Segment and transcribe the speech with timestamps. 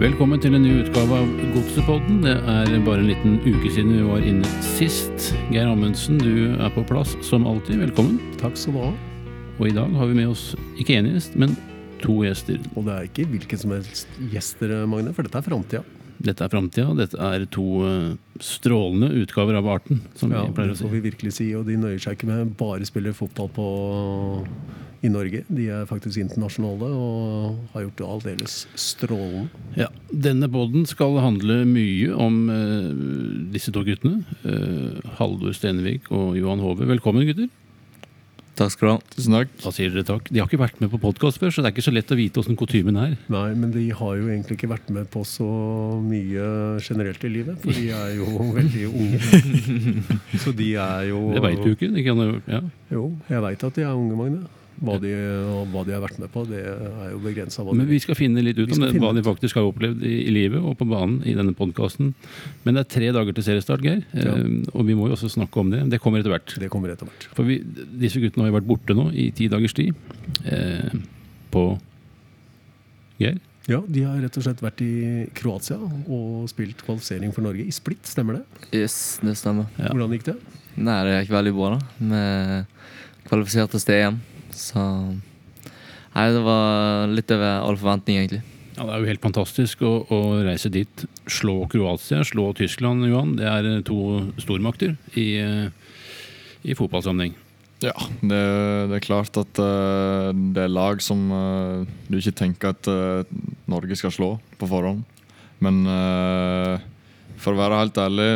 [0.00, 2.22] Velkommen til en ny utgave av Godsepodden.
[2.24, 5.26] Det er bare en liten uke siden vi var inne sist.
[5.52, 7.82] Geir Amundsen, du er på plass som alltid.
[7.82, 8.16] Velkommen.
[8.40, 8.94] Takk skal du ha.
[9.58, 11.52] Og i dag har vi med oss ikke én gjest, men
[12.00, 12.56] to gjester.
[12.72, 15.84] Og det er ikke hvilken som helst gjester, Magne, for dette er framtida.
[16.20, 16.92] Dette er framtida.
[16.98, 18.10] Dette er to eh,
[18.44, 21.48] strålende utgaver av arten, som Ja, vi pleier det å får vi virkelig si.
[21.56, 23.68] Og de nøyer seg ikke med bare spille fotball på,
[25.00, 25.42] i Norge.
[25.48, 29.48] De er faktisk internasjonale og har gjort det aldeles strålende.
[29.80, 32.92] Ja, denne poden skal handle mye om uh,
[33.54, 34.20] disse to guttene.
[34.44, 36.88] Uh, Haldor Stenvik og Johan Hove.
[36.90, 37.48] Velkommen, gutter.
[38.60, 38.98] Takk skal du ha.
[39.14, 39.52] Tusen takk.
[39.62, 40.26] Da sier dere takk.
[40.28, 42.18] De har ikke vært med på podkast før, så det er ikke så lett å
[42.18, 43.14] vite åssen kutymen er.
[43.32, 45.46] Nei, men de har jo egentlig ikke vært med på så
[46.04, 46.44] mye
[46.84, 48.28] generelt i livet, for de er jo
[48.60, 49.20] veldig unge.
[50.44, 51.88] Så de er jo Det veit du ikke.
[51.94, 52.20] De kan,
[52.52, 52.60] ja.
[52.92, 54.44] Jo, jeg veit at de er unge, Magne.
[54.80, 55.10] Hva de,
[55.52, 57.64] og hva de har vært med på, det er jo begrensa.
[57.68, 60.32] Men vi skal finne litt ut om det, hva de faktisk har opplevd i, i
[60.32, 62.14] livet og på banen i denne podkasten.
[62.64, 64.00] Men det er tre dager til seriestart, Geir.
[64.16, 64.38] Ja.
[64.38, 65.82] Eh, og vi må jo også snakke om det.
[65.92, 66.56] Det kommer etter hvert.
[66.62, 67.28] Det kommer etter hvert.
[67.36, 67.58] For vi,
[68.00, 69.92] disse guttene har jo vært borte nå i ti dagers tid.
[70.48, 70.96] Eh,
[71.52, 71.66] på
[73.20, 73.36] Geir?
[73.68, 74.92] Ja, De har rett og slett vært i
[75.36, 78.70] Kroatia og spilt kvalifisering for Norge i Split, stemmer det?
[78.80, 79.68] Yes, det stemmer.
[79.76, 79.92] Ja.
[79.92, 80.38] Hvordan gikk det?
[80.80, 81.80] Nei, det gikk veldig bra, da.
[82.00, 84.18] Vi kvalifiserte oss til EM.
[84.60, 84.84] Så
[86.10, 88.40] Nei, det var litt over all forventning, egentlig.
[88.74, 91.04] Ja, Det er jo helt fantastisk å, å reise dit.
[91.30, 93.36] Slå Kroatia, slå Tyskland, Johan.
[93.38, 94.00] Det er eh, to
[94.42, 95.70] stormakter i, eh,
[96.66, 97.36] i fotballsammenheng.
[97.80, 98.40] Ja, det,
[98.90, 103.22] det er klart at uh, det er lag som uh, du ikke tenker at uh,
[103.72, 105.06] Norge skal slå på forhånd.
[105.60, 106.80] Men eh,
[107.40, 108.28] for å være helt ærlig,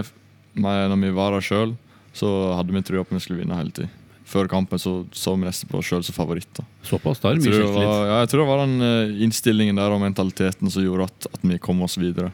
[0.61, 1.73] når vi var der sjøl,
[2.15, 4.04] så hadde vi trua på at vi skulle vinne hele tiden.
[4.25, 6.65] Før kampen så, så vi nesten på oss sjøl som favoritter.
[6.87, 7.91] Såpass, da er det mye selvtillit.
[8.09, 11.45] ja, jeg tror det var den eh, innstillingen der og mentaliteten som gjorde at, at
[11.45, 12.31] vi kom oss videre.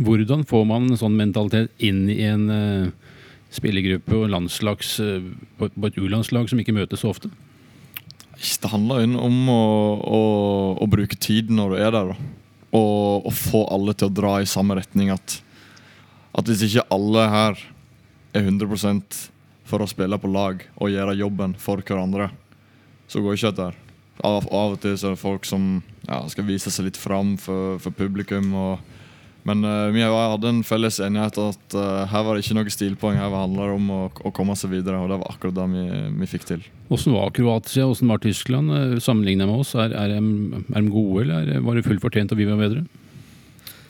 [0.00, 3.14] Hvordan får man en sånn mentalitet inn i en uh,
[3.52, 5.22] spillergruppe og landslags, uh,
[5.58, 7.30] på, på et U-landslag som ikke møtes så ofte?
[8.40, 9.64] Det handler jo om å,
[10.00, 10.20] å,
[10.80, 12.14] å bruke tid når du er der.
[12.14, 12.30] Da.
[12.78, 15.12] Og, og få alle til å dra i samme retning.
[15.12, 15.36] At,
[16.32, 17.60] at hvis ikke alle her
[18.32, 18.70] er 100
[19.70, 22.30] for å spille på lag og gjøre jobben for hverandre,
[23.10, 23.86] så går ikke dette.
[24.20, 27.36] Av, av og til så er det folk som ja, skal vise seg litt fram
[27.40, 28.50] for, for publikum.
[28.52, 28.82] Og,
[29.48, 33.16] men uh, vi hadde en felles enighet at uh, her var det ikke noe stilpoeng.
[33.16, 35.86] Her handla det om å, å komme seg videre, og det var akkurat det vi,
[36.20, 36.66] vi fikk til.
[36.92, 39.72] Åssen var Kroatia, hvordan var Tyskland sammenligna sammenlignet med oss?
[39.78, 42.60] Er, er, de, er de gode, eller er- var det fullt fortjent at vi var
[42.60, 42.84] bedre?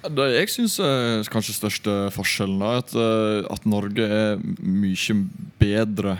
[0.00, 5.16] Det jeg syns er kanskje største forskjellen, er at, eh, at Norge er mye
[5.60, 6.16] bedre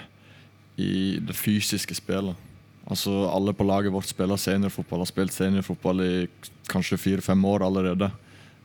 [0.76, 2.36] i det fysiske spillet.
[2.90, 6.28] Altså Alle på laget vårt spiller seniorfotball, har spilt seniorfotball i
[6.68, 8.10] kanskje fire-fem år allerede.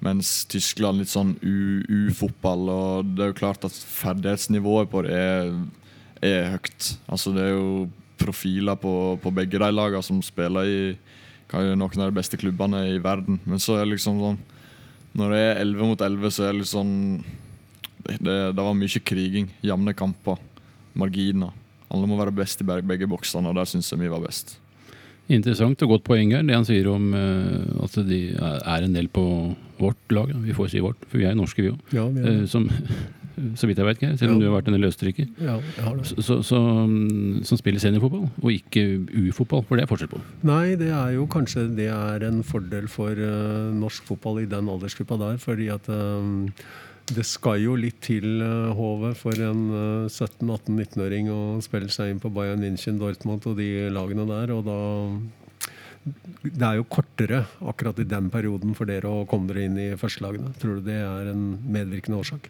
[0.03, 2.69] Mens Tyskland litt sånn u-fotball.
[2.69, 5.53] Og det er jo klart at ferdighetsnivået på det er,
[6.21, 6.97] er høyt.
[7.07, 7.87] Altså Det er jo
[8.19, 10.79] profiler på, på begge de lagene som spiller i
[11.53, 13.39] noen av de beste klubbene i verden.
[13.45, 14.43] Men så er det liksom sånn
[15.15, 16.93] når det er 11 mot 11, så er det litt sånn
[18.05, 19.47] Det, det, det var mye kriging.
[19.65, 20.37] Jevne kamper.
[20.95, 21.53] Marginer.
[21.91, 24.57] Alle må være best i begge, boksene, og der syns jeg vi var best.
[25.25, 29.07] Interessant og godt poeng her, det han sier om uh, at de er en del
[29.09, 29.23] på
[29.79, 30.29] vårt lag.
[30.45, 31.79] Vi får si vårt, for vi er norske, vi òg.
[31.95, 32.69] Ja, vi er- Som,
[33.35, 34.39] så vidt jeg vet, Geir, selv om Ja.
[34.39, 35.59] du har vært en del ja.
[36.23, 36.39] Så,
[36.87, 40.21] mm, som spiller seniorfotball, og ikke U-fotball, for det er forskjell på.
[40.43, 44.69] Nei, det er jo kanskje det er en fordel for uh, norsk fotball i den
[44.71, 45.37] aldersgruppa der.
[45.41, 46.63] Fordi at eh,
[47.13, 52.31] det skal jo litt til uh, for en eh, 17-18-19-åring å spille seg inn på
[52.33, 54.53] Bayern München, Dortmund og de lagene der.
[54.55, 54.79] Og da
[56.45, 59.95] Det er jo kortere akkurat i den perioden for dere å komme dere inn i
[59.97, 60.53] førstelagene.
[60.61, 62.49] Tror du det er en medvirkende årsak?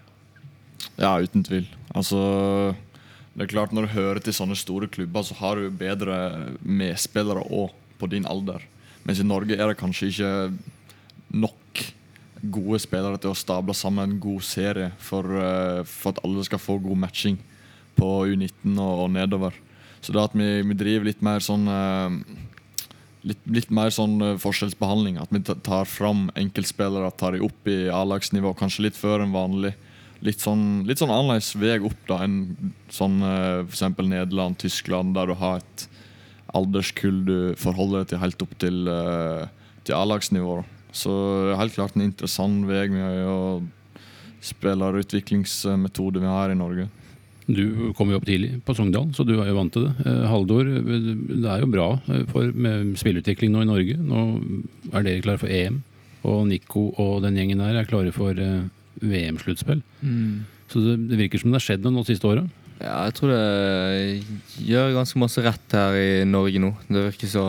[0.98, 1.66] Ja, uten tvil.
[1.96, 2.76] Altså
[3.36, 6.18] Det er klart Når du hører til sånne store klubber, så har du bedre
[6.64, 8.60] medspillere òg, på din alder.
[9.08, 10.32] Mens i Norge er det kanskje ikke
[11.32, 11.84] nok
[12.52, 16.60] gode spillere til å stable sammen en god serie for, eh, for at alle skal
[16.60, 17.38] få god matching
[17.96, 19.54] på U19 og, og nedover.
[20.04, 22.20] Så det at vi, vi driver litt mer sånn eh,
[23.32, 25.18] litt, litt mer sånn eh, forskjellsbehandling.
[25.24, 29.34] At vi ta- tar fram enkeltspillere, tar de opp i A-lagsnivå, kanskje litt før enn
[29.36, 29.74] vanlig.
[30.26, 32.40] Litt sånn, litt sånn annerledes vei opp da enn
[32.94, 35.86] sånn eh, eksempel Nederland, Tyskland, der du har et
[36.56, 40.60] alderskull du forholder deg til helt opp til, eh, til A-lagsnivå.
[40.96, 41.14] Så
[41.60, 43.40] helt klart en interessant vei med å
[44.46, 46.88] spillerutviklingsmetode vi har i Norge.
[47.46, 49.94] Du kom jo opp tidlig på Sogndal, så du er jo vant til det.
[50.10, 51.90] Eh, Haldor, det er jo bra
[52.32, 53.98] for, med spillutvikling nå i Norge.
[54.02, 54.24] Nå
[54.94, 55.84] er dere klare for EM
[56.26, 58.34] Og Nico og den gjengen der er klare for
[59.02, 59.82] VM-sluttspill.
[60.02, 60.46] Mm.
[60.72, 62.48] Så det, det virker som det har skjedd noe nå siste året.
[62.82, 66.74] Ja, jeg tror det gjør ganske masse rett her i Norge nå.
[66.90, 67.48] Det virker så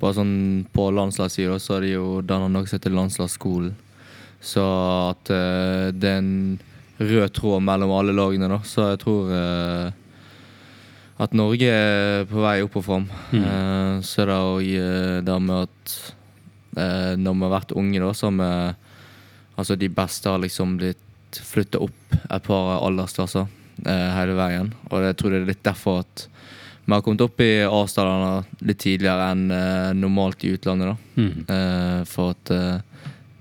[0.00, 3.74] Bare sånn på landslagssida så er det jo danna noe som heter landslagsskolen.
[4.40, 4.62] Så
[5.10, 6.56] at uh, det er en
[6.96, 8.62] rød tråd mellom alle lagene, da.
[8.64, 9.92] Så jeg tror uh,
[11.20, 13.04] at Norge er på vei opp og fram.
[13.28, 13.44] Mm.
[13.44, 14.72] Uh, så er det òg
[15.28, 15.98] det med at
[17.20, 18.50] når vi har vært unge, da, så har vi
[19.60, 23.46] Altså, de beste har liksom blitt flytta opp et par aldersklasser
[23.86, 24.72] eh, hele veien.
[24.90, 26.26] Og jeg tror det er litt derfor at
[26.86, 30.94] vi har kommet opp i A-stallene litt tidligere enn eh, normalt i utlandet.
[30.94, 31.20] da.
[31.20, 31.44] Mm.
[31.44, 32.54] Eh, for at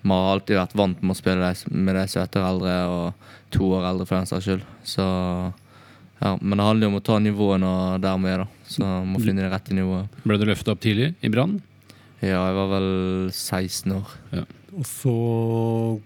[0.02, 3.72] vi har alltid vært vant med å spille med de som er eldre, og to
[3.80, 4.68] år eldre for den saks skyld.
[4.88, 5.08] Så
[6.20, 7.74] ja, Men det handler jo om å ta nivåene
[8.04, 8.64] der vi er, da.
[8.68, 10.22] Så må finne det rette nivået.
[10.28, 11.58] Ble du løfta opp tidlig i Brann?
[12.20, 12.90] Ja, jeg var vel
[13.32, 14.16] 16 år.
[14.78, 15.14] Og så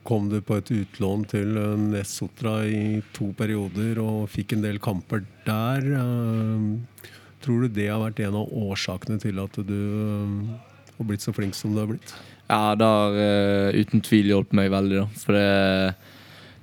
[0.08, 1.58] kom du på et utlån til
[1.90, 5.90] Nessotra i to perioder og fikk en del kamper der.
[6.00, 7.10] Eh,
[7.44, 10.54] Tror du det har vært en av årsakene til at du eh,
[10.96, 12.14] har blitt så flink som du har blitt?
[12.48, 15.06] Ja, det har uh, uten tvil hjulpet meg veldig, da.
[15.18, 15.46] For det,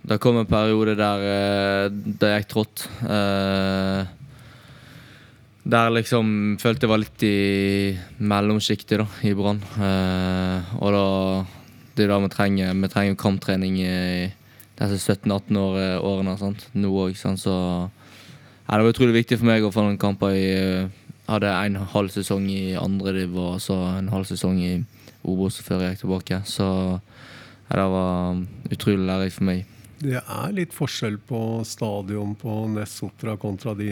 [0.07, 2.85] det kom en periode der uh, det gikk trått.
[3.03, 4.05] Uh,
[5.71, 7.39] der liksom følte jeg var litt i
[8.21, 9.61] mellomsjiktet da, i Brann.
[9.77, 11.07] Uh, og da
[12.01, 14.31] Det er det vi trenger Vi trenger kamptrening i
[14.81, 16.65] disse 17-18-årene Sant?
[16.73, 20.89] Nå òg, så ja, Det var utrolig viktig for meg å få noen kamper Jeg
[21.29, 24.73] hadde en halv sesong i andre div og så en halv sesong i
[25.29, 26.39] Obos før jeg gikk tilbake.
[26.49, 28.41] Så ja, det var
[28.73, 29.67] utrolig lærerikt for meg.
[30.01, 31.39] Det er litt forskjell på
[31.69, 33.91] stadion på Nessotra kontra de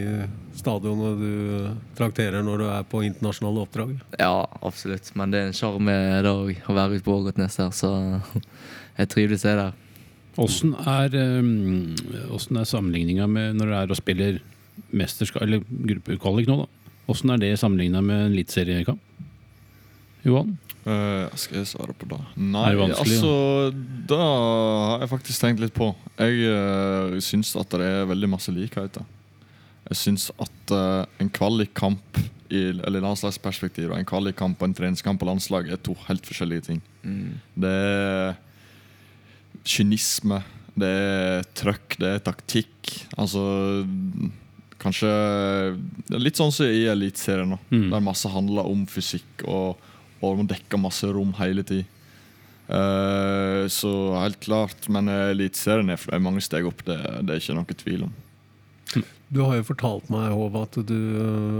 [0.57, 1.67] stadionene du
[1.97, 3.91] trakterer når du er på internasjonale oppdrag.
[4.17, 5.11] Ja, absolutt.
[5.19, 7.69] Men det er en sjarm å være ute på Ågotnes her.
[7.77, 7.91] Så
[8.97, 9.77] jeg trives jeg der.
[10.39, 11.93] Åssen er, um,
[12.33, 14.41] er sammenligninga med når du er og spiller
[14.95, 16.95] mesterskap, eller gruppekvalik nå, da?
[17.09, 19.01] Åssen er det sammenligna med en eliteseriekamp?
[20.25, 20.57] Johan?
[20.87, 22.19] Eh, skal jeg svare på det?
[22.39, 23.31] Nei, det altså
[24.07, 25.91] Det har jeg faktisk tenkt litt på.
[26.17, 29.03] Jeg uh, syns at det er veldig masse likheter.
[29.89, 35.19] Jeg syns at uh, en kvalikkamp i eller landslagsperspektiv og en kvalikkamp og en treningskamp
[35.21, 36.79] på landslag er to helt forskjellige ting.
[37.53, 38.39] Det er
[39.69, 40.39] kynisme,
[40.79, 42.93] det er trøkk, det er taktikk.
[43.21, 43.43] Altså
[44.79, 45.09] Kanskje
[46.15, 47.89] Litt sånn som i Eliteserien, Mm.
[47.91, 49.77] der masse handler om fysikk og,
[50.21, 51.87] og må dekke masse rom hele tida.
[52.69, 57.57] Uh, så helt klart, men Eliteserien er er mange steg opp, det, det er ikke
[57.57, 58.17] noe tvil om.
[59.29, 60.95] Du har jo fortalt meg, Håvard, at du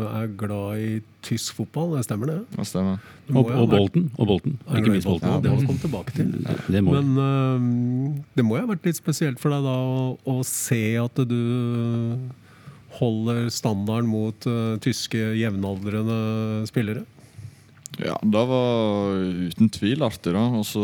[0.09, 0.93] er glad i
[1.25, 1.91] tysk fotball.
[1.99, 2.37] Det stemmer det?
[2.55, 3.03] Det stemmer.
[3.29, 4.07] Og, og Bolten.
[4.17, 4.55] Og Bolten.
[4.73, 5.29] Ikke minst Bolten.
[5.29, 6.31] Ja, det må vi komme tilbake til.
[6.65, 6.95] Det må.
[6.97, 10.81] Men uh, det må jo ha vært litt spesielt for deg da å, å se
[10.97, 11.37] at du
[12.97, 16.19] holder standarden mot uh, tyske jevnaldrende
[16.71, 17.05] spillere.
[17.99, 20.31] Ja, det var uten tvil artig.
[20.33, 20.83] da Og så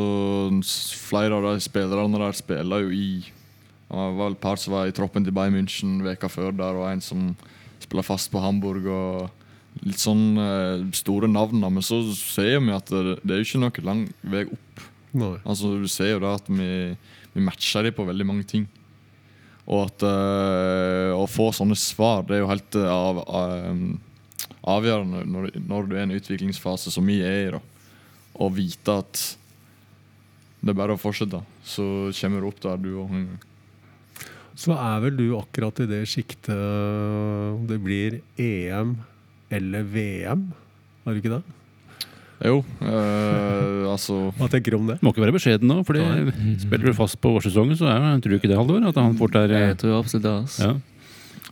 [1.07, 4.95] Flere av de spillerne der spiller jo i Det var et par som var i
[4.95, 7.35] troppen til Bayern München veka før der, og en som
[7.79, 8.87] spiller fast på Hamburg.
[8.87, 9.29] og
[9.85, 11.61] Litt sånn eh, store navn.
[11.61, 14.81] Men så ser vi at det, det er jo ikke noe lang vei opp.
[15.15, 15.35] Nei.
[15.45, 16.95] Altså Du ser jo da at vi,
[17.35, 18.65] vi matcher dem på veldig mange ting.
[19.65, 23.85] Og at eh, å få sånne svar, det er jo helt eh, av, av,
[24.65, 27.51] avgjørende når, når du er i en utviklingsfase som vi er i.
[27.55, 27.61] da
[28.41, 29.25] Og vite at
[30.65, 31.83] det er bare å fortsette, så
[32.17, 33.11] kommer du opp der, du òg.
[34.57, 38.95] Så er vel du akkurat i det sjiktet om det blir EM
[39.53, 40.47] eller VM,
[41.05, 41.43] er du ikke det?
[42.45, 44.97] Jo, øh, altså Hva tenker du om det?
[45.05, 45.95] Må ikke være beskjeden nå, for
[46.59, 48.81] spiller du fast på vårsesongen, så er, tror du ikke det, Halvor?
[48.89, 50.35] At han fort er Jeg tror absolutt det.
[50.41, 50.71] Altså.
[50.71, 50.94] ja.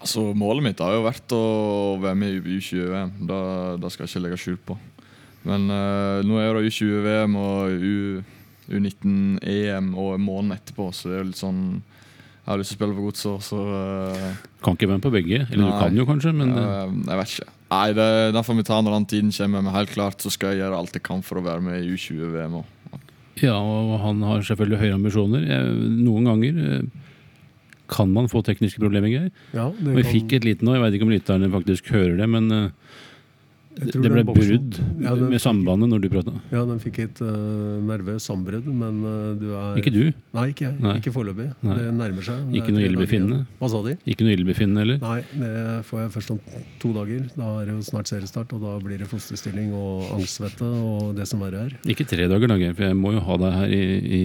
[0.04, 1.44] Altså, Målet mitt har jo vært å
[2.04, 3.14] være med i U20-VM.
[3.30, 3.40] Da,
[3.80, 4.76] det, skal jeg ikke legge skjul på.
[5.48, 7.96] Men uh, nå er det U20-VM og U,
[8.68, 12.78] U19-EM og en måned etterpå, så det er jo litt sånn Jeg har lyst til
[12.78, 15.42] å spille på godset, så uh, Kan ikke være med på begge.
[15.48, 15.72] Eller Nei.
[15.72, 17.58] du kan jo kanskje, men eh, Jeg vet ikke.
[17.74, 20.52] Nei, det, Den får vi ta når den tiden kommer, men helt klart så skal
[20.52, 23.00] jeg gjøre alt jeg kan for å være med i U20-VM òg.
[23.42, 25.48] Ja, og han har selvfølgelig høye ambisjoner.
[25.48, 25.72] Jeg,
[26.04, 26.60] noen ganger
[27.94, 29.30] kan man få tekniske problemer, Geir.
[29.56, 32.50] Ja, vi fikk et lite nå, jeg vet ikke om lytterne faktisk hører det, men
[32.54, 33.02] eh,
[33.74, 36.34] Det ble brudd Ja, med sambandet når du prata.
[36.54, 40.04] Ja, den fikk et uh, nervøst sambrudd, men uh, du er Ikke du.
[40.36, 40.76] Nei, ikke jeg.
[40.84, 40.96] Nei.
[41.02, 41.50] Ikke foreløpig.
[41.64, 42.44] Det nærmer seg.
[42.52, 43.40] Det Ikke noe ildbefinnende?
[43.60, 43.96] Hva sa de?
[44.14, 45.02] Ikke noe ildbefinnende eller?
[45.04, 45.54] Nei, det
[45.90, 46.42] får jeg først om
[46.84, 47.26] to dager.
[47.38, 51.28] Da er det jo snart seriestart, og da blir det fosterstilling og angstsvette og det
[51.30, 51.76] som verre er.
[51.90, 53.84] Ikke tre dager, da, for jeg må jo ha deg her i,
[54.20, 54.22] i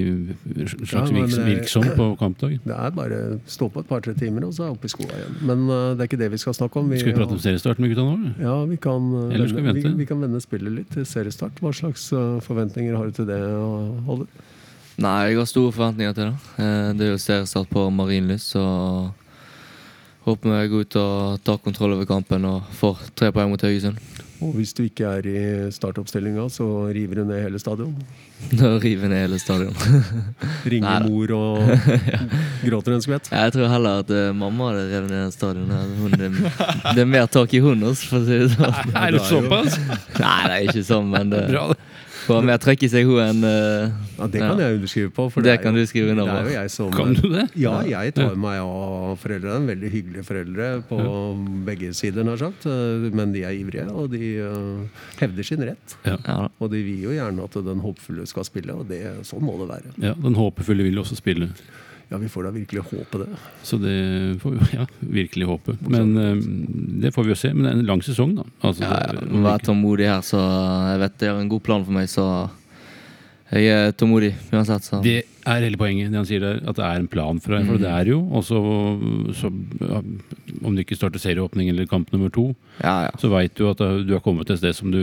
[0.68, 2.58] slags Ja, det- virksom på kampdag.
[2.68, 5.08] Det er bare stå på et par-tre timer, og så er jeg oppe i skoa
[5.16, 5.36] igjen.
[5.48, 6.90] Men uh, det er ikke det vi skal snakke om.
[6.98, 8.32] Skal vi prate om seriestart med gutta nå?
[8.42, 9.88] Ja, vi kan, eh, Eller skal vi vente?
[9.88, 11.60] vi, vi kan vende spillet litt til seriestart.
[11.62, 13.38] Hva slags eh, forventninger har du til det,
[14.08, 14.26] Holder?
[14.98, 16.52] Nei, jeg har store forventninger til det.
[16.58, 18.64] Eh, Det er jo seriestart på Marienlyst, så
[20.26, 23.96] håper vi går ut og tar kontroll over kampen og får tre poeng mot Haugesund.
[24.38, 25.40] Og hvis du ikke er i
[25.74, 26.64] startoppstillinga, så
[26.94, 27.94] river du ned hele stadion.
[28.60, 29.74] Da river ned hele stadion.
[30.70, 31.08] Ringer Neida.
[31.10, 31.58] mor og
[32.68, 33.30] gråter en skvett.
[33.34, 35.72] Jeg tror heller at eh, mamma hadde revet ned stadion.
[35.98, 36.30] Hun, det,
[36.94, 38.94] det er mer tak i hunden, for å si det sånn.
[38.94, 39.78] Er det såpass?
[40.20, 41.66] Nei, det er ikke sånn, men det Bra.
[42.28, 44.68] Får mer trøkk i seg hun enn uh, Ja, det kan Ja.
[44.68, 45.26] jeg underskrive på.
[45.32, 46.48] For Det er kan jo, du skrive under Det er på.
[46.52, 47.46] jo jeg som Kan du det?
[47.56, 49.66] Ja, jeg tar meg av foreldrene.
[49.72, 51.00] Veldig hyggelige foreldre på
[51.66, 52.66] begge sider, nær sagt.
[52.68, 54.86] Eh, Men de er ivrige, og de uh,
[55.20, 55.96] hevder sin rett.
[56.04, 56.48] Ja.
[56.60, 59.68] Og de vil jo gjerne at den håpefulle skal spille, og det, sånn må det
[59.72, 59.94] være.
[60.10, 61.50] Ja, Den håpefulle vil også spille.
[62.10, 63.26] Ja, vi får da virkelig håpe det.
[63.68, 65.74] Så det får vi ja, virkelig håpe.
[65.92, 66.38] Men eh,
[67.04, 67.50] det får vi jo se.
[67.52, 68.44] Men det er en lang sesong, da.
[68.64, 69.12] Altså, Ja, ja.
[69.20, 70.40] det- Må være tålmodig her, så
[70.92, 72.24] jeg vet det er en god plan for meg, så
[73.52, 74.84] jeg er tålmodig uansett.
[74.84, 75.02] Så.
[75.02, 77.66] Det er hele poenget, det han sier der, at det er en plan for deg.
[77.66, 77.80] For Mm.
[77.80, 79.52] det er jo også så,
[80.64, 83.10] Om du ikke starter serieåpning eller kamp nummer to, Ja, ja.
[83.18, 84.98] så veit du at du har kommet til et sted som du,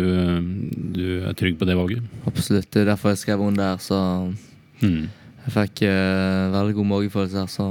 [0.93, 2.01] du er trygg på det valget.
[2.27, 2.69] Absolutt.
[2.71, 4.33] Det er derfor jeg skrev under der, så
[4.81, 5.07] Mm.
[5.45, 7.67] Jeg fikk uh, veldig god magefølelse her, så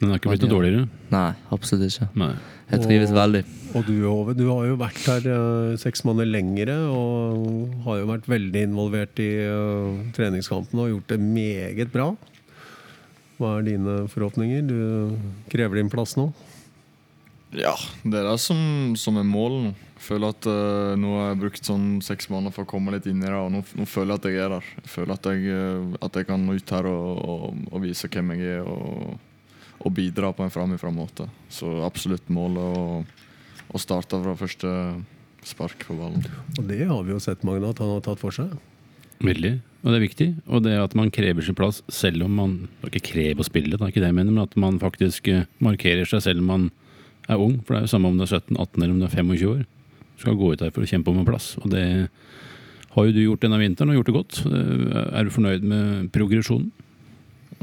[0.00, 0.88] Den har ikke blitt noe dårligere.
[1.12, 2.08] nei, absolutt ikke.
[2.18, 2.32] Nei.
[2.70, 3.44] Jeg trives Og- veldig.
[3.74, 8.06] Og du, Ove, du har jo vært her uh, seks måneder lengre og har jo
[8.06, 12.12] vært veldig involvert i uh, treningskampen og gjort det meget bra.
[13.40, 14.62] Hva er dine forhåpninger?
[14.68, 15.16] Du
[15.50, 16.28] krever din plass nå?
[17.54, 18.58] Ja, det er det som,
[18.98, 19.74] som er målet nå.
[20.04, 23.22] Føler at uh, nå har jeg brukt sånn seks måneder for å komme litt inn
[23.22, 24.66] i det, og nå, nå føler jeg at jeg er der.
[24.82, 28.34] Jeg føler at jeg, eh, at jeg kan ut her og, og, og vise hvem
[28.34, 29.14] jeg er, og,
[29.80, 31.28] og bidra på en framifrå måte.
[31.48, 33.00] Så absolutt målet å,
[33.72, 34.74] å starte fra første
[35.46, 36.26] spark på ballen.
[36.58, 38.52] Og det har vi jo sett, Magne, at han har tatt for seg.
[39.24, 39.56] Veldig.
[39.84, 40.30] Og det er viktig.
[40.48, 42.54] Og det at man krever sin plass selv om man
[42.88, 45.46] Ikke krever å spille, det er ikke det jeg mener, men at man faktisk eh,
[45.64, 46.72] markerer seg selv om man
[47.28, 47.58] er ung.
[47.64, 49.50] For det er jo samme om du er 17, 18 eller om du er 25
[49.50, 49.64] år.
[50.14, 51.52] Du skal gå ut her for å kjempe om en plass.
[51.62, 51.84] Og det
[52.94, 54.40] har jo du gjort denne vinteren, og gjort det godt.
[54.46, 56.70] Eh, Er du fornøyd med progresjonen?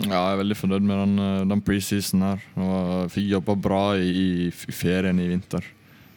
[0.01, 2.41] Ja, jeg er veldig fornøyd med den, eh, den preseason her.
[2.57, 4.11] Jeg fikk jobba bra i,
[4.49, 5.63] i ferien i vinter.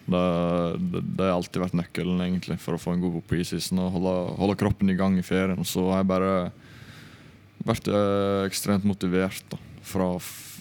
[0.04, 0.20] Det,
[0.92, 3.78] det, det har alltid vært nøkkelen egentlig for å få en god preseason.
[3.84, 5.62] Og holde, holde kroppen i gang i ferien.
[5.64, 6.34] Så har jeg bare
[7.64, 10.10] vært eh, ekstremt motivert da, fra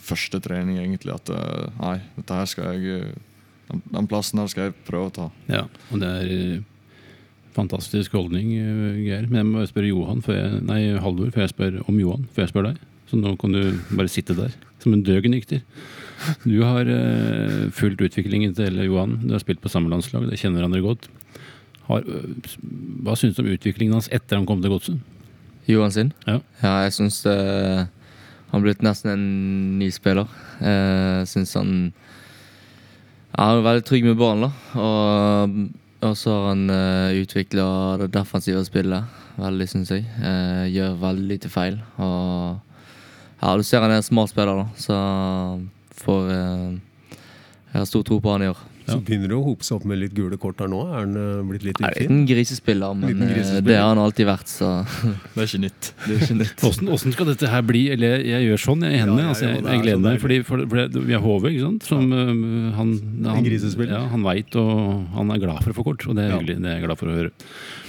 [0.04, 1.16] første trening, egentlig.
[1.16, 3.14] At eh, nei, dette her skal jeg
[3.70, 5.28] den, den plassen her skal jeg prøve å ta.
[5.52, 5.66] Ja.
[5.92, 6.62] Og det er eh,
[7.56, 9.28] fantastisk holdning, eh, Geir.
[9.30, 12.28] Men jeg må spørre Johan før jeg, nei, Halvor før jeg spør om Johan.
[12.36, 12.82] Før jeg spør deg.
[13.10, 13.62] Så nå kan du
[13.94, 15.62] bare sitte der som en døgnykter.
[16.44, 19.18] Du har uh, fulgt utviklingen til Johan.
[19.24, 21.08] Du har spilt på samme landslag, dere kjenner hverandre godt.
[21.88, 22.56] Har, uh,
[23.04, 25.00] hva syns du om utviklingen hans etter han kom til Godset?
[25.68, 26.12] Johan sin?
[26.28, 26.42] Ja.
[26.64, 27.22] jeg syns
[28.54, 29.22] han har blitt nesten en
[29.80, 30.30] ny spiller.
[30.62, 31.72] Jeg syns han
[33.34, 34.84] er veldig trygg med ballen, da.
[36.04, 37.66] Og, så har han uh, utvikla
[38.04, 40.06] det defensive spillet veldig, syns jeg.
[40.22, 41.80] Eh, gjør veldig lite feil.
[41.98, 42.60] Og
[43.42, 44.68] ja, du ser han er en smart spiller, da.
[44.78, 45.00] Så
[46.04, 47.18] får eh,
[47.74, 48.60] Jeg har stor tro på han i år.
[48.88, 50.80] Så begynner det å hope seg opp med litt gule kort her nå.
[50.92, 52.04] Er han eh, blitt litt Han er en ufin?
[52.04, 53.68] liten grisespiller, men Liten eh, grisespiller.
[53.70, 54.70] det har han alltid vært, så
[55.34, 55.90] Det er ikke nytt.
[56.08, 56.66] det er ikke nytt.
[56.70, 57.84] Åssen, åssen skal dette her bli?
[57.96, 59.24] Eller jeg, gjør sånn jeg, i hendene.
[59.24, 60.20] Ja, ja, altså, jeg, er jeg gleder meg.
[60.26, 61.88] Fordi, for, for det, vi har HV, ikke sant?
[61.88, 62.26] Som ja.
[62.80, 62.92] han,
[63.30, 63.96] han, grisespiller.
[63.96, 64.74] Ja, han veit, og
[65.16, 66.08] han er glad for å få kort.
[66.10, 66.40] Og det er Ja.
[66.42, 66.60] hyggelig.
[66.64, 67.32] Det er jeg glad for å høre.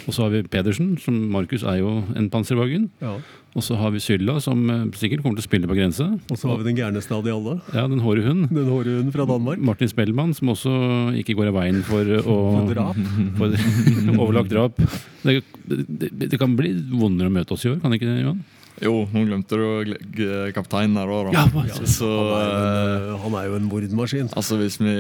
[0.05, 2.91] Og så har vi Pedersen, som Markus er jo en panservogn.
[3.01, 3.17] Ja.
[3.55, 6.07] Og så har vi Sylla, som øh, sikkert kommer til å spille på grense.
[6.27, 7.55] Og så har vi den gærneste av de alle.
[7.71, 8.49] Ja, den hårde hund.
[8.59, 9.63] Den hårde hunden fra Danmark.
[9.63, 10.73] Martin Spellmann, som også
[11.21, 12.99] ikke går av veien for å For drap.
[13.39, 13.55] for
[14.25, 14.83] overlagt drap.
[15.23, 15.39] Det,
[15.71, 18.43] det, det kan bli vondere å møte oss i år, kan det ikke det, Johan?
[18.83, 21.45] Jo, nå glemte du kapteinen her òg, da.
[21.69, 24.31] Ja, så Han er jo eh, en, eh, han er jo en mordmaskin.
[24.35, 24.95] Altså hvis vi,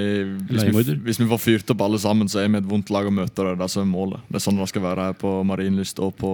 [0.50, 3.08] hvis, vi, hvis vi får fyrt opp alle sammen, så er vi et vondt lag
[3.10, 3.34] å møte.
[3.34, 4.22] Det det som er målet.
[4.28, 6.30] Det er sånn det skal være her på Marienlyst og på,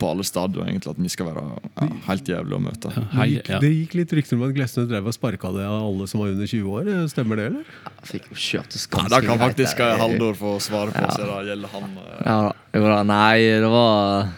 [0.00, 0.72] på alle stadioner.
[0.72, 1.46] egentlig, At vi skal være
[1.78, 2.90] ja, helt jævlig å møte.
[2.96, 3.62] Ja, Det Hei, gikk, ja.
[3.62, 6.34] det gikk litt rykter om at Glesnes drev og sparka det av alle som var
[6.34, 6.92] under 20 år.
[7.14, 7.80] Stemmer det, eller?
[8.10, 9.82] Fikk jo kjørt det Ja, Det kan faktisk.
[10.00, 11.14] Haldor få svare på, Ja.
[11.14, 11.90] så det gjelder han.
[11.96, 12.22] eh.
[12.26, 12.52] Ja.
[12.74, 13.02] Jo da.
[13.02, 14.28] Nei, det var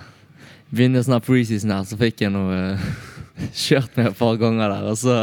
[0.73, 2.85] Begynnelsen sånn preseason her, så fikk jeg noe eh,
[3.65, 4.87] kjørt meg et par ganger der.
[4.89, 5.17] Og så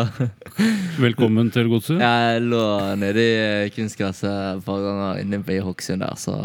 [1.05, 2.03] Velkommen til godset.
[2.03, 2.65] Jeg lå
[3.01, 6.37] nede i kunstgresset et par ganger inne på i Hokksund der, så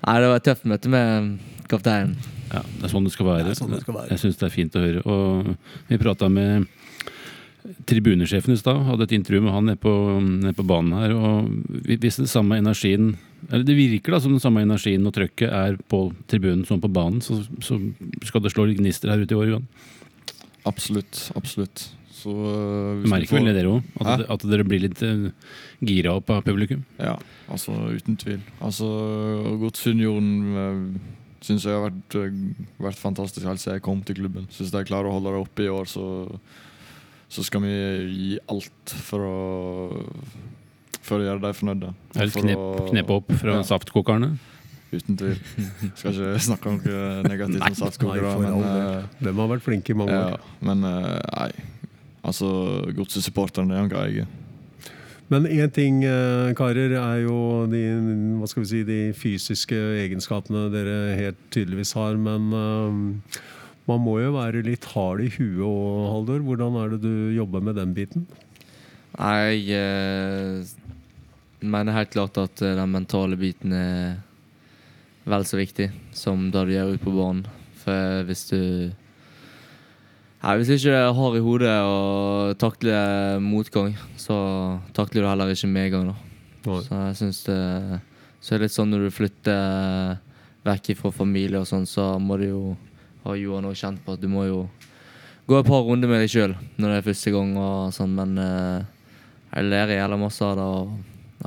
[0.00, 1.34] Nei, det var et tøft møte med
[1.68, 2.14] kapteinen.
[2.50, 3.46] Ja, det er sånn det skal være.
[3.50, 4.10] Det sånn det skal være.
[4.14, 5.02] Jeg syns det er fint å høre.
[5.04, 5.50] Og
[5.90, 6.64] vi prata med
[7.88, 8.84] tribunesjefen i stad.
[8.86, 11.14] Hadde et intervju med han nede på, ned på banen her.
[11.16, 11.50] Og
[11.86, 13.14] hvis den samme energien
[13.48, 16.90] eller Det virker da som den samme energien og trøkket er på tribunen som på
[16.92, 17.78] banen, så, så
[18.28, 19.64] skal det slå litt gnister her ute i år, Johan.
[20.68, 21.22] Absolutt.
[21.38, 21.86] Absolutt.
[22.20, 23.86] Så eh, vi merker vel det, dere òg?
[24.04, 25.30] At, at dere blir litt uh,
[25.80, 26.82] gira opp av publikum?
[27.00, 27.16] Ja,
[27.48, 28.42] altså uten tvil.
[28.60, 28.88] Altså,
[29.62, 34.50] Godsunionen uh, syns jeg har vært, uh, vært fantastisk helt siden jeg kom til klubben.
[34.52, 36.04] Syns de klarer å holde det oppe i år, så,
[37.30, 37.72] så skal vi
[38.10, 39.36] gi alt for å
[41.00, 41.90] for å gjøre dem fornøyde.
[42.14, 43.62] Eller det knep, å- knep opp fra Ja.
[43.66, 44.32] saftkokerne?
[44.92, 45.38] Uten tvil.
[45.94, 48.32] Skal ikke snakke om noe negativt om saftkokere.
[48.42, 48.98] Men, del.
[48.98, 50.40] eh, De har vært flinke i mange ja, år.
[50.60, 51.50] men eh, nei.
[52.24, 52.50] Altså,
[52.94, 54.26] godsesupporterne er en greie.
[55.30, 57.84] Men én ting, eh, karer, er jo de,
[58.40, 62.16] hva skal vi si, de fysiske egenskapene dere helt tydeligvis har.
[62.18, 63.22] Men
[63.90, 66.44] man må jo være litt hard i huet òg, Haldor.
[66.46, 68.26] Hvordan er det du jobber med den biten?
[69.18, 70.62] Jeg eh,
[71.60, 74.20] mener helt klart at eh, den mentale biten er
[75.28, 77.44] vel så viktig som det du gjør ute på banen.
[77.82, 78.60] For hvis du
[80.40, 85.52] Nei, Hvis ikke du er hard i hodet og takler motgang, så takler du heller
[85.52, 86.06] ikke medgang.
[86.08, 86.78] da.
[86.80, 88.00] Så jeg synes det
[88.40, 90.16] Så er det litt sånn når du flytter
[90.64, 92.62] vekk fra familie og sånn, så må du jo
[93.24, 94.64] Har Johan òg kjent på at du må jo
[95.50, 98.36] gå et par runder med deg sjøl når det er første gang og sånn, men
[98.38, 98.84] uh,
[99.50, 100.68] jeg lærer jævla masse av det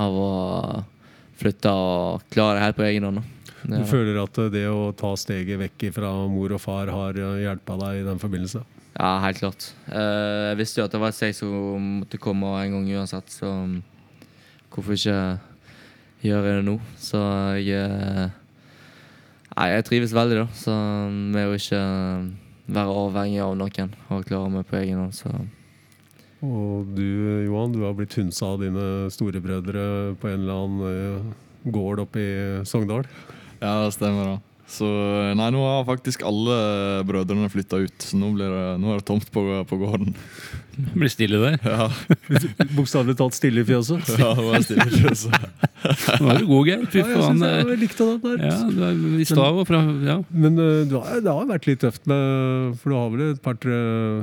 [0.03, 0.31] av å
[1.39, 3.23] flytte og klare det helt på egen hånd.
[3.63, 7.15] Du er føler at eh, det å ta steget vekk fra mor og far har
[7.15, 8.63] hjulpet deg i den forbindelse?
[8.93, 9.69] Ja, helt klart.
[9.87, 13.31] Uh, jeg visste jo at det var et steg som måtte komme en gang uansett,
[13.33, 13.77] så um,
[14.73, 15.17] hvorfor ikke
[16.23, 16.77] gjøre det nå?
[17.01, 17.19] Så
[17.59, 18.35] jeg eh,
[19.53, 20.45] Nei, jeg trives veldig, da.
[20.57, 20.73] Så
[21.33, 22.29] med å ikke eh,
[22.73, 25.33] være avhengig av noen og klare meg på egen hånd, så
[26.43, 27.05] Og du,
[27.45, 32.23] Johan, du har blitt hunsa av dine storebrødre på en eller annen eh, gård oppe
[32.23, 32.33] i
[32.67, 33.05] Sogndal.
[33.61, 34.33] Ja, det stemmer.
[34.33, 34.52] da.
[34.73, 34.87] Så
[35.37, 36.55] nei, nå har faktisk alle
[37.05, 40.15] brødrene flytta ut, så nå, blir det, nå er det tomt på, på gården.
[40.73, 41.57] Det blir stille der.
[41.61, 41.85] Ja,
[42.77, 44.09] Bokstavelig talt stille i fjøset.
[44.23, 44.87] ja det var stille.
[44.89, 45.35] fjøset.
[46.23, 46.85] Nå er du god, Geir.
[46.89, 47.43] Fy Ja, jeg faen.
[47.45, 48.45] eh, jeg likte den der.
[48.49, 50.17] Ja, du er i stav og fra Ja.
[50.33, 53.43] Men eh, du har, det har vært litt tøft, med, for du har vel et
[53.45, 53.77] par-tre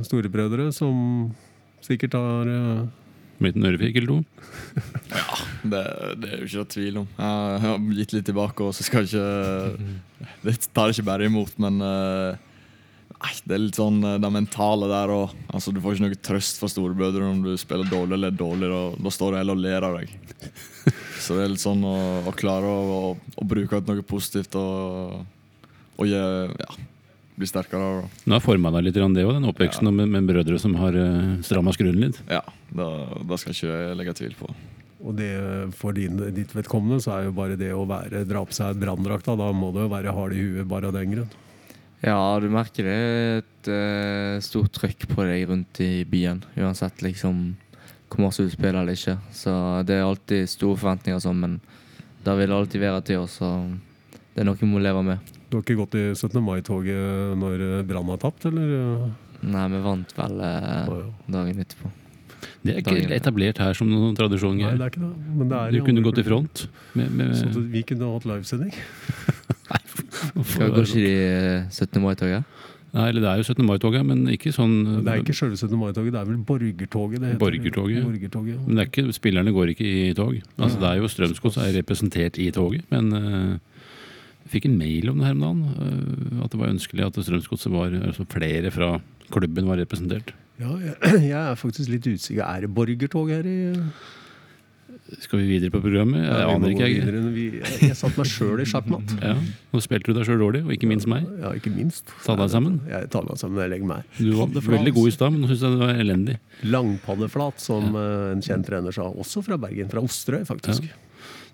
[0.09, 1.31] storebrødre som
[1.87, 2.51] sikkert har
[3.40, 4.20] Blitt en ørefik eller to.
[5.61, 5.81] Det,
[6.20, 7.09] det er jo ikke noe tvil om.
[7.16, 11.53] Jeg har gitt litt tilbake, og så skal jeg ikke Det tar ikke bare imot,
[11.61, 12.46] men eh,
[13.20, 15.35] Nei, det er litt sånn eh, det mentale der òg.
[15.53, 18.70] Altså, du får ikke noe trøst fra storebrødre om du spiller dårlig eller dårlig.
[18.72, 20.14] Da, da står du heller og ler av deg.
[21.20, 21.96] Så det er litt sånn å,
[22.31, 25.20] å klare å, å, å bruke ut noe positivt og,
[26.00, 26.24] og ja,
[27.38, 27.81] bli sterkere.
[27.81, 28.19] av.
[28.27, 29.90] Nå har forma deg litt, det òg, den oppveksten Ja.
[29.90, 32.21] med, med brødre som har uh, stramma skruen litt.
[32.29, 32.43] Ja,
[32.75, 32.88] da,
[33.25, 34.51] da skal ikke jeg legge tvil på.
[35.01, 35.31] Og det,
[35.79, 39.37] for din, ditt vedkommende så er jo bare det å være, dra på seg branndrakta,
[39.38, 41.31] da må du jo være hard i huet bare av den grunn.
[42.05, 42.99] Ja, du merker det
[43.40, 46.43] et uh, stort trøkk på deg rundt i byen.
[46.57, 47.57] Uansett liksom
[48.11, 49.19] hvor masse du spiller eller ikke.
[49.37, 49.53] Så
[49.87, 51.59] det er alltid store forventninger sånn, men
[52.25, 53.37] det vil alltid være til oss.
[53.38, 53.51] Så
[54.35, 55.37] det er noe vi må leve med.
[55.51, 56.39] Du har ikke gått i 17.
[56.47, 59.09] mai-toget når eh, Brann har tapt, eller?
[59.41, 60.93] Nei, vi vant vel eh,
[61.33, 61.91] dagen etterpå.
[62.61, 63.13] Det er ikke Dagen.
[63.17, 64.57] etablert her som noen tradisjon.
[64.61, 65.11] Nei, det er ikke det.
[65.41, 66.67] Men det er Du kunne gått i front.
[66.97, 68.73] Med, med, Så at vi kunne hatt livesending.
[70.51, 72.01] Skal vi gå i eh, 17.
[72.05, 72.59] mai-toget?
[72.91, 73.65] Nei, eller det er jo 17.
[73.69, 74.75] mai-toget, men ikke sånn
[75.07, 75.77] Det er ikke selve 17.
[75.79, 77.43] mai-toget, det er vel borgertoget det heter.
[77.43, 78.07] Borgertoget.
[78.07, 78.55] Borgertoget.
[78.57, 78.63] ja.
[78.67, 80.39] Men det er ikke, spillerne går ikke i tog.
[80.59, 83.70] Altså, det er jo Strømsgods er representert i toget, men eh,
[84.51, 85.65] fikk en mail om det her om dagen.
[85.87, 88.93] eh, at det var ønskelig at Strømsgodset var altså flere fra
[89.31, 90.33] klubben var representert.
[90.61, 90.97] Ja, jeg,
[91.33, 92.43] jeg er faktisk litt usikker.
[92.45, 93.59] Er det borgertog her i
[95.23, 96.21] Skal vi videre på programmet?
[96.23, 96.87] Jeg Ja, aner ikke.
[96.91, 97.23] Jeg.
[97.35, 99.15] Vi, jeg, jeg satte meg sjøl i sjakkmatt.
[99.25, 99.33] Ja,
[99.73, 101.27] Nå spilte du deg sjøl dårlig, og ikke minst meg.
[101.43, 102.11] Ja, ikke minst.
[102.27, 102.77] Ta deg sammen.
[102.91, 103.59] Jeg tar meg sammen.
[103.65, 104.07] Jeg legger meg.
[104.19, 106.37] Du var veldig god i stad, men nå syns jeg det var elendig.
[106.75, 108.05] Langpaddeflat, som ja.
[108.37, 109.07] en kjent trener sa.
[109.11, 109.91] Også fra Bergen.
[109.95, 110.87] Fra Osterøy, faktisk.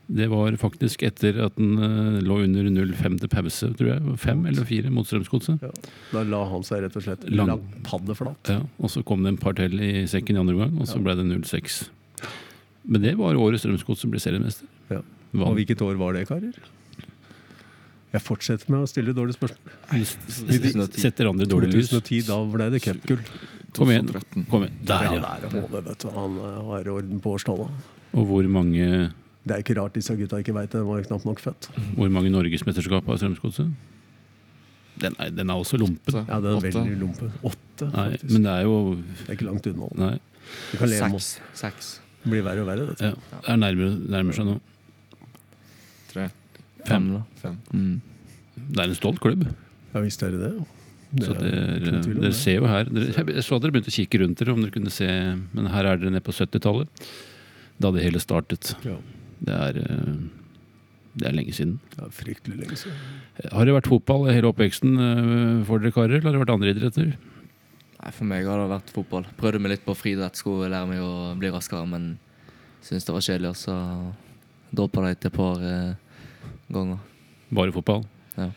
[0.06, 4.14] Det var faktisk etter at den eh, lå under 0,5 til pause, tror jeg.
[4.22, 5.58] Fem eller fire mot Strømsgodset.
[5.66, 5.72] Ja.
[6.12, 8.52] Da la han seg rett og slett Lang- paddeflat.
[8.54, 11.02] Ja, og så kom det en par til i sekken i andre omgang, og så
[11.02, 11.88] ble det 0-6.
[12.86, 14.70] Men det var året Strømsgodset ble seriemester.
[14.94, 15.02] Ja.
[15.42, 16.54] Og hvilket år var det, karer?
[18.14, 21.00] Jeg fortsetter med å stille dårlige spørsmål.2010.
[21.02, 21.90] Setter andre dårlig lys.
[21.90, 23.22] 2010, da ble det cupgull.
[23.76, 24.08] Kom igjen.
[24.48, 24.78] Kom igjen.
[24.88, 25.34] Der, Ja, ja.
[25.42, 26.08] det er Håle, vet du.
[26.14, 27.90] Han eh, har orden på årstallet.
[28.16, 29.10] Og hvor mange,
[29.46, 30.80] Det er ikke rart disse gutta ikke veit det.
[30.82, 31.68] De var knapt nok født.
[31.94, 33.68] hvor mange norgesmesterskap har Strømsgodset?
[34.98, 36.14] Den den er også lumpen.
[36.26, 36.72] Ja, den er Åtte.
[36.72, 37.32] veldig lumpen.
[37.44, 38.30] Åtte, Nei, faktisk.
[38.32, 39.88] men det er jo Det er ikke langt unna.
[39.94, 40.18] Nei.
[40.72, 41.40] Du kan leve med Seks.
[41.60, 42.00] Seks.
[42.24, 42.86] Det blir verre og verre.
[42.90, 43.04] Dette.
[43.12, 44.56] Ja, det er nærmere, nærmer seg nå.
[46.10, 46.30] Tre,
[46.86, 47.06] Fem,
[47.42, 47.56] fem.
[47.74, 48.00] Mm.
[48.56, 49.44] Det er en stolt klubb.
[49.94, 50.54] Ja visst er det det.
[51.22, 54.38] Så Det er dere ser jo her dere, Jeg så dere begynte å kikke rundt
[54.40, 55.06] dere, om dere kunne se
[55.54, 56.88] Men her er dere nede på 70-tallet.
[57.80, 58.72] Da det hele startet.
[58.84, 58.96] Ja,
[59.44, 60.12] Det er, eh,
[61.16, 61.78] det er lenge siden.
[61.94, 62.98] det er fryktelig lenge siden.
[63.52, 66.74] Har det vært fotball hele oppveksten eh, for dere karer, eller har det vært andre
[66.74, 67.16] idretter?
[67.96, 69.26] Nei, For meg har det vært fotball.
[69.38, 72.16] Prøvde meg litt på friidrett, skulle lære meg å bli raskere, men
[72.84, 73.76] syntes det var kjedelig, og så
[74.76, 75.96] droppa det et par eh,
[76.72, 77.02] ganger.
[77.56, 78.04] Bare fotball?
[78.36, 78.50] Ja.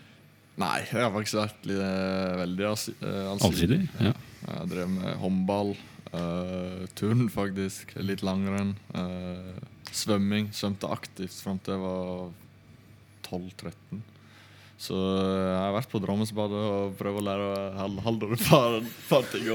[0.60, 3.80] Nei, jeg har faktisk vært litt, eh, veldig eh, Allsidig?
[4.02, 4.14] Ja.
[4.50, 5.74] Jeg drev med håndball,
[6.14, 9.60] uh, turn faktisk, litt langrenn, eh,
[9.96, 10.50] svømming.
[10.56, 12.30] Svømte aktivt fram til jeg var
[13.30, 14.06] 12-13.
[14.80, 17.48] Så eh, jeg har vært på Drammensbadet og prøvd å lære
[17.84, 18.78] å Haldor et par,
[19.10, 19.50] par ting.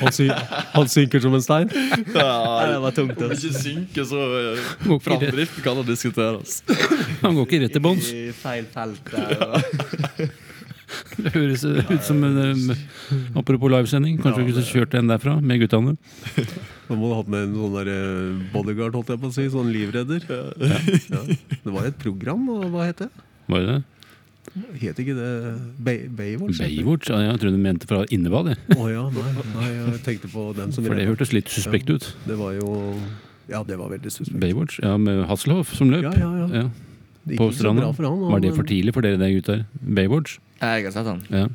[0.00, 1.68] Han, sy han synker som en stein.
[2.16, 6.62] Ja, det var tungt, Om ikke synker, så rett- framdrift kan det diskuteres.
[7.20, 8.08] Han går ikke rett til bunns.
[8.08, 10.32] I feil felt der.
[11.26, 12.82] Det høres ut som en eh,
[13.38, 15.96] Apropos livesending, kanskje vi kunne kjørt en derfra med guttene?
[16.88, 19.32] Da må du ha hatt med en sånn der eh, bodyguard, holdt jeg på å
[19.32, 19.46] si.
[19.52, 20.26] Sånn livredder.
[20.28, 21.22] Ja.
[21.64, 23.08] Det var et program, og hva het det?
[23.48, 23.80] Var det det?
[24.82, 25.30] Het ikke det
[25.86, 26.58] Bay Baywatch?
[26.60, 27.08] Baywatch?
[27.08, 28.58] Ja, jeg trodde du mente fra innebad, jeg.
[28.76, 32.10] Å ja, nei, nei, jeg tenkte på den som For det hørtes litt suspekt ut.
[32.26, 32.72] Det var jo
[33.48, 34.40] Ja, det var veldig suspekt.
[34.42, 34.80] Baywatch?
[34.82, 36.10] Ja, med Hasselhoff som løp?
[36.10, 36.64] Ja, ja, ja.
[36.64, 36.91] Ja.
[37.22, 37.84] Det gikk På ikke så stranda?
[37.84, 39.58] bra for han, han, Var det for tidlig for dere der ute?
[39.80, 40.38] Baywatch?
[40.62, 41.22] Jeg har sett han.
[41.30, 41.48] Ja.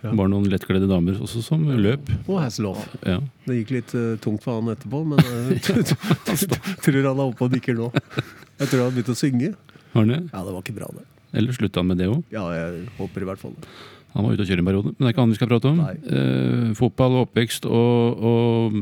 [0.00, 0.14] Ja.
[0.16, 2.08] Bare noen lettkledde damer også som løp.
[2.24, 2.86] Og Hasselhoff.
[3.04, 3.18] Ja.
[3.44, 7.52] Det gikk litt eh, tungt for han etterpå, men uh, tror han er oppe og
[7.52, 7.90] nikker nå.
[7.92, 9.52] Jeg tror han har begynt å synge.
[9.92, 10.20] Har han det?
[10.30, 11.04] Ja, det var ikke bra, det.
[11.36, 12.22] Eller slutta han med det òg?
[12.32, 13.68] Ja, jeg håper i hvert fall det.
[14.14, 14.90] Han var ute og kjøre en periode.
[14.90, 15.80] Men det er ikke han vi skal prate om.
[15.84, 15.92] Nei.
[16.16, 18.78] Eh, fotball og oppvekst og, og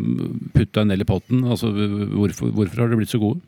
[0.55, 1.43] putta en del i potten.
[1.45, 1.69] Altså,
[2.15, 3.43] hvorfor, hvorfor har dere blitt så gode?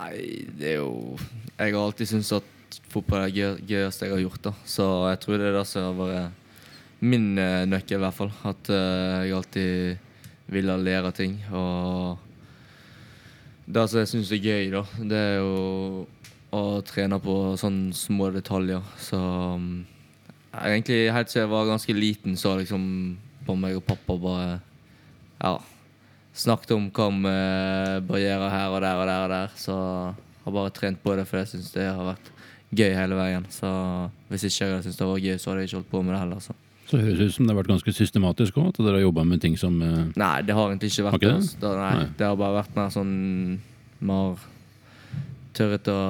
[0.00, 1.18] Nei, det er jo
[1.58, 4.42] Jeg har alltid syntes at fotball er det gøy- gøyeste jeg har gjort.
[4.42, 6.32] da Så jeg tror det er det som har vært
[7.00, 8.32] min eh, nøkkel, i hvert fall.
[8.44, 9.98] At uh, jeg alltid
[10.52, 11.38] ville lære ting.
[11.52, 12.18] Og
[13.66, 16.06] det som jeg syns er gøy, da, det er jo
[16.52, 18.82] å trene på sånne små detaljer.
[18.98, 19.86] Så um,
[20.52, 22.82] egentlig helt siden jeg var ganske liten, så liksom
[23.46, 24.48] på meg og pappa bare
[25.40, 25.54] Ja
[26.36, 29.56] snakket om kom uh, barrierer her og der og der og der.
[29.58, 29.76] Så
[30.44, 32.32] har bare trent på det, for jeg syns det har vært
[32.70, 33.46] gøy hele veien.
[33.52, 33.68] Så
[34.30, 36.14] hvis ikke jeg hadde syntes det var gøy, så hadde jeg ikke holdt på med
[36.14, 36.44] det heller.
[36.44, 36.56] Så.
[36.90, 39.42] Så høres ut som det har vært ganske systematisk òg, at dere har jobba med
[39.42, 40.06] ting som uh...
[40.18, 41.34] Nei, det har egentlig ikke vært det.
[41.36, 41.58] det?
[41.62, 42.08] Da, nei, Nei.
[42.18, 43.12] det har bare vært mer sånn
[44.00, 44.48] Vi har
[45.54, 46.00] tørret å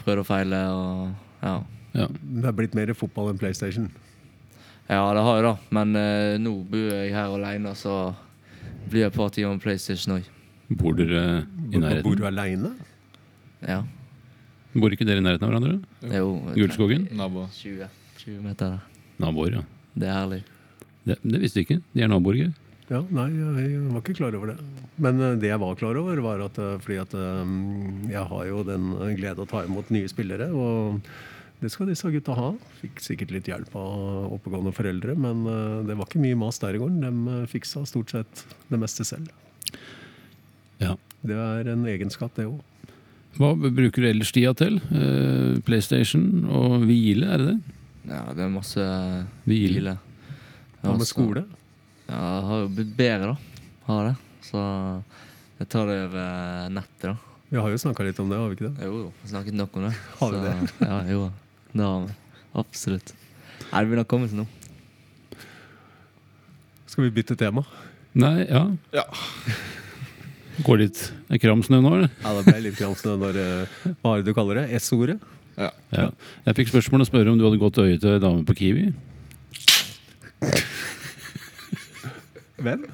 [0.00, 1.58] prøve og feile og ja.
[1.96, 2.06] Ja.
[2.08, 3.90] Det har blitt mer fotball enn PlayStation.
[4.90, 5.52] Ja, det har jeg, da.
[5.76, 8.14] Men uh, nå bor jeg her alene, så
[8.90, 10.28] blir det et par timer med PlayStation òg.
[10.80, 12.04] Bor dere i nærheten?
[12.06, 12.74] bor du aleine?
[13.66, 13.82] Ja.
[14.74, 15.76] Bor ikke dere i nærheten av hverandre?
[16.06, 17.08] Er jo Gullskogen?
[17.18, 17.50] Naboer.
[17.58, 17.88] 20,
[18.22, 18.78] 20 meter.
[19.20, 19.62] Naboer, ja.
[19.98, 20.42] Det er herlig.
[21.06, 21.80] Det, det visste jeg ikke.
[21.96, 22.52] De er naboer, gøy.
[22.90, 24.56] Ja, nei, jeg var ikke klar over det.
[24.98, 27.52] Men eh, det jeg var klar over, var at eh, fordi at eh,
[28.10, 30.50] jeg har jo den glede å ta imot nye spillere.
[30.50, 30.98] Og
[31.60, 32.48] det skal disse gutta ha.
[32.80, 36.76] Fikk sikkert litt hjelp av oppegående foreldre, men eh, det var ikke mye mas der
[36.78, 37.00] i gården.
[37.04, 39.28] De eh, fiksa stort sett det meste selv.
[40.80, 40.94] Ja.
[41.20, 42.60] Det er en egenskap, det òg.
[43.36, 44.80] Hva bruker du ellers tida til?
[44.90, 47.76] Eh, PlayStation og hvile, er det det?
[48.10, 48.80] Ja, det er masse
[49.44, 49.74] Hvile.
[49.76, 49.96] hvile.
[50.80, 51.44] Hva med skole?
[52.08, 53.66] Ja, jeg har jo blitt bedre, da.
[53.90, 54.14] Har det.
[54.48, 54.62] Så
[55.60, 57.14] jeg tar det over nettet, da.
[57.50, 58.86] Vi har jo snakka litt om det, har vi ikke det?
[58.88, 59.12] Jo, jo.
[59.28, 59.92] Snakket nok om det.
[60.20, 60.88] Har vi Så, det?
[60.88, 61.22] Ja, jo.
[61.72, 62.14] Det har vi.
[62.60, 63.12] Absolutt.
[63.70, 64.46] Nei, det begynner kommet komme seg nå.
[66.90, 67.62] Skal vi bytte tema?
[68.18, 68.64] Nei, ja.
[68.96, 69.04] Ja.
[70.66, 72.10] Går litt er kram snø nå, eller?
[72.24, 74.80] Ja, det ble litt kramsende når eh, Hva er det du kaller det?
[74.80, 75.20] S-ordet?
[75.56, 75.70] Ja.
[75.94, 76.08] Ja.
[76.48, 78.90] Jeg fikk spørsmål og spørre om du hadde gått øye til ei dame på Kiwi.
[82.60, 82.84] Hvem?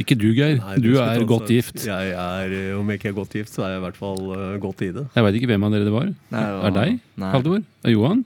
[0.00, 0.58] Ikke du, Geir.
[0.58, 1.84] Nei, Du du er ta godt gift.
[1.86, 4.20] Jeg er, eh, Om jeg ikke er godt gift, så er jeg i hvert fall
[4.32, 5.06] uh, godt i det.
[5.14, 6.10] Jeg veit ikke hvem av dere det var.
[6.10, 7.30] Nei, det var- Er deg, Nei.
[7.30, 7.62] Halvor?
[7.84, 8.24] Er Johan?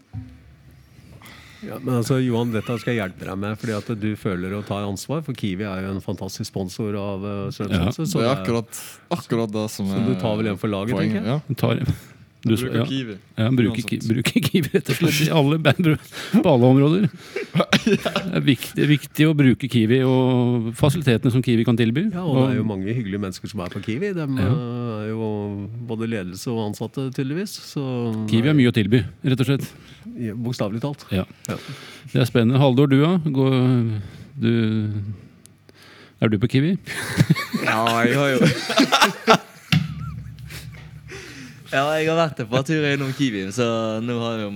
[1.59, 4.65] Ja, men altså, Johan, dette skal jeg hjelpe deg med, fordi at du føler å
[4.65, 5.25] ta ansvar.
[5.27, 8.15] For Kiwi er jo en fantastisk sponsor av uh, Strømsgodset.
[8.15, 11.27] Det er akkurat, akkurat det som Så du tar vel en for laget, tenker jeg?
[11.27, 12.15] Ja.
[12.39, 13.15] Du, Bruker ja, Kiwi.
[13.35, 17.09] ja, bruker, ki- bruker Kiwi rett og slett i alle, på alle områder.
[17.89, 22.05] Det er viktig, viktig å bruke Kiwi og fasilitetene som Kiwi kan tilby.
[22.15, 24.13] Ja, og det er jo mange hyggelige mennesker som er på Kiwi.
[24.15, 24.45] De Ja.
[24.45, 25.31] eh, er jo
[25.91, 27.57] både ledelse og ansatte, tydeligvis.
[27.73, 27.83] Så
[28.31, 29.67] Kiwi har mye å tilby, rett og slett.
[30.15, 31.03] Ja, Bokstavelig talt.
[31.11, 31.25] Ja.
[31.51, 31.59] Ja.
[32.13, 32.63] Det er spennende.
[32.63, 33.17] Haldor, du da?
[33.27, 34.01] Gå-
[34.39, 34.53] Du
[36.23, 36.77] Er du på Kiwi?
[37.65, 38.39] Ja, jeg har jo
[41.69, 43.69] Ja, jeg har vært et par turer innom Kiwi, så
[44.01, 44.53] nå har vi jo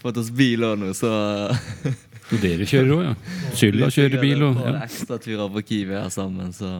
[0.00, 1.10] fått oss bil òg nå, så
[2.30, 3.14] Og dere kjører òg, ja.
[3.58, 4.76] Sylla kjører bil og ja.
[4.84, 6.70] ekstra Ekstraturer på Kiwi her sammen, så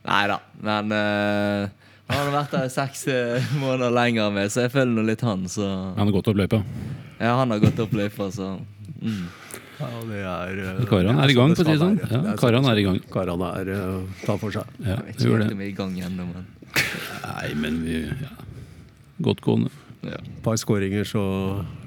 [0.00, 0.38] Nei da.
[0.64, 4.96] Men eh, han har vært der i seks eh, måneder lenger med, så jeg følger
[4.96, 6.62] nå litt han, så Han har gått opp løypa.
[7.20, 8.54] Ja, han har gått opp løypa, så
[8.98, 9.26] mm.
[9.80, 12.00] Ja, det er eh, Karene er i gang, sånn for å si det sånn.
[12.02, 12.98] Ja, Det er i gang.
[13.12, 14.74] Karan er uh, tar for seg.
[14.82, 18.30] Ja, Jeg vet ikke om vi er i gang ennå, men Nei, men vi ja.
[19.20, 19.70] Godt gående.
[20.06, 20.18] ja.
[20.44, 21.22] Par skåringer, så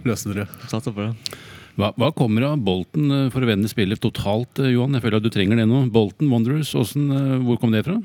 [0.06, 0.62] løsner dere.
[0.70, 1.38] Satser på det.
[1.74, 4.94] Hva, hva kommer av Bolten eh, for å vende spillet totalt, eh, Johan?
[4.94, 5.80] Jeg føler at du trenger det nå.
[5.94, 7.96] Bolten Wanderers, hvordan, eh, hvor kom det fra?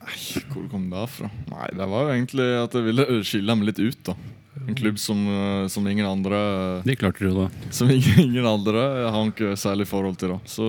[0.00, 0.18] Nei,
[0.52, 1.30] Hvor kom det fra?
[1.48, 4.02] Nei, det var jo egentlig at jeg ville skille dem litt ut.
[4.10, 4.14] da
[4.66, 5.20] En klubb som,
[5.72, 6.38] som ingen andre
[6.84, 7.46] Det klarte du da.
[7.72, 10.34] Som ingen, ingen andre har ikke særlig forhold til.
[10.34, 10.66] da Så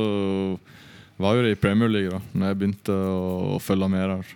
[1.19, 4.31] var jo det i Premier League da Når jeg begynte å, å følge med der.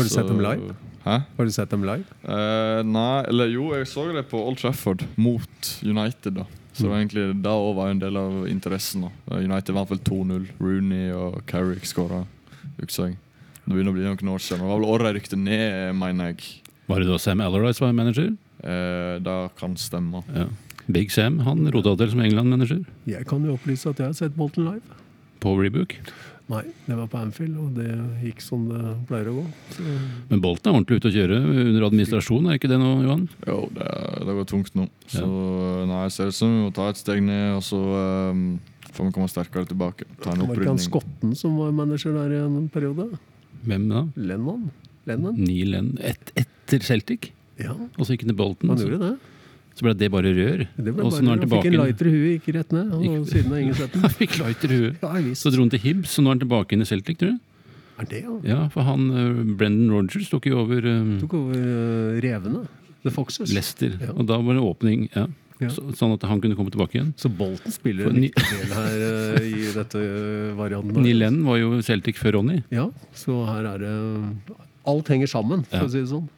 [0.00, 0.74] Har du Så- sett dem live?
[1.04, 1.14] Hæ?
[1.36, 2.04] Har du sett dem live?
[2.24, 6.34] Eh, nei, eller jo, jeg så det på Old Trafford mot United.
[6.34, 9.10] da Så var egentlig da òg var en del av interessen.
[9.28, 10.48] da United vant vel 2-0.
[10.60, 12.26] Rooney og Carrick skåra.
[12.76, 12.86] Det
[13.76, 14.60] begynner å bli noen år siden.
[14.64, 16.62] Det var vel året jeg rykte ned, mener jeg.
[16.88, 18.32] Var det da Sam Allardyce var manager?
[18.64, 20.22] Eh, det kan stemme.
[20.34, 20.46] Ja.
[20.90, 24.36] Big Sam han rota til som England-manager Jeg kan jo opplyse at jeg har sett
[24.36, 24.82] Bolton live.
[25.40, 25.94] på Rebook.
[26.50, 27.86] Nei, det var på Anfield, og det
[28.24, 29.44] gikk som det pleier å gå.
[29.76, 29.84] Så,
[30.32, 33.22] Men Bolten er ordentlig ute å kjøre under administrasjon, er ikke det nå, Johan?
[33.46, 33.86] Jo, det,
[34.26, 34.88] det går tungt nå.
[35.12, 35.28] Så
[35.86, 37.78] nei, jeg ser ut som vi må ta et steg ned, og så
[38.34, 38.44] um,
[38.90, 40.08] får vi komme sterkere tilbake.
[40.24, 43.06] Ta en var ikke han skotten som var manager der i en periode?
[43.62, 44.06] Hvem da?
[44.18, 44.70] Lennon?
[45.06, 45.36] Lennon?
[45.38, 47.30] Neil Lenn et, etter Celtic?
[47.60, 48.72] Ja, Og så gikk han til Bolten.
[48.72, 49.14] han gjorde det.
[49.80, 50.62] Så ble det bare rør.
[50.76, 52.90] det ble bare, han han fikk en lighter i huet, gikk rett ned.
[52.92, 54.02] Og siden har ingen sett den.
[54.06, 54.98] Han fikk lighter i huet.
[55.00, 55.34] Ja.
[55.40, 57.38] Så dro han til Hibs, og nå er han tilbake inn i Celtic, tror du?
[58.00, 58.34] Er det, ja?
[58.48, 62.62] Ja, for han eh, Brendan Rogers tok jo over eh, Tok over uh, revene.
[63.04, 63.52] The Foxes.
[63.56, 64.12] Leicester, Ja.
[64.14, 65.06] og da var det åpning.
[65.16, 65.26] Ja.
[65.60, 65.68] Ja.
[65.68, 67.10] Så, sånn at han kunne komme tilbake igjen.
[67.20, 70.96] Så Bolten spiller en viktig del her i dette uh, varianten.
[71.04, 73.94] Neil Lennon var jo Celtic før Ronny, Ja, så her er det
[74.88, 75.88] Alt henger sammen, for Ja.
[75.88, 76.28] å si det sånn.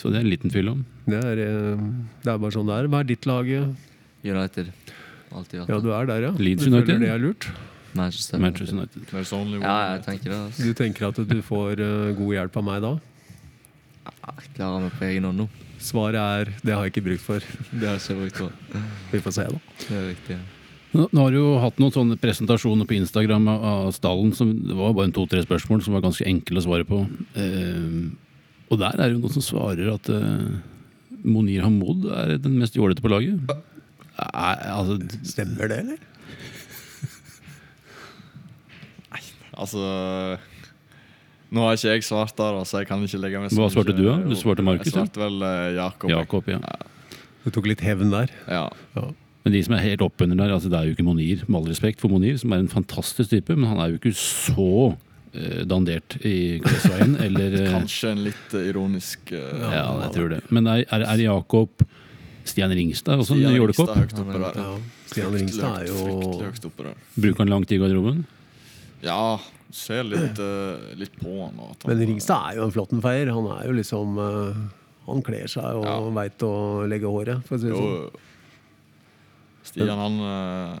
[0.00, 0.84] Så det er en liten tvil om.
[1.06, 1.82] Det er, eh,
[2.24, 2.88] det er bare sånn det er.
[2.92, 3.50] Hva er ditt lag?
[4.24, 4.72] United.
[5.30, 6.32] Alltid Ja, du er der, ja.
[6.40, 7.00] Leeds du føler United?
[7.04, 7.46] det er lurt?
[7.94, 8.38] Manchester.
[8.38, 9.02] Manchester United.
[9.12, 9.62] United.
[9.62, 10.38] Ja, jeg tenker det.
[10.46, 10.62] Altså.
[10.66, 12.92] Du tenker at du får uh, god hjelp av meg da?
[14.06, 15.48] Ja, Jeg klarer meg på egen hånd nå.
[15.80, 17.44] Svaret er det har jeg ikke brukt for.
[17.72, 18.86] Det har jeg ikke brukt for.
[19.10, 19.60] Vi får se, da.
[19.88, 20.38] Det er riktig.
[20.38, 20.56] ja.
[20.90, 24.32] Nå, nå har du jo hatt noen sånne presentasjoner på Instagram av, av stallen.
[24.34, 27.04] Som, det var bare en to-tre spørsmål som var ganske enkle å svare på.
[27.38, 28.10] Eh,
[28.70, 30.60] og der er det jo noen som svarer at uh,
[31.26, 33.42] Monir Hamoud er den mest jålete på laget.
[34.20, 36.06] Nei, altså, Stemmer det, eller?
[39.60, 39.80] Altså
[41.50, 44.04] Nå har ikke jeg svart der, så jeg kan ikke legge meg Hva svarte du
[44.06, 44.14] da?
[44.22, 46.12] Du svarte Markus, Jeg svarte vel uh, Jakob.
[46.12, 46.60] Jakob, ja.
[47.42, 48.30] Du tok litt hevn der.
[48.46, 48.68] Ja.
[48.94, 49.08] Ja.
[49.44, 51.70] Men de som er helt oppunder der, altså det er jo ikke Monir, med all
[51.72, 54.92] respekt for Monir, som er en fantastisk type, men han er jo ikke så
[55.70, 60.40] dandert i klesveien, eller eh, Kanskje en litt eh, ironisk uh, Ja, jeg tror det.
[60.50, 61.84] Men er, er, Jakob
[62.44, 63.92] Stian Ringstad også en jålekopp?
[65.10, 66.98] Stian Ringstad er jo høyt oppe der.
[67.14, 68.24] Bruker han lang tid i garderoben?
[69.04, 69.38] Ja,
[69.72, 71.54] ser litt, uh, litt på han.
[71.62, 73.30] og at han- Men Ringstad er jo en flottenfeier.
[73.32, 74.58] Han er jo liksom uh,
[75.06, 76.00] Han kler seg og Ja.
[76.18, 76.52] veit å
[76.90, 78.26] legge håret, for å si det sånn.
[79.70, 80.78] Stian, han eh,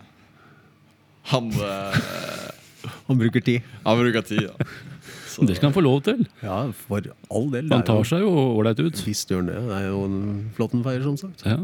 [1.30, 2.50] Han eh,
[3.10, 3.66] Han bruker tid.
[3.84, 4.70] Han bruker tid, ja.
[5.30, 6.24] Så- Det skal han få lov til.
[6.42, 7.68] Ja, for all del.
[7.74, 9.02] Han tar seg jo ålreit ut.
[9.06, 9.60] Visst gjør han det.
[9.68, 10.18] Det er jo en
[10.56, 11.44] flottenfeier, som sagt.
[11.48, 11.58] Ja.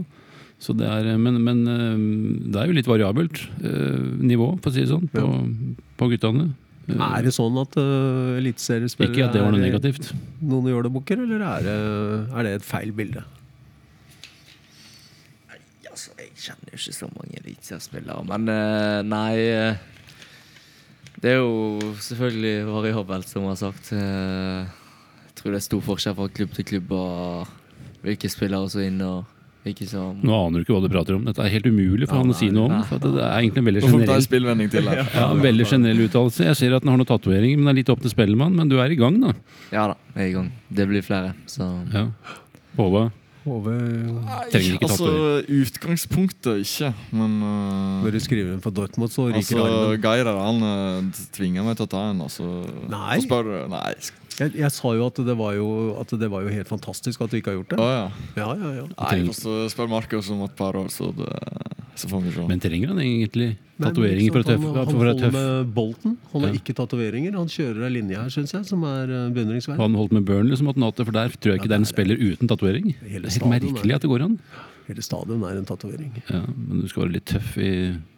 [0.63, 2.05] Så det er, men, men eh,
[2.53, 5.27] det er jo litt variabelt eh, nivå, for å si det sånn, på,
[6.01, 6.47] på guttene.
[6.87, 10.13] Er det sånn at uh, eliteseriespillere Ikke at det var noe negativt.
[10.39, 11.75] noen jålebukker, eller er det,
[12.31, 13.25] er det et feil bilde?
[15.91, 19.79] Altså, jeg kjenner jo ikke så mange eliteseriespillere, men eh, nei eh,
[21.23, 23.93] Det er jo selvfølgelig variabelt, som jeg har sagt.
[23.97, 24.67] Eh,
[25.29, 27.49] jeg tror det er stor forskjell fra klubb til klubb og
[28.05, 29.33] hvilke spillere som er inne og
[29.67, 31.25] ikke som Nå aner du ikke hva du prater om.
[31.27, 32.75] Dette er helt umulig for Ja, han å si noe om.
[32.77, 32.85] nei.
[32.87, 36.45] For det er egentlig en veldig generell, til ja, en veldig generell uttalelse.
[36.47, 38.55] Jeg ser at han har noen tatoveringer, men det er litt opp til Spellemann.
[38.55, 39.33] Men du er i gang, da.
[39.75, 40.53] Ja da, jeg er i gang.
[40.71, 42.05] Det blir flere, så Ja.
[42.79, 43.09] Håva,
[43.47, 43.73] Hove,
[44.51, 45.61] trenger ikke altså, tatovering.
[45.63, 50.01] utgangspunktet ikke, men uh, Bør du skrive den for Dortmund, så ryker Altså, armen.
[50.03, 52.25] Geir han uh, tvinger meg til å ta en.
[52.27, 52.49] Altså,
[52.91, 53.21] Nei.
[53.21, 53.85] Så spør, nei.
[54.37, 55.69] Jeg, jeg sa jo at det var jo,
[56.03, 57.79] at det var jo helt fantastisk at du ikke har gjort det.
[57.81, 58.09] Oh, ja.
[58.37, 58.89] Ja, ja, ja.
[58.99, 61.31] Nei, så spør Markus om et par år, så, det,
[61.99, 62.45] så får vi se.
[62.49, 63.49] Men trenger han egentlig
[63.81, 64.71] tatoveringer for å tøffe?
[64.71, 66.17] Han, han holder med Bolton.
[66.33, 66.61] Han har Ja.
[66.61, 67.33] ikke tatoveringer.
[67.37, 69.81] Han kjører ei linje her, syns jeg, som er eh, beundringsverdig.
[69.81, 72.17] Han holdt med Burnley som hatt for der tror jeg ikke det er en spiller
[72.17, 72.95] uten tatovering.
[73.01, 74.39] Det er helt er- merkelig at det går an.
[74.87, 76.13] Hele stadion er en tatovering.
[76.31, 77.71] Ja, men du skal være litt tøff i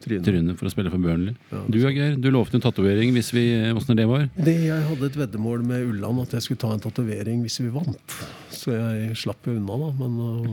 [0.04, 0.52] Trynet.
[0.58, 1.32] for å spille for Burnley.
[1.48, 4.26] Ja, Du Geir, du lovte en tatovering hvis vi Åssen det var?
[4.36, 7.72] Det, jeg hadde et veddemål med Ulland at jeg skulle ta en tatovering hvis vi
[7.72, 8.16] vant.
[8.52, 9.90] Så jeg slapp jo unna, da.
[10.02, 10.52] Men øh,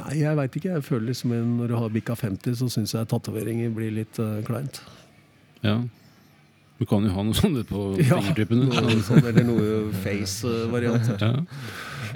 [0.00, 0.72] nei, jeg veit ikke.
[0.78, 4.40] Jeg føler liksom Når du har bikka 50, så syns jeg tatoveringer blir litt uh,
[4.46, 4.80] kleint.
[5.62, 5.82] Ja.
[6.80, 8.72] Du kan jo ha noe sånt på Ja, fingertuppene.
[9.06, 9.66] Sånn, eller noe
[10.02, 11.12] face-variant.
[11.20, 11.34] Ja.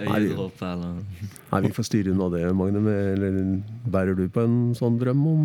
[0.00, 2.82] Nei, vi får styre av det, Magne.
[3.14, 3.36] Eller
[3.88, 5.44] bærer du på en sånn drøm om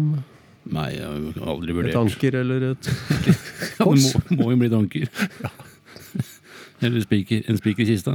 [0.71, 1.95] Nei, jeg har aldri et vurdert.
[1.97, 2.89] anker eller et
[3.79, 5.07] Ja, det må, må jo bli et anker.
[6.85, 8.13] Eller spiker, en spiker i kista.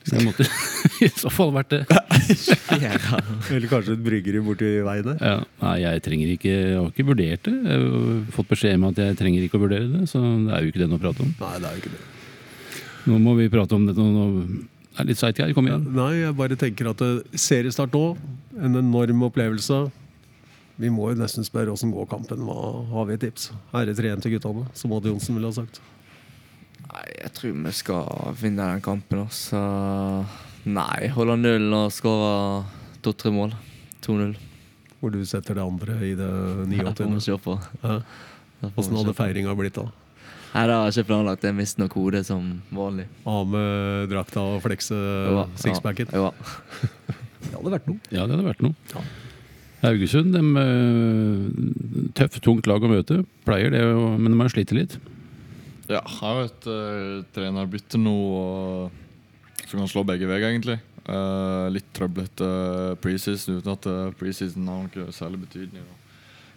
[0.00, 0.46] Så det måtte
[1.04, 1.82] i så fall vært det.
[2.72, 5.20] Eller kanskje et bryggeri borti veien der.
[5.20, 5.36] Ja.
[5.60, 7.54] Nei, jeg trenger ikke Jeg har ikke vurdert det.
[7.68, 10.64] Jeg har fått beskjed om at jeg trenger ikke å vurdere det, så det er
[10.64, 11.34] jo ikke det noe å prate om.
[11.44, 12.02] Nei, det er jo ikke det.
[13.10, 14.08] Nå må vi prate om dette.
[14.16, 14.24] Nå
[14.90, 15.54] det er litt Geir.
[15.54, 15.84] Kom igjen.
[15.94, 18.16] Nei, jeg bare tenker at eh, seriestart nå,
[18.58, 19.84] en enorm opplevelse.
[20.80, 22.42] Vi må jo nesten spørre åssen går kampen.
[22.48, 23.50] Hva har vi et tips?
[23.70, 25.80] Det 3-1 til guttene, som Odd Johnsen ville ha sagt?
[26.88, 29.26] Nei, jeg tror vi skal vinne den kampen.
[29.34, 29.60] Så
[30.66, 32.64] nei, holde nullen og skåre
[33.04, 33.54] to-tre mål.
[34.02, 34.34] 2-0.
[35.00, 36.30] Hvor du setter det andre i det
[36.72, 37.24] Det får vi 89.
[37.28, 37.58] se på.
[37.84, 38.00] Ja.
[38.00, 39.86] Det får vi Åssen hadde feiringa blitt da?
[40.50, 41.44] Det har jeg ikke planlagt.
[41.46, 43.06] Jeg mister nok hodet som vanlig.
[43.28, 46.10] Av med drakta og flekse Jo, sixpacken?
[46.10, 46.32] Ja,
[47.40, 48.00] Det hadde vært noe.
[48.12, 48.74] Ja, det hadde vært noe.
[48.92, 49.02] Ja.
[49.80, 50.42] Haugesund, de,
[52.12, 53.22] tøff, tøft, tungt lag å møte.
[53.46, 53.80] Pleier det,
[54.20, 54.98] men de har slitt litt.
[55.90, 58.98] Ja, har jo et uh, trenerbytte nå og,
[59.64, 60.78] som kan slå begge veier, egentlig.
[61.08, 62.50] Uh, litt trøblete
[63.02, 65.86] preseason uten at uh, preseason har noe særlig betydning.
[65.88, 65.99] Da.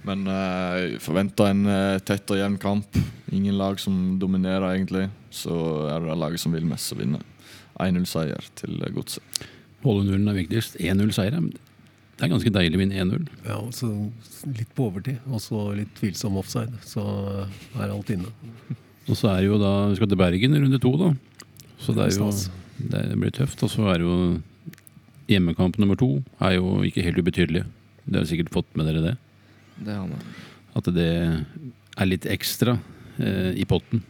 [0.08, 2.98] Men uh, forventa forventer en uh, tett og jevn kamp.
[3.34, 5.08] Ingen lag som dominerer, egentlig.
[5.34, 5.54] Så
[5.90, 7.24] er det laget som vil mest, som vinner.
[7.82, 9.46] 1-0-seier til eh, Godset.
[9.84, 10.78] Holde nullen er viktigst.
[10.78, 11.40] 1-0-seier.
[12.14, 13.24] Det er ganske deilig å vinne 1-0.
[13.48, 13.90] Ja, så
[14.54, 16.78] litt på overtid, og så litt tvilsom offside.
[16.86, 17.04] Så
[17.80, 18.30] er alt inne.
[19.04, 21.10] Og så er det jo da Vi skal til Bergen i runde to, da.
[21.84, 22.30] Så det er jo
[22.78, 23.62] det blir tøft.
[23.66, 24.14] Og så er jo
[25.30, 27.66] hjemmekamp nummer to er jo ikke helt ubetydelig.
[28.06, 29.14] Dere har sikkert fått med dere det.
[29.80, 30.26] Det har man.
[30.78, 31.10] At det
[31.98, 32.78] er litt ekstra
[33.18, 34.04] eh, i potten.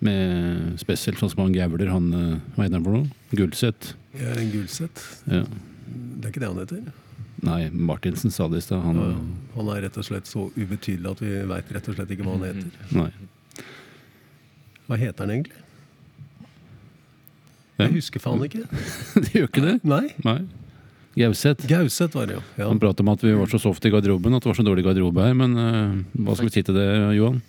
[0.00, 3.10] Med spesielt sånn som han Gævler, han eh, Hva heter han for noe?
[3.36, 3.92] Gulset.
[4.16, 5.02] Ja, en Gulset.
[5.28, 5.42] Ja.
[5.90, 6.84] Det er ikke det han heter.
[7.44, 8.82] Nei, Martinsen sa det i stad.
[8.84, 9.10] Han Ja,
[9.56, 12.36] Han er rett og slett så ubetydelig at vi veit rett og slett ikke hva
[12.38, 12.96] han heter.
[12.96, 13.10] Nei.
[14.88, 15.60] Hva heter han egentlig?
[17.80, 17.86] Hvem?
[17.86, 18.64] Jeg husker faen ikke.
[19.24, 19.76] det gjør ikke det.
[19.88, 20.06] Nei.
[20.26, 20.40] Nei.
[21.20, 21.66] Gauseth.
[21.70, 22.42] Gauseth var det, jo.
[22.58, 22.66] Ja.
[22.70, 24.84] Han prater om at vi var så soft i garderoben, at det var så dårlig
[24.86, 25.36] garderobe her.
[25.38, 26.86] Men uh, hva skal vi si til det,
[27.18, 27.40] Johan?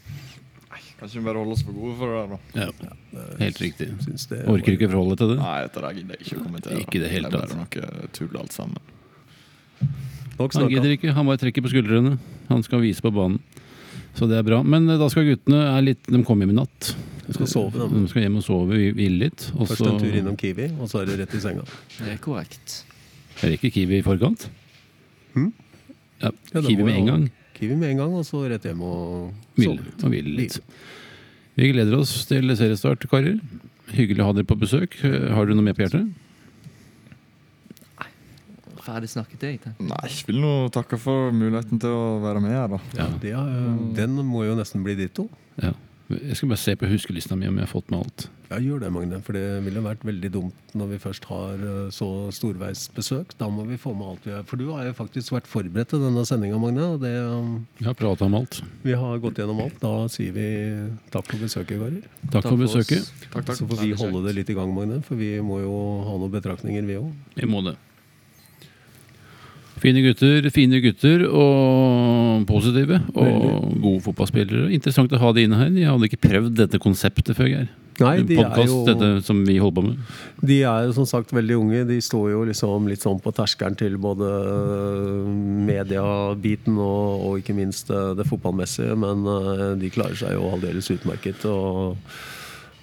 [0.72, 2.40] Nei, Kanskje vi bare holder oss for gode for det?
[2.54, 3.90] der da Ja, Helt riktig.
[4.30, 5.40] Det Orker ikke forholde til det.
[5.42, 6.82] Nei, dette der gidder jeg ikke å kommentere.
[6.86, 8.82] Ikke det hele Det er bare noe tull alt sammen.
[10.42, 12.16] Han gidder ikke, han bare trekker på skuldrene.
[12.50, 13.40] Han skal vise på banen.
[14.18, 14.60] Så det er bra.
[14.64, 16.92] Men eh, da skal guttene er litt, De kommer hjem i natt.
[17.28, 17.88] De skal sove, da.
[17.92, 19.46] De skal hjem og sove, hvi- hvile litt.
[19.56, 21.64] Også, Først en tur innom Kiwi, og så er det rett i senga.
[21.98, 22.82] Det er korrekt.
[23.42, 24.48] Rekker Kiwi i forkant.
[25.34, 25.52] Hmm?
[26.22, 27.28] Ja, Ja, Kiwi med en gang.
[27.58, 30.36] Kiwi med en gang, og så rett hjem og Hvile sove litt.
[30.38, 30.60] litt.
[31.58, 33.40] Vi gleder oss til seriestart, karer.
[33.92, 34.96] Hyggelig å ha dere på besøk.
[35.04, 36.08] Har dere noe mer på hjertet?
[38.82, 39.60] Ferdig snakket, jeg.
[39.62, 39.76] tenker.
[39.86, 42.80] Nei, jeg vil nå takke for muligheten til å være med her, da.
[42.98, 45.28] Ja, Ja, er, den må jo nesten bli ditto.
[45.62, 45.74] Ja.
[46.20, 48.28] Jeg skal bare se på huskelista mi om jeg har fått med alt.
[48.52, 49.20] Ja, gjør det, Magne.
[49.24, 53.36] For det ville vært veldig dumt når vi først har eh, så storveisbesøk.
[53.40, 54.44] Da må vi få med alt vi har.
[54.48, 56.90] For du har jo faktisk vært forberedt til denne sendinga, Magne.
[56.96, 57.14] Og det,
[57.80, 58.60] vi har prata om alt.
[58.84, 59.78] vi har gått gjennom alt.
[59.84, 60.48] Da sier vi
[61.14, 62.02] takk for besøket, karer.
[62.34, 63.14] Takk for besøket.
[63.30, 63.62] Takk, takk.
[63.62, 65.00] Så får vi holde det litt i gang, Magne.
[65.08, 65.78] For vi må jo
[66.10, 67.16] ha noen betraktninger, vi òg.
[67.40, 67.78] Vi må det.
[69.82, 73.02] Fine gutter, fine gutter og positive.
[73.18, 74.70] Og gode fotballspillere.
[74.76, 75.72] Interessant å ha de inne her.
[75.74, 77.70] De hadde ikke prøvd dette konseptet før, Geir.
[78.02, 80.12] Nei, de er jo dette som vi holder på med.
[80.48, 81.82] De er jo som sagt veldig unge.
[81.90, 84.30] De står jo liksom litt sånn på terskelen til både
[85.68, 88.98] mediebiten og, og ikke minst eh, det fotballmessige.
[89.02, 91.46] Men eh, de klarer seg jo aldeles utmerket.
[91.50, 91.98] Og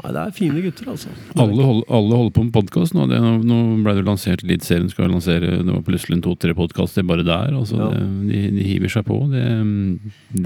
[0.03, 1.15] nei, det er fine gutter, altså.
[1.37, 3.07] Alle, hold, alle holder på med podkast nå.
[3.11, 7.57] Det, nå ble det lansert Eliteserien skal lansere Det var plutselig to-tre podkaster bare der.
[7.59, 7.91] Altså, Ja.
[7.95, 9.23] det, de, de hiver seg på.
[9.33, 9.45] Det,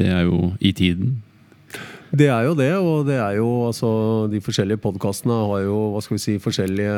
[0.01, 1.21] det er jo i tiden.
[2.13, 3.91] Det er jo det, og det er jo altså
[4.29, 6.97] De forskjellige podkastene har jo hva skal vi si, forskjellige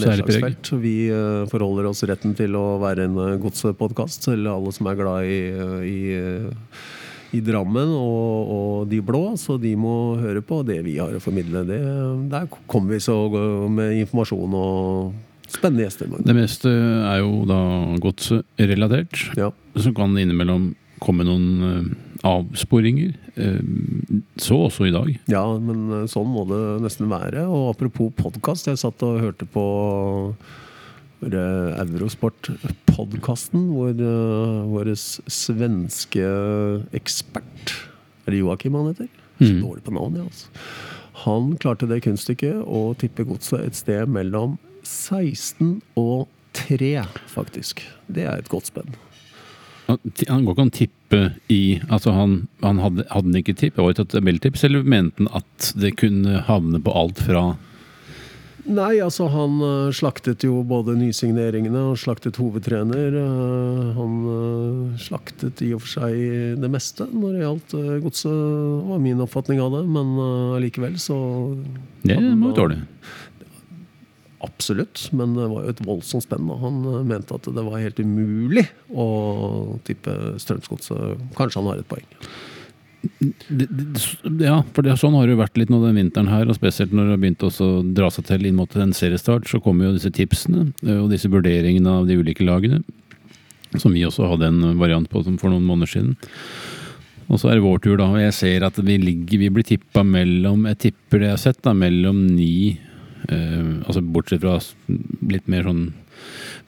[0.00, 0.70] nedslagsfelt.
[0.80, 4.96] Vi eh, forholder oss retten til å være en uh, godspodkast til alle som er
[4.96, 6.86] glad i, eh, i, eh,
[7.36, 11.22] i Drammen og, og de blå, så de må høre på det vi har å
[11.22, 11.64] formidle.
[11.68, 11.80] Det,
[12.32, 13.16] der kommer vi så
[13.72, 16.12] med informasjon og spennende gjester.
[16.24, 17.60] Det meste er jo da
[18.02, 19.24] godsrelatert.
[19.38, 19.52] Ja.
[19.78, 20.72] Så kan innimellom
[21.02, 21.90] komme noen eh,
[22.26, 23.12] avsporinger.
[23.38, 23.60] Eh,
[24.40, 25.12] så også i dag.
[25.30, 27.46] Ja, men eh, sånn må det nesten være.
[27.46, 29.66] Og apropos podkast, jeg satt og hørte på
[31.22, 36.22] Eurosport-podkasten, hvor uh, vår svenske
[36.94, 37.74] ekspert
[38.26, 39.08] Er det Joakim han heter?
[39.38, 39.62] Mm.
[39.62, 40.46] dårlig på navn, ja, altså.
[41.24, 46.26] Han klarte det kunststykket å tippe godset et sted mellom 16 og
[46.58, 47.82] 3, faktisk.
[48.06, 48.94] Det er et godt spenn.
[49.88, 49.98] Han
[50.28, 53.76] han går ikke an å tippe i Altså, han, han hadde, hadde han ikke tipp?
[53.76, 57.42] Det var et tabelltips, eller mente han at det kunne havne på alt fra
[58.68, 63.14] Nei, altså han øh, slaktet jo både nysigneringene og slaktet hovedtrener.
[63.16, 68.34] Øh, han øh, slaktet i og for seg det meste når det gjaldt godset,
[68.90, 69.84] var min oppfatning av det.
[69.88, 70.12] Men
[70.58, 71.16] allikevel så
[72.04, 72.82] Det må jo da-
[74.44, 76.46] Absolutt, men det var jo et voldsomt spenn.
[76.52, 76.76] og Han
[77.08, 81.18] mente at det var helt umulig å tippe Strømsgodset.
[81.34, 82.06] Kanskje han har et poeng.
[84.42, 86.94] Ja, for det, sånn har det jo vært litt nå den vinteren her, og spesielt
[86.94, 89.94] når det har begynt å dra seg til inn mot en seriestart, så kommer jo
[89.96, 92.82] disse tipsene eh, og disse vurderingene av de ulike lagene,
[93.76, 96.18] som vi også hadde en variant på for noen måneder siden.
[97.28, 99.66] Og så er det vår tur, da, og jeg ser at vi ligger Vi blir
[99.68, 102.78] tippa mellom Jeg tipper det jeg har sett, da, mellom ni
[103.28, 104.54] eh, Altså bortsett fra
[105.28, 105.90] litt mer sånn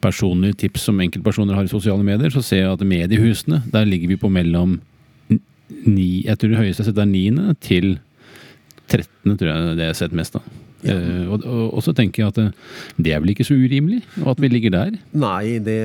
[0.01, 4.13] personlige tips som enkeltpersoner har i sosiale medier, så ser jeg at mediehusene, der ligger
[4.13, 4.79] vi på mellom
[5.87, 7.93] ni, Jeg tror det høyeste jeg har sett er niende, til
[8.91, 9.37] 13.
[9.37, 10.37] tror jeg det jeg har sett mest.
[10.41, 10.49] av.
[10.81, 10.95] Ja.
[10.97, 13.99] Uh, og, og, og så tenker jeg at eh, det er vel ikke så urimelig,
[14.23, 14.95] og at vi ligger der.
[15.13, 15.77] Nei, det,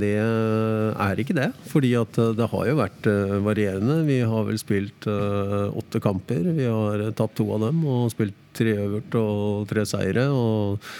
[0.00, 1.50] det er ikke det.
[1.70, 4.00] Fordi at eh, det har jo vært uh, varierende.
[4.08, 6.50] Vi har vel spilt åtte kamper.
[6.58, 10.26] Vi har tatt to av dem og spilt tre øvert og tre seire.
[10.34, 10.90] Og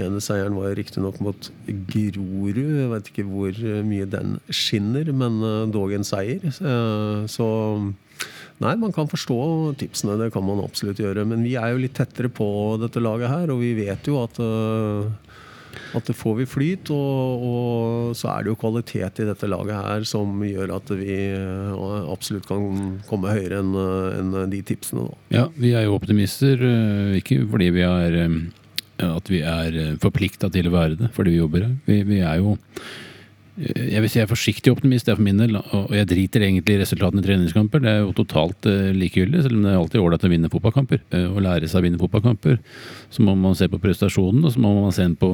[0.00, 2.58] ene seieren var riktignok mot Grorud.
[2.58, 6.42] Jeg vet ikke hvor eh, mye den skinner, men eh, dog en seier.
[6.50, 7.48] Eh, Så
[8.62, 9.36] Nei, man kan forstå
[9.80, 11.24] tipsene, det kan man absolutt gjøre.
[11.26, 12.46] Men vi er jo litt tettere på
[12.78, 15.10] dette laget her, og vi vet jo at øh,
[15.94, 19.74] at det får vi flyt, og, og så er det jo kvalitet i dette laget
[19.74, 21.16] her som gjør at vi
[22.12, 23.74] absolutt kan komme høyere enn
[24.34, 25.06] en de tipsene.
[25.08, 25.18] Da.
[25.34, 28.38] Ja, vi er jo optimister, eh, ikke fordi vi er eh,
[29.02, 31.74] at vi er forplikta til å være det fordi vi jobber her.
[31.88, 32.54] Vi, vi er jo
[33.58, 35.56] eh, jeg vil si jeg er forsiktig optimist, er for min del.
[35.58, 37.82] Og jeg driter egentlig i resultatene i treningskamper.
[37.82, 41.02] Det er jo totalt eh, likegyldig, selv om det er alltid ålreit å vinne fotballkamper.
[41.30, 42.60] Å lære seg å vinne fotballkamper.
[43.14, 45.32] Så må man se på prestasjonen, og så må man se på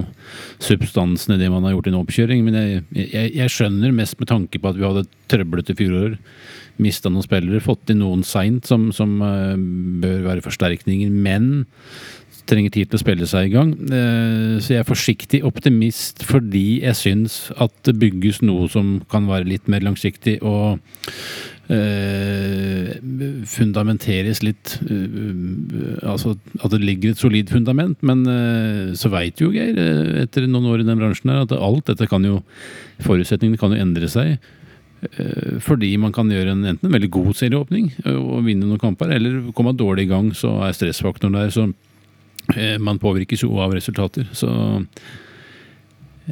[0.60, 2.46] substansen i det man har gjort i en oppkjøring.
[2.46, 6.16] Men jeg, jeg, jeg skjønner mest med tanke på at vi hadde trøblete fjorår.
[6.80, 9.56] Mista noen spillere, fått inn noen seint som, som eh,
[10.00, 11.12] bør være forsterkninger.
[11.12, 11.66] Men
[12.50, 13.70] trenger tid til å spille seg i gang.
[13.86, 19.28] Eh, Så jeg er forsiktig optimist fordi jeg syns at det bygges noe som kan
[19.30, 20.80] være litt mer langsiktig og
[21.70, 22.98] eh,
[23.46, 27.98] fundamenteres litt eh, Altså at det ligger et solid fundament.
[28.02, 28.24] Men
[28.98, 29.76] så veit jo Geir,
[30.24, 32.40] etter noen år i den bransjen her, at alt dette kan jo
[33.00, 34.40] Forutsetningene kan jo endre seg.
[35.64, 39.46] Fordi man kan gjøre en, enten en veldig god serieåpning og vinne noen kamper, eller
[39.56, 41.48] komme dårlig i gang, så er stressfaktoren der.
[41.54, 41.70] Så
[42.80, 44.26] man påvirkes jo av resultater.
[44.32, 44.48] Så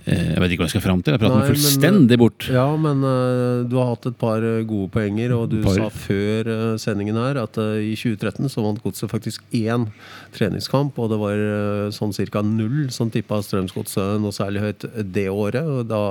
[0.07, 1.15] Eh, Jeg vet ikke hva jeg skal fram til.
[1.15, 2.47] Jeg prater meg meg men- fullstendig bort.
[2.53, 5.75] Ja, men uh, du har hatt et par eh, gode poenger, og du Par.
[5.75, 9.89] sa før uh, sendingen her at uh, i 2013 så vant Godset faktisk én
[10.37, 12.43] treningskamp, og det var eh, sånn ca.
[12.47, 15.65] null som tippa Strømsgodset noe særlig høyt det året.
[15.67, 16.03] og Da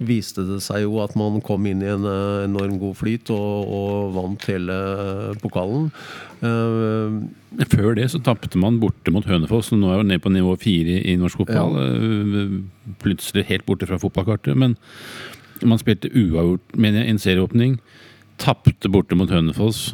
[0.00, 3.68] viste det seg jo at man kom inn i en eh, enorm god flyt og,
[3.68, 5.90] og vant hele eh, pokalen.
[6.42, 10.32] Eh, Før det så tapte man borte mot Hønefoss, og nå er jo ned på
[10.34, 11.76] nivå fire i norsk fotball.
[11.78, 12.46] Ja.
[13.02, 14.58] Plutselig helt borte fra fotballkartet.
[14.58, 14.76] Men
[15.62, 17.76] man spilte uavgjort, mener jeg, en serieåpning.
[18.42, 19.92] Tapte borte mot Hønefoss.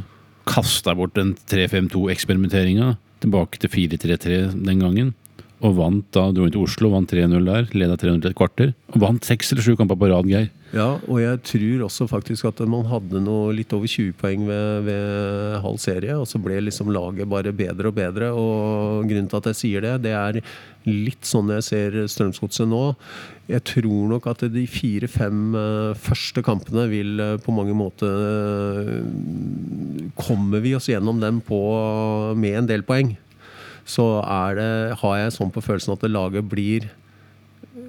[0.48, 2.94] Kasta bort den 3-5-2-eksperimenteringa.
[3.20, 5.14] Tilbake til 4-3-3 den gangen.
[5.58, 7.66] Og vant da, dro inn til Oslo, vant 3-0 der.
[7.74, 8.72] Leda 3-0 til et kvarter.
[8.94, 10.48] Og vant seks eller sju kamper på rad, Geir.
[10.68, 14.82] Ja, og jeg tror også faktisk at man hadde noe litt over 20 poeng ved,
[14.84, 18.28] ved halv serie, og så ble liksom laget bare bedre og bedre.
[18.36, 20.42] Og grunnen til at jeg sier det, det er
[20.88, 22.82] litt sånn jeg ser Strømsgodset nå.
[23.48, 29.08] Jeg tror nok at de fire-fem eh, første kampene vil eh, på mange måter eh,
[30.18, 31.56] Kommer vi oss gjennom dem på,
[32.36, 33.14] med en del poeng,
[33.88, 36.88] så er det, har jeg sånn på følelsen at laget blir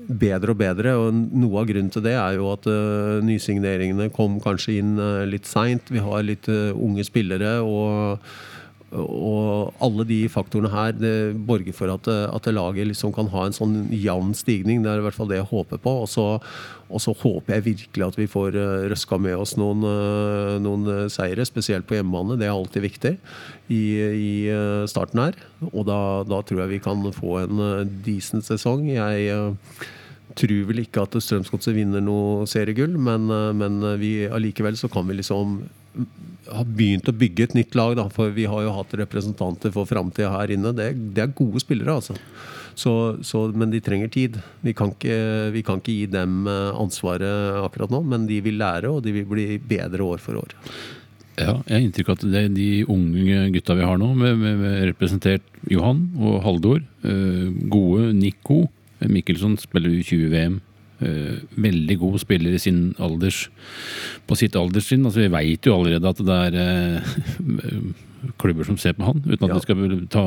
[0.09, 0.95] bedre og bedre.
[0.97, 5.25] og Noe av grunnen til det er jo at uh, nysigneringene kom kanskje inn uh,
[5.29, 5.91] litt seint.
[5.93, 7.59] Vi har litt uh, unge spillere.
[7.63, 8.23] og
[8.89, 13.53] og alle de faktorene her det borger for at, at laget liksom kan ha en
[13.53, 14.81] sånn jevn stigning.
[14.81, 15.93] Det er i hvert fall det jeg håper på.
[16.07, 16.25] Og så,
[16.89, 18.57] og så håper jeg virkelig at vi får
[18.89, 19.85] røska med oss noen,
[20.65, 22.39] noen seire, spesielt på hjemmebane.
[22.41, 23.13] Det er alltid viktig
[23.69, 24.33] i, i
[24.89, 25.37] starten her.
[25.69, 27.61] Og da, da tror jeg vi kan få en
[28.09, 28.89] decent sesong.
[28.89, 29.29] Jeg
[30.37, 35.07] tror vel ikke at Strømsgodset vinner noe seriegull, men, uh, men vi allikevel så kan
[35.09, 35.59] vi liksom
[36.49, 37.95] ha begynt å bygge et nytt lag.
[37.99, 40.73] Da, for vi har jo hatt representanter for framtida her inne.
[40.75, 42.15] Det, det, er gode spillere, altså.
[42.79, 42.93] Så,
[43.27, 44.37] så, men de trenger tid.
[44.63, 45.17] Vi kan, ikke,
[45.55, 49.13] vi kan ikke gi dem eh, ansvaret akkurat nå, men de vil lære, og de
[49.17, 50.55] vil bli bedre år for år.
[51.39, 54.39] Ja, jeg har inntrykk av at det er de unge gutta vi har nå, med,
[54.39, 56.83] med, med representert Johan og Haldor.
[57.03, 58.65] Eh, gode Nico.
[59.07, 60.59] Mikkelsson spiller jo 20-VM.
[60.99, 63.45] Uh, veldig god spiller i sin alders
[64.27, 65.05] på sitt alderstrinn.
[65.07, 67.93] Altså, vi veit jo allerede at det er uh,
[68.41, 69.55] klubber som ser på han, uten at Ja.
[69.55, 70.25] vi skal ta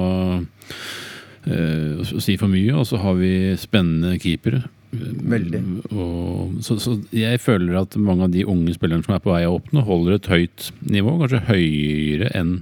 [1.51, 2.73] uh, si for mye.
[2.79, 4.63] Og så har vi spennende keepere.
[4.93, 5.61] Veldig.
[5.93, 9.45] Og, så, så jeg føler at mange av de unge spillerne som er på vei
[9.49, 11.15] opp nå, holder et høyt nivå.
[11.23, 12.59] Kanskje høyere enn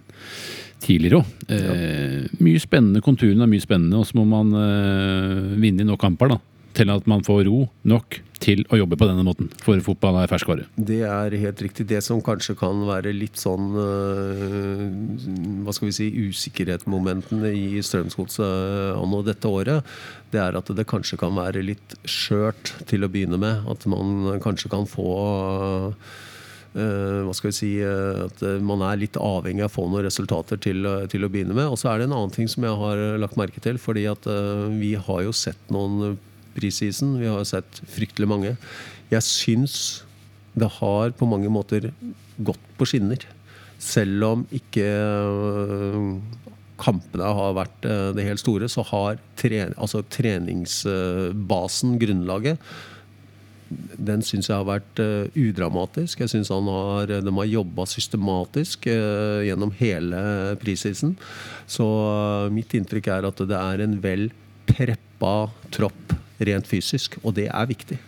[0.81, 1.37] tidligere òg.
[1.51, 3.05] Eh, mye spennende.
[3.05, 6.41] Konturene er mye spennende, og så må man eh, vinne i nok kamper da,
[6.77, 9.51] til at man får ro nok til å jobbe på denne måten.
[9.61, 10.65] For fotball er ferskvare.
[10.77, 11.85] Det er helt riktig.
[11.91, 14.87] Det som kanskje kan være litt sånn øh,
[15.67, 19.93] Hva skal vi si usikkerhetsmomentene i Strømsgodset anno dette året,
[20.33, 23.69] det er at det kanskje kan være litt skjørt til å begynne med.
[23.69, 25.13] At man kanskje kan få
[26.71, 30.07] hva skal vi si øh, At øh, man er litt avhengig av å få noen
[30.07, 31.67] resultater til, til å begynne med.
[31.67, 33.79] Og så er det en annen ting som jeg har lagt merke til.
[33.79, 34.27] fordi at
[34.79, 36.19] vi har jo sett noen
[36.55, 37.19] prisisen.
[37.19, 38.57] Vi har sett fryktelig mange.
[39.11, 40.05] Jeg syns
[40.55, 41.91] det har på mange måter
[42.39, 43.19] gått på skinner.
[43.81, 44.87] Selv om ikke
[46.81, 47.83] kampene har vært
[48.17, 52.59] det helt store, så har tre, altså treningsbasen, grunnlaget,
[53.71, 56.23] den syns jeg har vært øh, udramatisk.
[56.25, 60.23] Jeg syns har, de har jobba systematisk øh, gjennom hele
[60.63, 61.17] prisisen.
[61.71, 61.87] Så
[62.53, 64.29] mitt inntrykk er at det er en vel
[64.71, 67.99] preppa tropp rent fysisk, og det er viktig.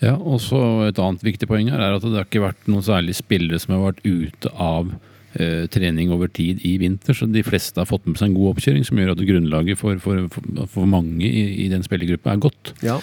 [0.00, 2.84] Ja, og så Et annet viktig poeng her er at det har ikke vært noen
[2.84, 4.94] særlig spillere som har vært ute av
[5.36, 7.16] eh, trening over tid i vinter.
[7.16, 10.00] Så de fleste har fått med seg en god oppkjøring, som gjør at grunnlaget for,
[10.00, 10.24] for,
[10.72, 12.72] for mange i, i den spillergruppa er godt.
[12.86, 12.96] Ja,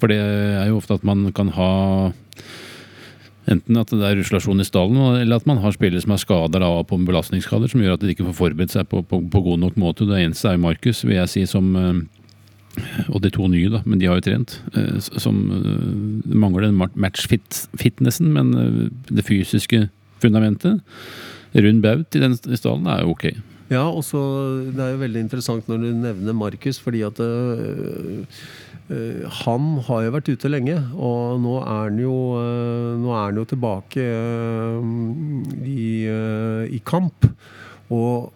[0.00, 1.70] For det er jo ofte at man kan ha
[3.44, 6.62] Enten at det er ruslasjon i stallen, eller at man har spillere som er skada
[6.64, 9.60] av på belastningsskader, som gjør at de ikke får forberedt seg på, på, på god
[9.60, 10.06] nok måte.
[10.08, 11.98] Det eneste er jo Markus, vil jeg si, som eh,
[13.12, 14.56] Og de to nye, da, men de har jo trent.
[14.72, 18.54] eh, Som eh, mangler den match-fitnessen, men
[19.12, 19.90] det fysiske
[20.24, 20.80] fundamentet.
[21.54, 23.28] Rund baut i den stallen er jo ok.
[23.72, 24.20] Ja, og så
[24.74, 28.26] Det er jo veldig interessant når du nevner Markus, fordi at øh,
[29.40, 30.76] han har jo vært ute lenge.
[30.92, 34.04] Og nå er han jo, øh, nå er han jo tilbake
[35.64, 35.84] i,
[36.76, 37.28] i kamp.
[37.88, 38.32] Og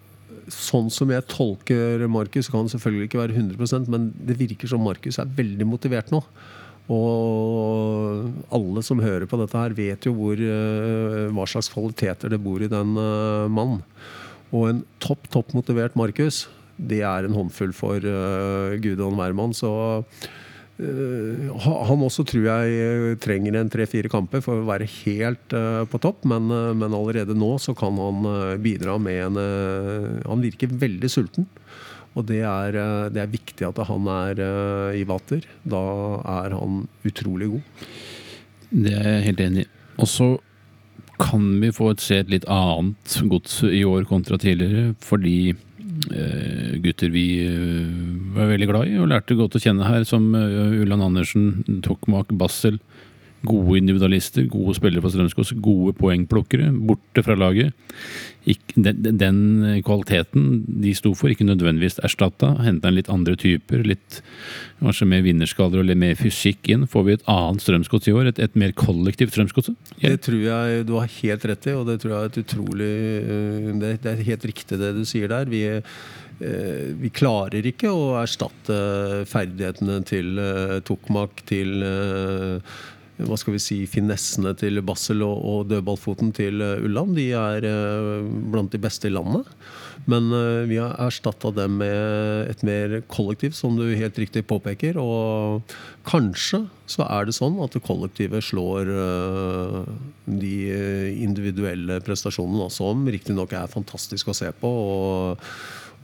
[0.48, 4.80] sånn som jeg tolker Markus, kan han selvfølgelig ikke være 100% men det virker som
[4.80, 6.22] Markus er veldig motivert nå.
[6.88, 10.40] Og alle som hører på dette her, vet jo hvor,
[11.36, 13.84] hva slags kvaliteter det bor i den mannen.
[14.52, 16.46] Og en topp, topp motivert Markus,
[16.78, 19.52] det er en håndfull for uh, Gudon Wermann.
[19.56, 19.68] Så
[20.78, 25.52] uh, ha- Han også tror jeg eh, trenger en tre-fire kamper for å være helt
[25.56, 29.40] uh, på topp, men, uh, men allerede nå så kan han eh, bidra med en
[29.42, 31.48] eh, Han virker veldig sulten.
[32.16, 35.44] Og det er, eh, det er viktig at han er eh, i vater.
[35.68, 35.82] Da
[36.40, 37.88] er han utrolig god.
[38.72, 39.72] Det er jeg helt enig i.
[39.98, 40.26] Og så
[41.18, 47.12] kan vi få se et litt annet gods i år kontra tidligere, fordi eh, gutter
[47.14, 47.88] vi eh,
[48.36, 52.32] var veldig glad i og lærte godt å kjenne her, som eh, Ulland Andersen, Tokmak,
[52.38, 52.78] Bassel.
[53.46, 57.76] Gode individualister, gode spillere på Strømskog, gode poengplukkere, borte fra laget.
[58.48, 59.38] Ikke, den, den
[59.86, 62.54] kvaliteten de sto for, ikke nødvendigvis erstatta.
[62.64, 64.20] Henta inn litt andre typer, litt
[64.80, 66.86] kanskje mer vinnerskaller og litt mer fysikk inn.
[66.90, 68.32] Får vi et annet Strømsgods i år?
[68.32, 69.70] Et, et mer kollektivt Strømsgods?
[69.98, 70.10] Ja.
[70.10, 72.92] Det tror jeg du har helt rett i, og det tror jeg er et utrolig
[73.22, 75.50] eh, Det, det er helt riktig det du sier der.
[75.50, 78.78] Vi, eh, vi klarer ikke å erstatte
[79.30, 81.84] ferdighetene til eh, Tokmak, til
[83.26, 87.16] hva skal vi si, finessene til Bassel og, og dødballfoten til eh, Ulland.
[87.18, 89.48] De er eh, blant de beste i landet.
[90.08, 95.00] Men eh, vi har erstatta dem med et mer kollektiv, som du helt riktig påpeker.
[95.02, 95.74] Og
[96.06, 98.88] kanskje så er det sånn at det kollektivet slår
[100.24, 100.54] de
[101.20, 104.70] individuelle prestasjonene, som riktignok er fantastisk å se på.
[104.94, 105.48] Og,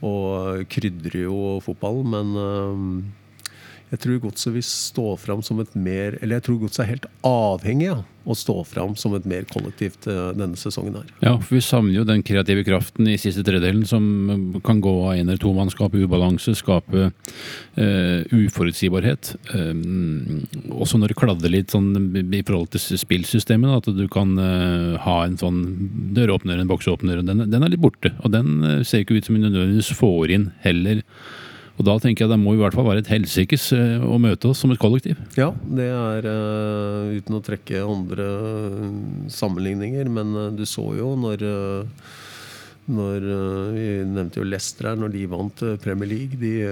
[0.05, 3.13] og krydrer jo fotballen, men
[3.91, 7.07] jeg tror godset vil stå fram som et mer Eller jeg tror godset er helt
[7.25, 11.09] avhengig av å stå fram som et mer kollektivt eh, denne sesongen her.
[11.21, 15.11] Ja, for vi savner jo den kreative kraften i siste tredelen som kan gå av
[15.13, 19.35] en eller to mann, skape ubalanse, skape uh, uforutsigbarhet.
[19.53, 19.77] Eh,
[20.73, 21.93] også når det kladder litt sånn
[22.33, 25.61] i forhold til spillsystemet, at du kan uh, ha en sånn
[26.17, 28.15] døråpner, en boksåpner, den, den er litt borte.
[28.23, 31.01] Og den eh, ser ikke ut som vi nødvendigvis får inn heller.
[31.75, 34.51] Og da tenker jeg det må i hvert fall være et helsikes eh, å møte
[34.51, 35.19] oss som et kollektiv.
[35.35, 38.85] Ja, det er eh, uten å trekke andre eh,
[39.33, 41.43] sammenligninger, men du så jo når
[42.85, 43.23] når,
[43.73, 46.37] Vi nevnte jo Leicester her, når de vant Premier League.
[46.37, 46.67] De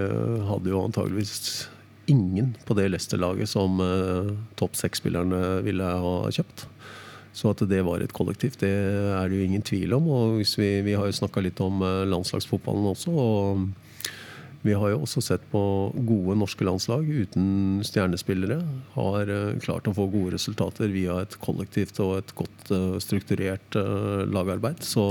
[0.46, 1.64] hadde jo antageligvis
[2.06, 3.82] ingen på det Leicester-laget som
[4.54, 6.68] topp seks-spillerne ville ha kjøpt.
[7.34, 10.12] Så at det var et kollektiv, det er det jo ingen tvil om.
[10.14, 13.18] Og vi, vi har jo snakka litt om landslagsfotballen også.
[13.18, 13.66] og
[14.64, 15.62] vi har jo også sett på
[16.08, 18.62] gode norske landslag uten stjernespillere.
[18.96, 23.76] Har eh, klart å få gode resultater via et kollektivt og et godt eh, strukturert
[23.80, 24.80] eh, lagarbeid.
[24.88, 25.04] Så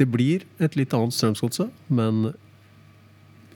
[0.00, 2.30] det blir et litt annet Strømsgodset, men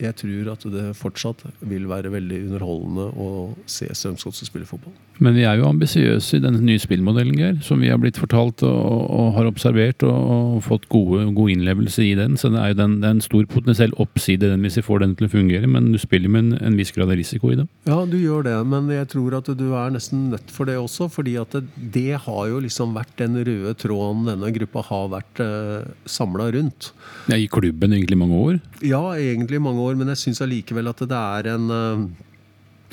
[0.03, 3.31] jeg tror at det fortsatt vil være veldig underholdende å
[3.65, 4.93] se Strømsgodset spille fotball.
[5.23, 7.59] Men vi er jo ambisiøse i denne nye spillmodellen, Geir.
[7.63, 12.03] Som vi har blitt fortalt og, og har observert og, og fått gode, god innlevelse
[12.03, 12.39] i den.
[12.41, 15.05] Så det er jo den, det er en stor potensiell oppside den hvis vi får
[15.05, 15.71] den til å fungere.
[15.71, 17.69] Men du spiller med en, en viss grad av risiko i det.
[17.87, 21.09] Ja, du gjør det, men jeg tror at du er nesten nødt for det også.
[21.13, 25.43] fordi at det, det har jo liksom vært den røde tråden denne gruppa har vært
[25.45, 26.91] eh, samla rundt.
[27.31, 28.61] Ja, I klubben egentlig mange år.
[28.85, 32.07] Ja, egentlig mange år, men jeg syns allikevel at det er en eh,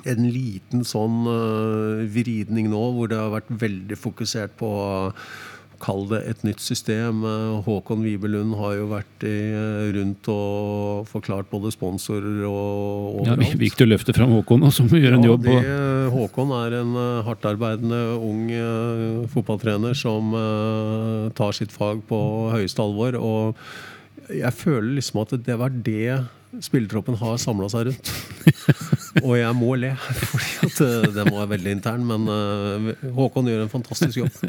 [0.09, 4.71] en liten sånn eh, vridning nå, hvor det har vært veldig fokusert på
[5.81, 7.23] Kall det et nytt system.
[7.25, 13.33] Eh, Håkon Wibelund har jo vært i, eh, rundt og forklart både sponsorer og Ja,
[13.33, 13.57] overalt.
[13.57, 15.43] vi gikk til å løfte fram Håkon, som gjør en Ja, jobb.
[15.43, 16.93] det, Håkon er en
[17.25, 23.17] hardtarbeidende ung uh, fotballtrener som uh, tar sitt fag på høyeste alvor.
[23.17, 23.55] Og
[24.29, 26.27] jeg føler liksom at det var det
[26.59, 28.11] spillertroppen har samla seg rundt.
[29.25, 32.03] og jeg må le, at eh, den var veldig intern.
[32.09, 34.41] Men eh, Håkon gjør en fantastisk jobb.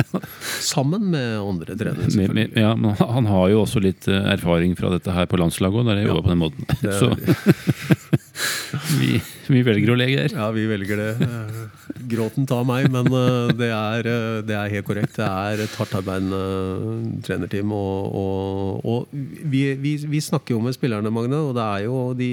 [0.63, 2.49] Sammen med andre trenere.
[2.59, 5.89] ja, men han har jo også litt eh, erfaring fra dette her på landslaget òg,
[5.93, 6.19] der jeg Ja.
[6.21, 6.67] på den måten.
[6.83, 7.13] Det Så
[9.01, 9.17] vi,
[9.53, 10.35] vi velger å le, Geir.
[10.35, 11.11] Ja, vi velger det.
[11.27, 15.17] Eh, Gråten tar meg, men eh, det er, eh, det er helt korrekt.
[15.19, 17.75] Det er et hardtarbeidende trenerteam.
[17.77, 21.99] Og, og, og vi, vi, vi snakker jo med spillerne, Magne, og det er jo
[22.17, 22.31] de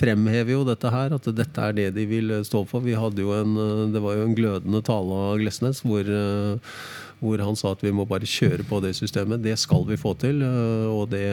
[0.00, 2.84] fremhever jo dette her, at dette er det de vil stå for.
[2.84, 6.08] Vi hadde jo en, det var jo en glødende tale av Glesnes hvor,
[7.20, 9.42] hvor han sa at vi må bare kjøre på det systemet.
[9.44, 11.24] Det skal vi få til, eh, og det,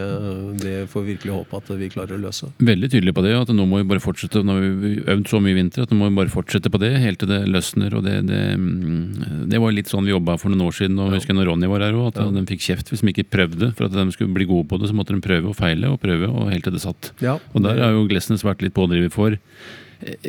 [0.61, 2.49] det får vi virkelig håpe at vi klarer å løse.
[2.59, 4.43] Veldig tydelig på det, at nå må vi bare fortsette.
[4.43, 6.81] Nå har vi øvd så mye i vinter at nå må vi bare fortsette på
[6.83, 7.95] det helt til det løsner.
[7.97, 11.11] og Det, det, mm, det var litt sånn vi jobba for noen år siden, og
[11.11, 12.29] jeg husker når Ronny var her òg, at Ja.
[12.31, 13.73] de fikk kjeft hvis de ikke prøvde.
[13.75, 15.99] For at de skulle bli gode på det, så måtte de prøve og feile og
[16.03, 17.11] prøve, og helt til det satt.
[17.21, 19.37] Ja, Og der har jo Glesnes vært litt pådriver for.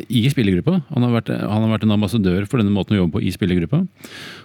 [0.09, 0.79] I spillergruppa.
[0.89, 3.33] Han har, vært, han har vært en ambassadør for denne måten å jobbe på i
[3.33, 3.83] spillergruppa.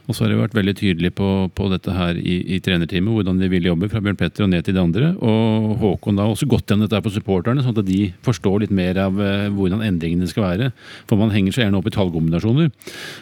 [0.04, 3.40] Og så har de vært veldig tydelige på, på dette her i, i trenerteamet, hvordan
[3.40, 5.12] de vil jobbe fra Bjørn Petter og ned til de andre.
[5.24, 8.64] Og Håkon da har også gått gjennom dette her på supporterne, sånn at de forstår
[8.64, 10.70] litt mer av eh, hvordan endringene skal være.
[11.08, 12.68] For man henger så gjerne opp i tallkombinasjoner.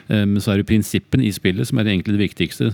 [0.09, 2.73] Eh, Men så er det prinsippene i spillet som er egentlig det viktigste.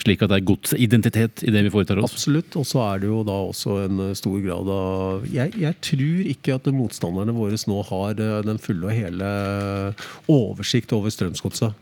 [0.00, 2.16] Slik at det er godsidentitet i det vi foretar oss.
[2.16, 2.56] Absolutt.
[2.56, 6.32] Og så er det jo da også en eh, stor grad av Jeg, jeg tror
[6.32, 9.34] ikke at motstanderne våre nå har den fulle og hele
[10.30, 11.74] oversikt over Strømsgodset.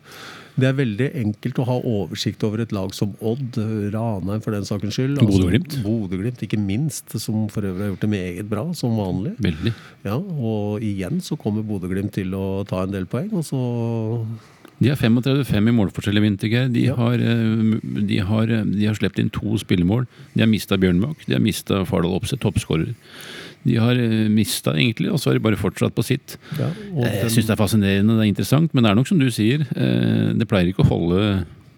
[0.58, 3.54] Det er veldig enkelt å ha oversikt over et lag som Odd,
[3.94, 5.20] Ranheim for den sakens skyld.
[5.22, 5.76] Bodø-Glimt.
[5.84, 9.36] Bodø-Glimt, ikke minst, som for øvrig har gjort det meget bra, som vanlig.
[9.38, 9.70] Veldig.
[10.08, 13.62] Ja, Og igjen så kommer Bodø-Glimt til å ta en del poeng, og så
[14.82, 16.68] De har 35-5 i målforskjell i vinter, Geir.
[16.74, 16.94] De, Ja.
[16.94, 20.06] har, eh, de, har, eh, de har sluppet inn to spillemål.
[20.34, 22.94] De har mista Bjørnbakk, de har mista Fardal Opseth, toppskårer.
[23.68, 24.00] De har
[24.32, 26.38] mista, egentlig, og så har de bare fortsatt på sitt.
[26.58, 29.20] ja, og Jeg syns det er fascinerende, det er interessant, men det er nok som
[29.20, 29.66] du sier.
[29.76, 31.22] eh, Det pleier ikke å holde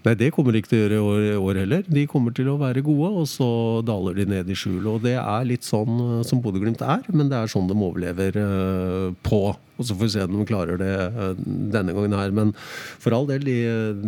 [0.00, 1.80] Nei, det kommer de ikke til å gjøre i år, år heller.
[1.92, 3.48] De kommer til å være gode, og så
[3.84, 4.86] daler de ned i skjul.
[4.94, 8.38] Og det er litt sånn eh, som Bodø-Glimt er, men det er sånn de overlever
[8.40, 9.42] eh, på.
[9.52, 11.34] Og så får vi se om de klarer det eh,
[11.76, 12.32] denne gangen her.
[12.32, 13.58] Men for all del, de,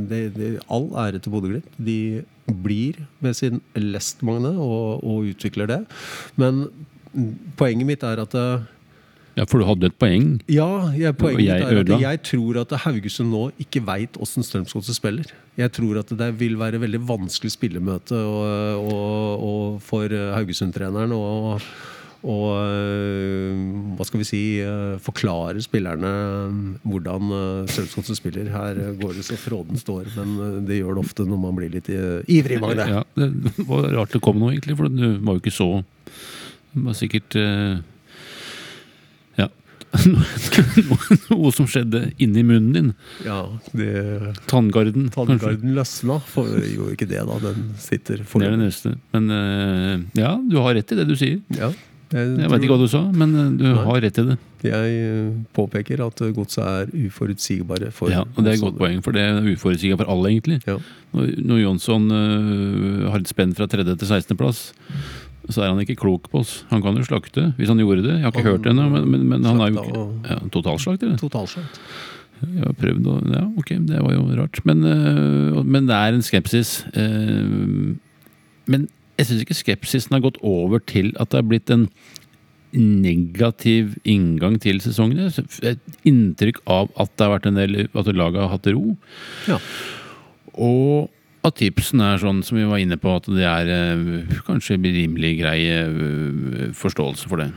[0.08, 1.76] de, de, all ære til Bodø-Glimt.
[1.76, 1.98] De
[2.64, 5.82] blir med sin lestmagne og, og utvikler det.
[6.40, 6.64] Men
[7.58, 8.68] poenget mitt er at eh,
[9.32, 10.42] Ja, for du hadde et poeng.
[10.52, 14.98] ja, jeg, poenget jeg er at jeg tror at Haugesund nå ikke veit åssen Strømsgodset
[14.98, 15.30] spiller.
[15.56, 21.64] Jeg tror at det vil være veldig vanskelig spillemøte og, og, og for Haugesund-treneren og
[22.22, 23.56] øh,
[23.96, 26.12] hva skal vi si øh, forklare spillerne
[26.84, 27.32] hvordan
[27.72, 28.52] Strømsgodset spiller.
[28.52, 31.88] Her går det så fråden står, men det gjør det ofte når man blir litt
[32.28, 32.60] ivrig.
[32.60, 32.84] Magne.
[32.98, 33.32] Ja, det
[33.64, 35.72] var rart det kom nå, egentlig, for du var jo ikke så
[36.72, 37.80] var sikkert eh,
[39.40, 39.48] Ja.
[41.28, 42.90] Noe, som skjedde inni munnen din.
[43.26, 43.44] Ja,
[43.76, 45.10] det Tanngarden.
[45.12, 46.18] Tanngarden løsna.
[46.32, 47.38] For jo ikke det, da.
[47.44, 48.96] Den sitter Det er det for neste.
[49.12, 51.42] Men eh, ja, du har rett i det du sier.
[51.58, 51.72] Ja,
[52.12, 53.84] jeg, Jeg vet ikke hva du sa, men eh, du Nei.
[53.86, 54.38] har rett i det.
[54.62, 54.98] Jeg
[55.56, 59.24] påpeker at godset er uforutsigbare for Ja, og Det er et godt poeng, for det
[59.24, 60.60] er uforutsigbart for alle, egentlig.
[60.68, 60.76] Ja.
[61.16, 64.36] Når, Jonsson uh, har et spenn fra tredje til 16.
[64.38, 64.70] plass,
[65.50, 66.62] så er han ikke klok på oss.
[66.70, 68.16] Han kan jo slakte, hvis han gjorde det.
[68.20, 70.38] Jeg har ikke Han hørt det ennå, men, men, men han er jo ikke ja,
[70.54, 71.18] totalslakt, eller?
[71.20, 71.82] Totalslakt.
[72.42, 74.62] Jeg har prøvd å Ja, ok, det var jo rart.
[74.68, 76.84] Men, øh, men det er en skepsis.
[76.94, 77.94] øh,
[78.66, 78.88] men
[79.18, 81.88] jeg syns ikke skepsisen har gått over til at det har blitt en
[82.72, 85.28] negativ inngang til sesongen.
[85.62, 88.96] Et inntrykk av at det har vært en del At laget har hatt ro.
[89.48, 89.58] Ja.
[90.54, 91.10] Og
[91.44, 95.36] at tipsene er sånn som vi var inne på, at det er øh, kanskje rimelig
[95.42, 97.52] grei øh, forståelse for det.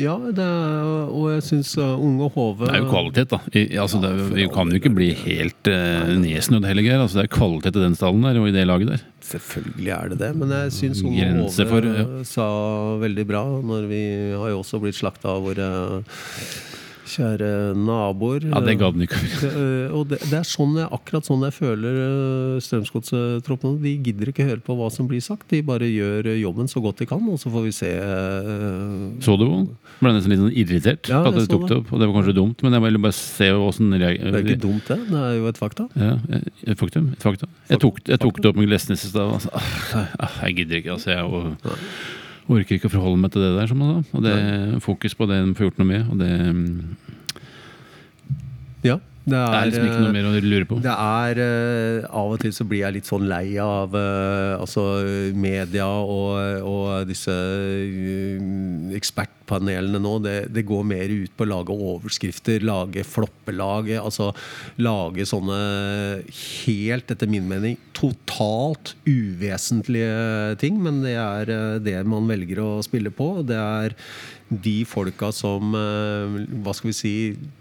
[0.00, 3.40] Ja, det er, og jeg syns Unge Hove Det er jo kvalitet, da.
[3.52, 7.02] I, altså, det, er- vi kan jo ikke bli helt uh, nedsnødd heller, Geir.
[7.02, 9.02] Altså, det er kvalitet i den stallen der og i det laget der.
[9.32, 12.06] Selvfølgelig er det det, men jeg syns Unge for, ja.
[12.24, 12.46] sa
[13.02, 13.42] veldig bra.
[13.66, 15.68] Når vi har jo også blitt slakta av våre
[17.10, 18.46] kjære naboer.
[18.52, 19.20] Ja, det gadd den ikke.
[19.50, 21.96] Eh, og det, det er sånn jeg, akkurat sånn jeg føler
[22.62, 23.80] Strømsgodstroppene.
[23.82, 25.48] De gidder ikke høre på hva som blir sagt.
[25.50, 27.90] De bare gjør eh, jobben så godt de kan, og så får vi se.
[27.90, 29.74] eh, Så du henne?
[30.00, 31.90] Ble nesten litt sånn irritert Ja, at jeg tok det opp.
[31.92, 34.86] Og det var kanskje dumt, men jeg ville bare se åssen det er ikke dumt,
[34.88, 35.00] det.
[35.10, 35.88] Det er jo et fakta.
[36.00, 36.14] Ja,
[36.70, 37.10] et faktum.
[37.16, 37.50] Et fakta.
[37.68, 39.34] Jeg tok, jeg tok det opp med Glesnes i stad.
[39.36, 39.50] Altså.
[39.52, 41.10] Ah, Jeg gidder ikke, altså.
[41.12, 41.76] Jeg og,
[42.50, 44.18] orker ikke å forholde meg til det der, som han sa.
[44.18, 44.36] Og det
[44.84, 46.10] fokus på det de får gjort noe med.
[46.10, 46.30] Og det,
[49.30, 50.78] mm, er, det det er, liksom ikke noe eh, mer å lure på.
[50.84, 54.84] Det er eh, Av og til så blir jeg litt sånn lei av eh, altså
[55.36, 57.34] media og, og disse
[58.96, 60.14] ekspertpanelene nå.
[60.24, 63.92] Det, det går mer ut på å lage overskrifter, lage floppelag.
[64.00, 64.30] Altså
[64.82, 65.60] lage sånne
[66.64, 70.80] helt, etter min mening, totalt uvesentlige ting.
[70.82, 71.54] Men det er
[71.84, 73.32] det man velger å spille på.
[73.46, 73.96] Det er
[74.50, 77.12] de folka som Hva skal vi si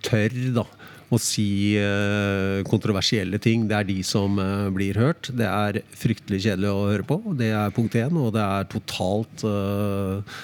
[0.06, 0.66] tør, da
[1.10, 3.66] å si eh, kontroversielle ting.
[3.70, 5.32] Det er de som eh, blir hørt.
[5.34, 7.20] Det er fryktelig kjedelig å høre på.
[7.40, 10.40] Det er punkt én, og det er totalt eh,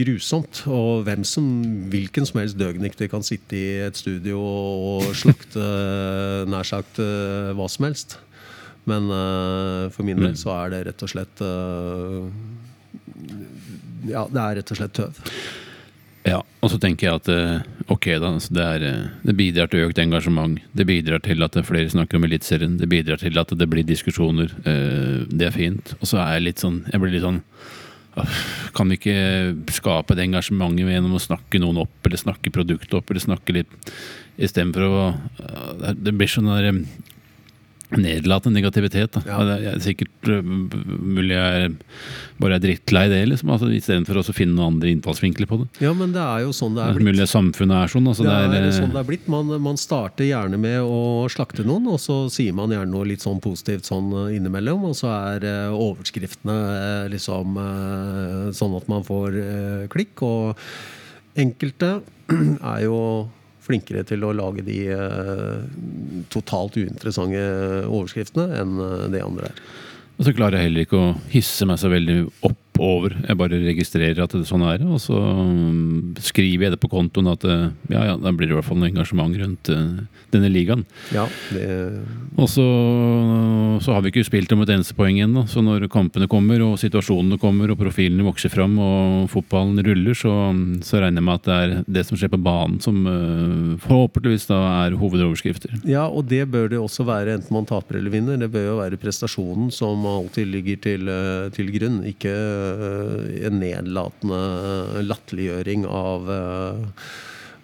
[0.00, 0.64] grusomt.
[0.72, 1.48] Og hvem som,
[1.92, 5.64] hvilken som helst døgnikter kan sitte i et studio og slakte
[6.48, 8.18] nær sagt hva som helst.
[8.88, 12.28] Men uh, for min del så er det rett og slett uh,
[14.04, 15.20] Ja, det er rett og slett tøv.
[16.24, 19.68] Ja, og så tenker jeg at eh, ok da, altså det, er, eh, det bidrar
[19.68, 20.56] til økt engasjement.
[20.72, 22.78] Det bidrar til at flere snakker om Eliteserien.
[22.80, 24.54] Det bidrar til at det blir diskusjoner.
[24.64, 25.92] eh, Det er fint.
[26.00, 27.42] Og så er jeg litt sånn Jeg blir litt sånn
[28.72, 33.10] Kan vi ikke skape det engasjementet gjennom å snakke noen opp, eller snakke produktet opp,
[33.10, 33.92] eller snakke litt
[34.38, 35.04] Istedenfor å
[35.98, 36.84] Det blir sånn der
[38.00, 39.12] nedlatende negativitet.
[39.14, 39.22] Da.
[39.28, 39.38] Ja.
[39.48, 41.74] Det er sikkert øh, mulig jeg
[42.40, 43.52] bare er drittlei det, liksom.
[43.54, 45.68] Altså, Istedenfor å finne noen andre innfallsvinkler på det.
[45.84, 47.08] Ja, men det er jo sånn det Det er blitt.
[47.12, 48.08] mulig samfunnet er sånn.
[48.10, 49.28] Altså, Det det er er, sånn det er blitt.
[49.30, 53.22] Man, man starter gjerne med å slakte noen, og så sier man gjerne noe litt
[53.24, 54.88] sånn positivt sånn eh, innimellom.
[54.90, 60.22] Og så er uh, overskriftene uh, liksom eh, sånn at man får eh, klikk.
[60.26, 60.58] Og
[61.40, 61.98] enkelte
[62.74, 62.98] er jo
[63.64, 65.62] flinkere til å lage de eh,
[66.32, 67.44] totalt uinteressante
[67.88, 69.64] overskriftene enn eh, det andre er.
[70.14, 73.14] Og så klarer jeg heller ikke å hisse meg så veldig opp over.
[73.22, 76.90] Jeg bare registrerer at det er sånn er og så mm, skriver jeg det på
[76.92, 80.04] kontoen at eh, ja, ja, da blir det i hvert fall noe engasjement rundt eh,
[80.34, 80.84] denne ligaen.
[81.14, 81.68] Ja, det,
[82.40, 82.64] Og så,
[83.84, 86.78] så har vi ikke spilt om et eneste poeng ennå, så når kampene kommer og
[86.82, 90.32] situasjonene kommer og profilene vokser fram og fotballen ruller, så,
[90.84, 94.48] så regner jeg med at det er det som skjer på banen som eh, forhåpentligvis
[94.50, 95.78] da er hovedoverskrifter.
[95.88, 98.40] Ja, og det bør det også være, enten man taper eller vinner.
[98.40, 101.10] Det bør jo være prestasjonen som alltid ligger til,
[101.54, 102.34] til grunn, ikke
[103.46, 107.06] en nedlatende latterliggjøring av, eh,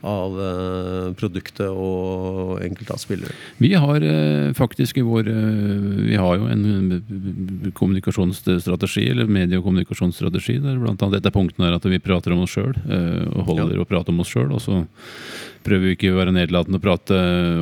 [0.06, 3.36] av eh, produktet og enkelte av spillere.
[3.60, 6.64] Vi har eh, faktisk i vår eh, Vi har jo en
[6.96, 12.46] eh, kommunikasjonsstrategi, eller medie- og kommunikasjonsstrategi, der annet dette punktet er at vi prater om
[12.46, 12.74] oss sjøl,
[13.34, 14.50] og holder å prate om oss sjøl.
[14.56, 14.84] Og så
[15.66, 17.16] prøver vi ikke å være nedlatende og prate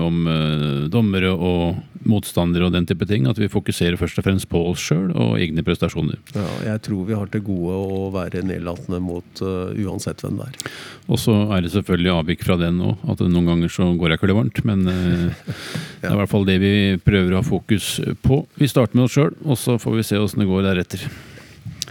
[0.05, 1.79] om eh, dommere og
[2.09, 3.27] motstandere og den type ting.
[3.31, 6.19] At vi fokuserer først og fremst på oss sjøl og egne prestasjoner.
[6.37, 10.51] Ja, jeg tror vi har til gode å være nedlatende mot uh, uansett hvem det
[10.51, 10.77] er.
[11.09, 13.03] Og så er det selvfølgelig avvik fra den òg.
[13.11, 14.63] At noen ganger så går jeg ikke det varmt.
[14.69, 15.49] Men eh,
[16.03, 16.75] det er i hvert fall det vi
[17.05, 18.45] prøver å ha fokus på.
[18.61, 21.09] Vi starter med oss sjøl, og så får vi se åssen det går deretter.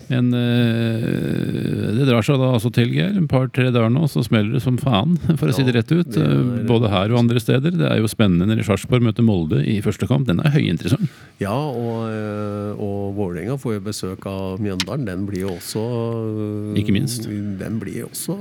[0.10, 3.18] Men øh, det drar seg da altså til, Geir.
[3.20, 6.08] Et par-tre dager nå, så smeller det som faen, for å si det rett ut.
[6.16, 7.72] det er- Eh, Både her og andre steder.
[7.76, 10.28] Det er jo spennende når Sarpsborg møter Molde i første kamp.
[10.28, 11.10] Den er høyinteressant.
[11.40, 15.06] Ja, og, eh, og Vålerenga får jo besøk av Mjøndalen.
[15.06, 17.28] Den blir jo også Ikke minst.
[17.28, 18.38] Den blir jo også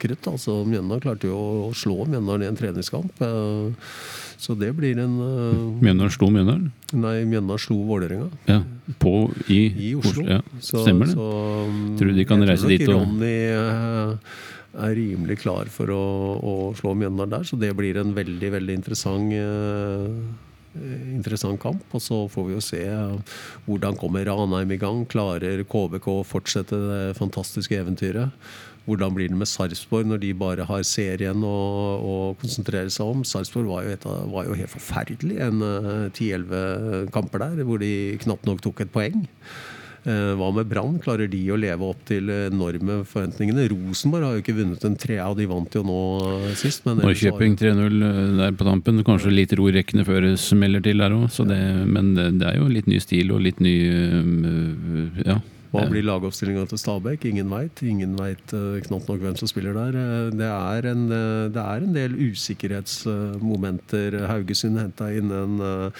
[0.00, 0.26] krutt.
[0.32, 1.36] Altså, Mjøndalen klarte jo
[1.68, 3.12] å slå Mjøndalen i en treningskamp.
[4.38, 6.68] Så det blir en uh, Mjøndalen slo Mjøndalen.
[6.94, 8.60] Nei, Mjøndalen slo Vålerenga Ja,
[9.02, 9.14] på,
[9.50, 10.22] i, i Oslo.
[10.28, 11.16] Ja, Så- stemmer det.
[11.18, 11.26] Så,
[11.66, 14.14] um, Tror du de kan reise dit og- Ronny uh,
[14.78, 16.02] er rimelig klar for å,
[16.38, 20.46] å slå Mjøndalen der, så det blir en veldig, veldig interessant uh,
[21.14, 21.82] interessant kamp.
[21.96, 22.82] Og så får vi jo se
[23.66, 25.04] hvordan kommer Ranheim i gang.
[25.10, 28.30] Klarer KBK å fortsette det fantastiske eventyret?
[28.88, 31.56] Hvordan blir det med Sarpsborg når de bare har serien å,
[32.00, 33.24] å konsentrere seg om?
[33.28, 33.90] Sarpsborg var,
[34.32, 37.90] var jo helt forferdelig en eh, 10-11 kamper der, hvor de
[38.22, 39.26] knapt nok tok et poeng.
[40.08, 40.96] Eh, Hva med Brann?
[41.04, 43.66] Klarer de å leve opp til enorme forventningene?
[43.74, 46.88] Rosenborg har jo ikke vunnet en trea, de vant jo nå eh, sist.
[46.88, 48.00] Norrköping 3-0
[48.40, 49.04] der på tampen.
[49.04, 51.28] Kanskje litt ro i rekkene før det smeller til der òg.
[51.92, 53.76] Men det, er jo litt ny stil og litt ny
[55.28, 55.42] Ja.
[55.68, 57.26] Hva blir lagoppstillinga til Stabæk?
[57.28, 57.82] Ingen veit.
[57.84, 58.52] Ingen veit
[58.86, 59.92] knapt nok hvem som spiller der.
[59.98, 64.16] Eh, Det er en, eh, det er en del usikkerhetsmomenter.
[64.30, 65.90] Haugesund henta inn en eh,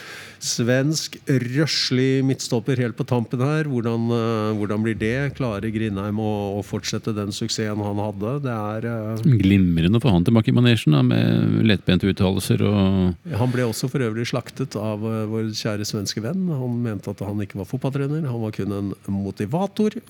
[0.41, 3.65] svensk røslig midtstopper helt på tampen her.
[3.69, 5.35] Hvordan, eh, hvordan blir det?
[5.37, 8.39] Klarer Grindheim å, å fortsette den suksessen han hadde?
[8.47, 13.37] Det er eh, Glimrende å få han tilbake i manesjen, da, med lettbente uttalelser og
[13.39, 16.49] Han ble også for øvrig slaktet av eh, vår kjære svenske venn.
[16.49, 19.58] Han mente at han ikke var fotballtrener, han var kun en motivator.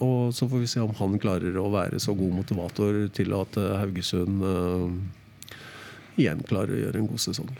[0.05, 3.59] Og så får vi se om han klarer å være så god motivator til at
[3.61, 4.87] eh, Haugesund uh,
[6.19, 7.51] igjen klarer å gjøre en god sesong.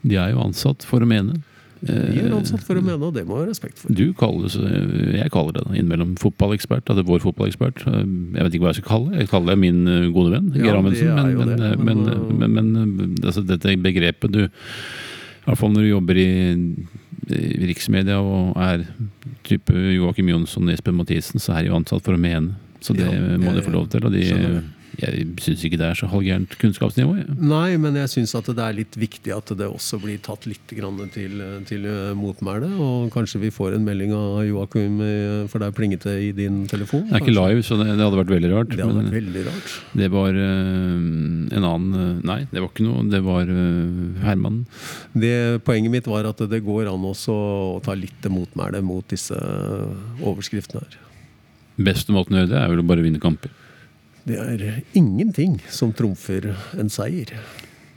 [0.00, 1.40] De er jo ansatt for å mene.
[1.80, 3.92] De er ansatt for å mene, og det må jeg ha respekt for.
[3.96, 4.56] Du kalles,
[5.16, 6.90] jeg kaller det innimellom fotballekspert.
[6.92, 7.86] Altså vår fotballekspert.
[7.88, 9.22] Jeg vet ikke hva jeg skal kalle det.
[9.24, 11.14] Jeg kaller det min gode venn, Geir Amundsen.
[11.16, 14.48] Men, det, men, men, men, men, men altså, dette begrepet du I
[15.46, 16.28] hvert fall når du jobber i
[17.30, 18.84] riksmedia og er
[19.46, 22.56] type Joakim Jonsson, og Espen Mathisen, så er de jo ansatt for å mene.
[22.80, 24.04] Så det Ja, må de få lov til.
[24.08, 24.24] Og de.
[24.98, 27.14] Jeg syns ikke det er så halvgærent kunnskapsnivå.
[27.20, 27.34] Ja.
[27.38, 30.74] Nei, men jeg syns at det er litt viktig at det også blir tatt litt
[30.76, 31.38] grann til,
[31.68, 31.86] til
[32.18, 32.68] motmæle.
[32.82, 36.64] Og kanskje vi får en melding av Joakim, eh, for det er det i din
[36.70, 37.06] telefon.
[37.08, 38.74] Det er ikke live, så det, det hadde vært veldig rart.
[38.74, 39.76] Det hadde vært veldig rart.
[40.02, 40.96] Det var øh,
[41.58, 43.04] en annen Nei, det var ikke noe.
[43.10, 44.64] Det var øh, Herman.
[45.14, 45.34] Det,
[45.66, 49.38] poenget mitt var at det går an også å ta litt til motmæle mot disse
[50.20, 51.00] overskriftene her.
[51.80, 53.52] Beste måten å gjøre det er vel å bare vinne kamper.
[54.30, 57.32] Det er ingenting som trumfer en seier.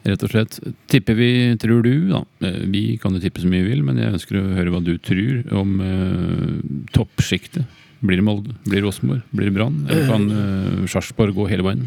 [0.03, 0.57] Rett og slett.
[0.91, 1.29] Tipper vi,
[1.61, 2.23] tror du, da.
[2.43, 4.81] Eh, Vi kan jo tippe så mye vi vil, men jeg ønsker å høre hva
[4.83, 6.57] du tror om uh,
[6.95, 7.63] toppsjiktet.
[8.03, 8.55] Blir det Molde?
[8.65, 9.21] Blir det Rosenborg?
[9.31, 9.77] Blir det Brann?
[9.87, 11.85] Eller kan uh, Sarpsborg gå hele veien?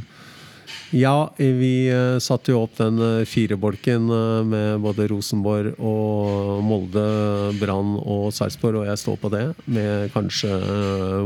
[0.95, 7.03] Ja, vi uh, satte jo opp den uh, firebolken uh, med både Rosenborg og Molde,
[7.59, 10.53] Brann og Sarpsborg, og jeg står på det, med kanskje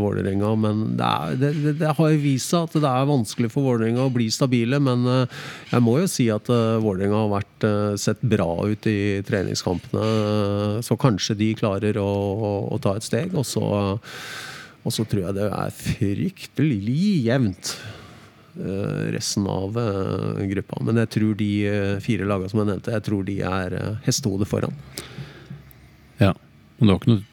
[0.01, 0.55] Vålerenga.
[0.65, 3.69] Men det, er, det, det, det har jo vist seg at det er vanskelig for
[3.69, 4.81] Vålerenga å bli stabile.
[4.81, 7.69] Men jeg må jo si at Vålerenga har vært,
[8.01, 10.81] sett bra ut i treningskampene.
[10.87, 13.37] Så kanskje de klarer å, å, å ta et steg.
[13.37, 13.65] Og så,
[14.81, 18.00] og så tror jeg det er fryktelig jevnt eh,
[19.15, 20.83] resten av eh, gruppa.
[20.85, 23.77] Men jeg tror de eh, fire lagene som jeg nevnte, jeg tror de er
[24.07, 24.75] hestehodet foran.
[26.21, 26.35] Ja.
[26.81, 27.27] Og det var ikke noe,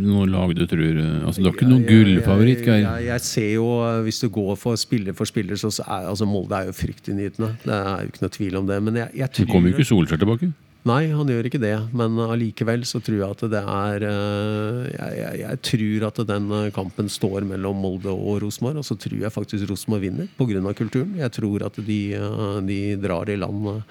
[0.00, 2.86] noe lag du tror eh, Altså, det har ikke noen gullfavoritt, Geir?
[2.86, 6.28] jeg, jeg ser jo, eh, hvis du går for spiller for spiller, så er altså
[6.28, 7.52] Molde er jo fryktinngytende.
[7.64, 8.80] Det er jo ikke noe tvil om det.
[8.88, 10.50] Men jeg, jeg Det kommer jo ikke Solskjær tilbake.
[10.88, 11.74] Nei, han gjør ikke det.
[11.92, 16.46] Men allikevel så tror jeg at det er eh, jeg, jeg, jeg tror at den
[16.56, 18.80] eh, kampen står mellom Molde og Rosenborg.
[18.80, 20.72] Og så tror jeg faktisk Rosenborg vinner pga.
[20.78, 21.12] kulturen.
[21.20, 23.84] Jeg tror at de, eh, de drar i land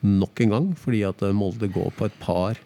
[0.00, 0.72] nok en gang.
[0.80, 2.60] Fordi at Molde går på et par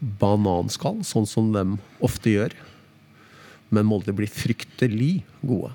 [0.00, 2.56] bananskall, sånn som de ofte gjør.
[3.68, 5.74] Men Molde blir fryktelig gode.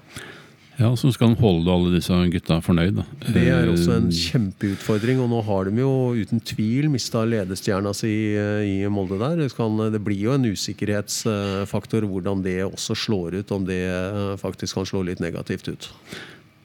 [0.81, 3.05] Ja, så skal holde alle disse gutta fornøyd, da.
[3.35, 7.93] Det er også en Eh, kjempeutfordring, og nå har de jo uten tvil mista ledestjerna
[7.93, 9.43] si eh, i Molde der.
[9.45, 14.89] Det, blir jo en usikkerhetsfaktor hvordan det også slår ut, om det eh, faktisk kan
[14.89, 15.91] slå litt negativt ut.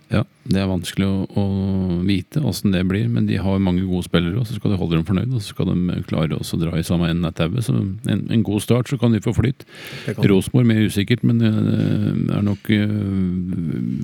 [0.06, 1.44] Ja, det er vanskelig å, å
[2.06, 5.00] vite åssen det blir, men de har mange gode spillere, og så skal de holde
[5.00, 7.66] dem fornøyd, og så skal de klare å dra i samme enden av tauet.
[7.66, 9.66] Så en, en god start, så kan de få flyt.
[10.22, 12.94] Rosenborg mer usikkert, men eh, er nok eh,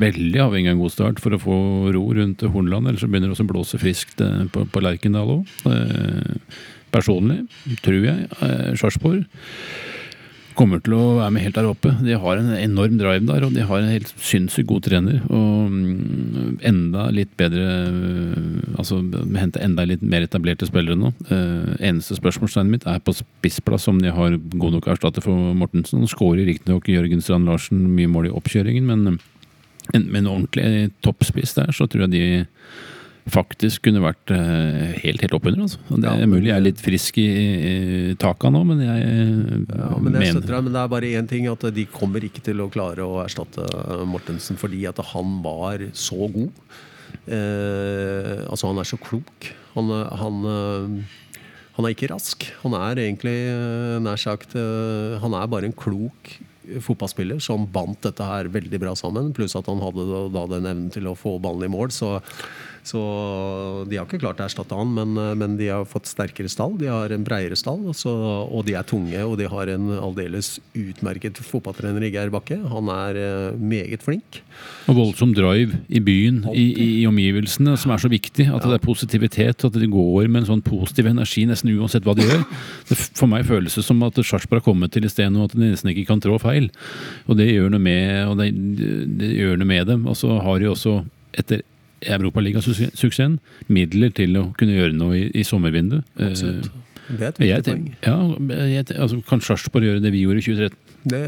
[0.02, 1.60] veldig avhengig av en god start for å få
[1.94, 5.38] ro rundt Hornland, ellers så begynner det også å blåse friskt eh, på, på Lerkendal
[5.38, 5.56] òg.
[6.92, 7.44] Personlig
[7.80, 8.26] tror jeg
[8.76, 9.22] Sarpsborg
[10.56, 11.92] kommer til å være med helt der oppe.
[12.04, 15.18] De har en enorm drive der, og de har en helt sinnssykt god trener.
[15.32, 18.98] Og mm, enda litt bedre øh, Altså
[19.36, 21.12] hente enda litt mer etablerte spillere nå.
[21.30, 26.02] Eh, eneste spørsmålstegnet mitt er på spissplass, om de har god nok erstatter for Mortensen.
[26.10, 29.20] Skårer riktignok Jørgen Strand Larsen mye mål i oppkjøringen, men
[29.92, 32.24] med en ordentlig toppspiss der, så tror jeg de
[33.30, 35.62] faktisk kunne vært eh, helt helt oppunder.
[35.66, 35.78] Altså.
[35.90, 37.74] Det er ja, mulig jeg er litt frisk i, i
[38.20, 41.46] taka nå, men jeg Ja, men jeg mener deg, men det er bare én ting,
[41.50, 43.66] at de kommer ikke til å klare å erstatte
[44.08, 46.50] Mortensen fordi at han var så god.
[47.26, 49.50] Eh, altså, han er så klok.
[49.76, 51.36] Han, han, eh,
[51.76, 52.48] han er ikke rask.
[52.64, 56.34] Han er egentlig eh, nær sagt Han er bare en klok
[56.82, 59.32] fotballspiller som bandt dette her veldig bra sammen.
[59.34, 61.90] Pluss at han hadde da den evnen til å få ballen i mål.
[61.94, 62.14] Så,
[62.82, 63.00] så
[63.86, 66.74] de har ikke klart å erstatte han, men, eh, men de har fått sterkere stall.
[66.80, 69.18] De har en breiere stall, og, så, og de er tunge.
[69.22, 72.58] Og de har en aldeles utmerket fotballtrener i Geir Bakke.
[72.72, 74.40] Han er eh, meget flink.
[74.90, 78.48] Og voldsom drive i byen, i, i, i omgivelsene, som er så viktig.
[78.50, 82.16] At det er positivitet, at de går med en sånn positiv energi nesten uansett hva
[82.18, 82.46] de gjør.
[82.90, 85.54] Det, for meg føles det som at Sarpsborg har kommet til et sted nå at
[85.54, 86.72] de nesten ikke kan trå feil.
[87.30, 88.50] Og det gjør noe med, og det,
[89.22, 90.08] det gjør noe med dem.
[90.10, 91.04] Og så har de også,
[91.38, 91.62] etter
[92.06, 93.38] Europaligasuksessen,
[93.72, 96.08] midler til å kunne gjøre noe i, i sommervinduet.
[96.18, 96.70] Absolutt.
[97.12, 97.96] Det er et Eh, viktig poeng.
[98.06, 98.16] ja,
[98.70, 100.78] jeg, altså, kan Sarpsborg gjøre det vi gjorde i 2013?
[101.02, 101.20] Det,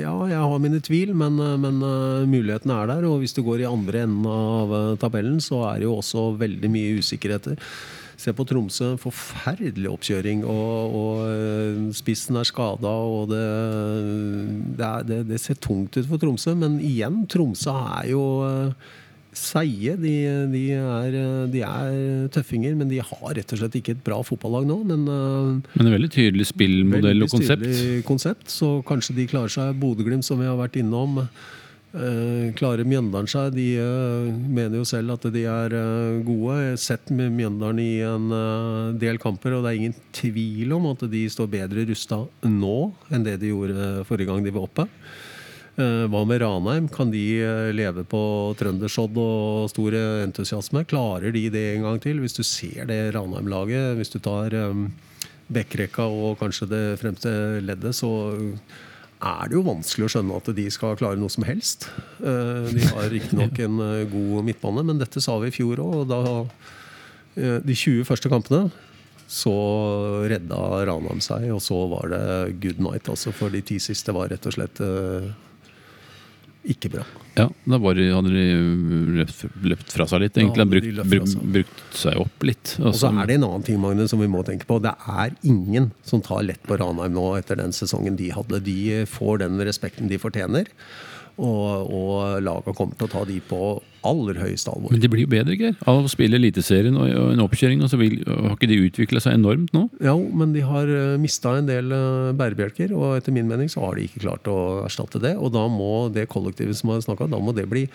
[0.00, 3.06] ja, jeg har mine tvil, men, men uh, mulighetene er der.
[3.06, 6.32] Og hvis du går i andre enden av uh, tabellen, så er det jo også
[6.40, 7.60] veldig mye usikkerheter.
[8.20, 8.96] Se på Tromsø.
[9.00, 10.42] Forferdelig oppkjøring.
[10.44, 13.44] Og, og spissen er skada, og det,
[14.76, 16.56] det, er, det, det ser tungt ut for Tromsø.
[16.58, 18.90] Men igjen, Tromsø er jo uh,
[19.36, 19.94] seige.
[20.00, 20.14] De,
[20.52, 20.64] de,
[21.52, 24.80] de er tøffinger, men de har rett og slett ikke et bra fotballag nå.
[24.90, 27.66] Men uh, Men en veldig tydelig spillmodell og konsept.
[28.08, 28.50] konsept.
[28.50, 29.78] Så kanskje de klarer seg.
[29.80, 31.22] Bodø-Glimt, som vi har vært innom.
[31.90, 33.54] eh, klarer Mjøndalen seg?
[33.56, 36.58] De eh, mener jo selv at de er eh, gode.
[36.60, 40.76] Jeg har sett med Mjøndalen i en eh, del kamper, og det er ingen tvil
[40.76, 42.76] om at de står bedre rusta nå
[43.10, 44.86] enn det de gjorde eh, forrige gang de var oppe.
[45.80, 46.88] Eh, Hva med Ranheim?
[46.92, 48.20] Kan de eh, leve på
[48.60, 50.84] trøndersodd og stor eh, entusiasme?
[50.90, 52.20] Klarer de det en gang til?
[52.22, 54.54] Hvis du ser det Ranheim-laget, hvis du tar
[55.50, 57.32] bekkrekka og kanskje det fremste
[57.64, 58.10] leddet, så
[59.20, 61.88] er det jo vanskelig å skjønne at de skal klare noe som helst.
[62.20, 66.14] Eh, De har riktignok en eh, god midtbane, men dette sa vi i fjor òg.
[67.36, 68.70] Eh, de 20 første kampene
[69.30, 69.52] så
[70.26, 70.56] redda
[70.88, 72.24] Ranheim seg, og så var det
[72.64, 73.06] good night.
[73.12, 75.28] Altså, for de ti siste var rett og slett eh,
[76.68, 77.04] ikke bra.
[77.38, 78.44] Ja, da var det, hadde de
[79.70, 80.36] løpt, fra seg litt.
[80.36, 82.74] Egentlig de brukt, brukt, brukt seg opp litt.
[82.82, 84.80] Og så er det en annen ting Magne, som vi må tenke på.
[84.84, 88.60] Det er ingen som tar lett på Ranheim nå etter den sesongen de hadde.
[88.66, 90.68] De får den respekten de fortjener.
[91.40, 93.62] Og, og laget kommer til å ta de på
[94.06, 94.92] aller høyeste alvor.
[94.94, 95.74] Men de blir jo bedre, Geir.
[95.90, 99.22] Av å spille Eliteserien og, og en oppkjøring, og så vil, har ikke de utvikla
[99.24, 99.86] seg enormt nå?
[100.04, 100.90] Ja, men de har
[101.20, 104.60] mista en del eh, bærebjelker, og etter min mening så har de ikke klart å
[104.86, 105.36] erstatte det.
[105.38, 107.86] Og da må det kollektivet som har snakka, da må det bli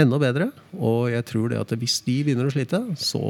[0.00, 0.48] enda bedre.
[0.74, 3.22] Og jeg tror det at hvis de begynner å slite, så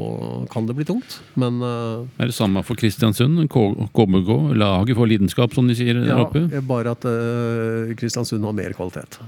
[0.51, 1.19] kan det bli tungt.
[1.39, 3.45] Men uh, Er det samme for Kristiansund?
[3.51, 4.31] KBK?
[4.57, 6.45] Laget for lidenskap, som de sier der ja, oppe?
[6.65, 9.19] bare at uh, Kristiansund har mer kvalitet.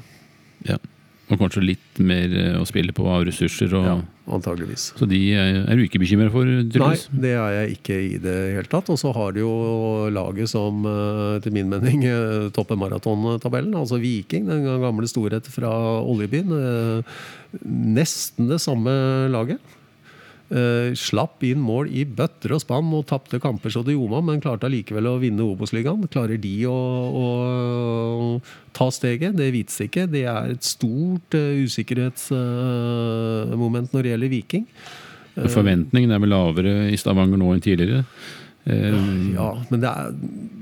[0.67, 0.79] Ja.
[1.27, 3.73] Og kanskje litt mer eh, å spille på av ressurser.
[3.75, 3.95] Og, Ja,
[4.31, 4.93] antageligvis.
[4.95, 6.93] Så de er, er du ikke bekymra for, Nei,
[7.25, 8.87] det er jeg ikke i det hele tatt.
[8.93, 9.51] Og så har de jo
[10.15, 13.75] laget som, eh, til min mening, eh, topper maratontabellen.
[13.75, 16.53] Altså Viking, den gamle storhet fra oljebyen.
[16.55, 17.17] eh,
[17.67, 18.91] Nesten det samme
[19.31, 19.59] laget.
[20.47, 24.39] Eh, slapp inn mål i bøtter og spann og tapte kamper så det gjorde men
[24.39, 26.07] klarte allikevel å vinne Obos-ligaen.
[26.13, 26.77] Klarer de å,
[27.11, 28.39] å
[28.77, 29.35] ta steget?
[29.35, 30.07] Det vites ikke.
[30.07, 34.63] Det er et stort uh, usikkerhetsmoment når det gjelder Viking.
[35.37, 38.01] Forventningene er vel lavere i Stavanger nå enn tidligere.
[38.67, 38.95] Eh,
[39.37, 40.09] Ja, men, er,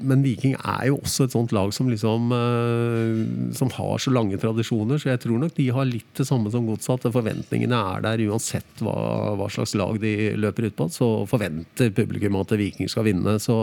[0.06, 3.22] men Viking er jo også et sånt lag som liksom eh,
[3.58, 6.68] Som har så lange tradisjoner, så jeg tror nok de har litt det samme som
[6.70, 7.08] Godset.
[7.16, 8.94] Forventningene er der uansett hva,
[9.40, 10.90] hva slags lag de løper ut på.
[10.94, 13.40] Så forventer publikum at Viking skal vinne.
[13.42, 13.58] Så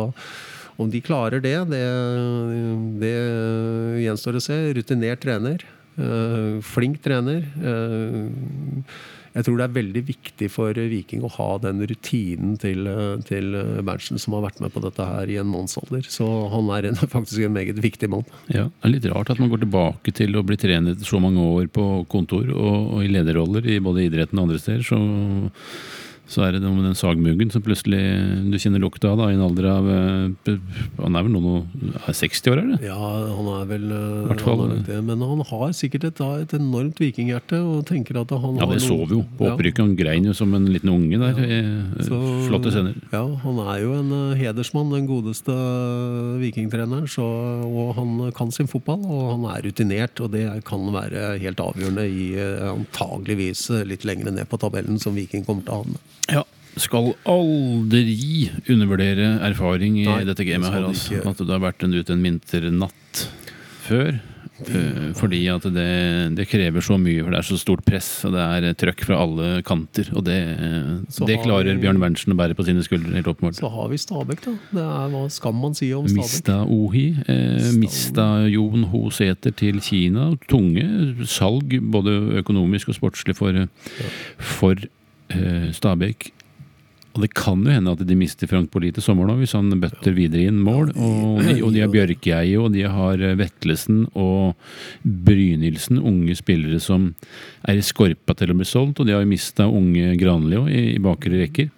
[0.81, 1.85] om de klarer det, det,
[3.03, 3.15] det
[4.07, 4.59] gjenstår å se.
[4.79, 5.63] Rutinert trener.
[6.01, 7.45] eh, flink trener.
[7.63, 8.83] eh,
[9.33, 12.89] jeg tror det er veldig viktig for Viking å ha den rutinen til,
[13.29, 13.57] til
[13.87, 16.05] Berntsen, som har vært med på dette her i en mannsalder.
[16.05, 18.27] Så han er en, faktisk en meget viktig mann.
[18.53, 21.41] Ja, Det er litt rart at man går tilbake til å bli trenet så mange
[21.41, 24.85] år på kontor og, og i lederroller i både idretten og andre steder.
[24.87, 25.01] Så,
[26.31, 27.99] så er det noe med den sagmuggen som plutselig
[28.49, 30.55] du kjenner lukta av da, i en alder av eh,
[31.03, 31.55] Han er vel nå
[32.07, 32.79] er 60 år, er det?
[32.87, 32.97] Ja,
[33.37, 37.59] han er vel eh, han er det, Men han har sikkert et, et enormt vikinghjerte
[37.61, 39.57] og tenker at han Ja, har det så vi jo på Ja.
[39.57, 39.83] opprykket.
[39.83, 41.43] Han grein jo som en liten unge der.
[41.43, 42.95] Eh, Så- Flotte scener.
[43.13, 45.53] Ja, han er jo en hedersmann, den godeste
[46.41, 47.09] vikingtreneren.
[47.11, 47.27] Så,
[47.67, 50.21] og han kan sin fotball, og han er rutinert.
[50.25, 52.27] Og det kan være helt avgjørende i
[52.73, 56.01] antageligvis litt lengre ned på tabellen, som Viking kommer til å havne.
[56.31, 56.45] Ja.
[56.81, 60.87] Skal aldri undervurdere erfaring i Nei, dette gamet her.
[60.89, 61.19] Altså.
[61.29, 63.27] At du har vært en, ute en vinternatt
[63.85, 64.21] før.
[64.63, 65.85] Eh, Fordi at det,
[66.39, 69.19] det krever så mye, for det er så stort press og det er trøkk fra
[69.25, 70.09] alle kanter.
[70.15, 70.37] Og det,
[71.27, 73.11] det klarer vi- Bjørn Berntsen å bære på sine skuldre.
[73.17, 73.59] helt åpenbart.
[73.59, 74.55] Så har vi Stabæk, da.
[74.71, 76.23] Det er, hva skal man si om Stabæk?
[76.23, 77.05] Mista Ohi.
[77.27, 80.31] Eh, mista Jon Ho Sæter til Kina.
[80.49, 80.87] Tunge
[81.27, 83.65] salg, både økonomisk og sportslig, for,
[84.39, 84.77] for
[85.75, 86.33] Stabæk.
[87.13, 89.69] Og det kan jo hende at de mister Frank Poli til sommer nå, hvis han
[89.81, 90.95] bøtter videre inn mål.
[90.97, 94.57] Og de, og de har Bjørkeie, og de har eh, Vetlesen og
[95.05, 97.11] Brynildsen, unge spillere som
[97.69, 99.03] er i skorpa til å bli solgt.
[99.03, 101.71] Og de har jo mista unge Granli òg, i, i bakre rekker.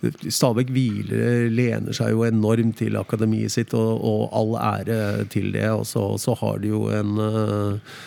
[0.00, 5.00] Stabæk hviler, lener seg jo enormt til akademiet sitt, og, og all ære
[5.32, 5.70] til det.
[5.72, 7.98] Og så, så har de jo en, eh,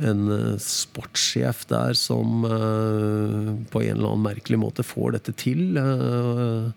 [0.00, 5.78] en eh, sportssjef der som eh, på en eller annen merkelig måte får dette til.
[5.80, 6.70] Eh,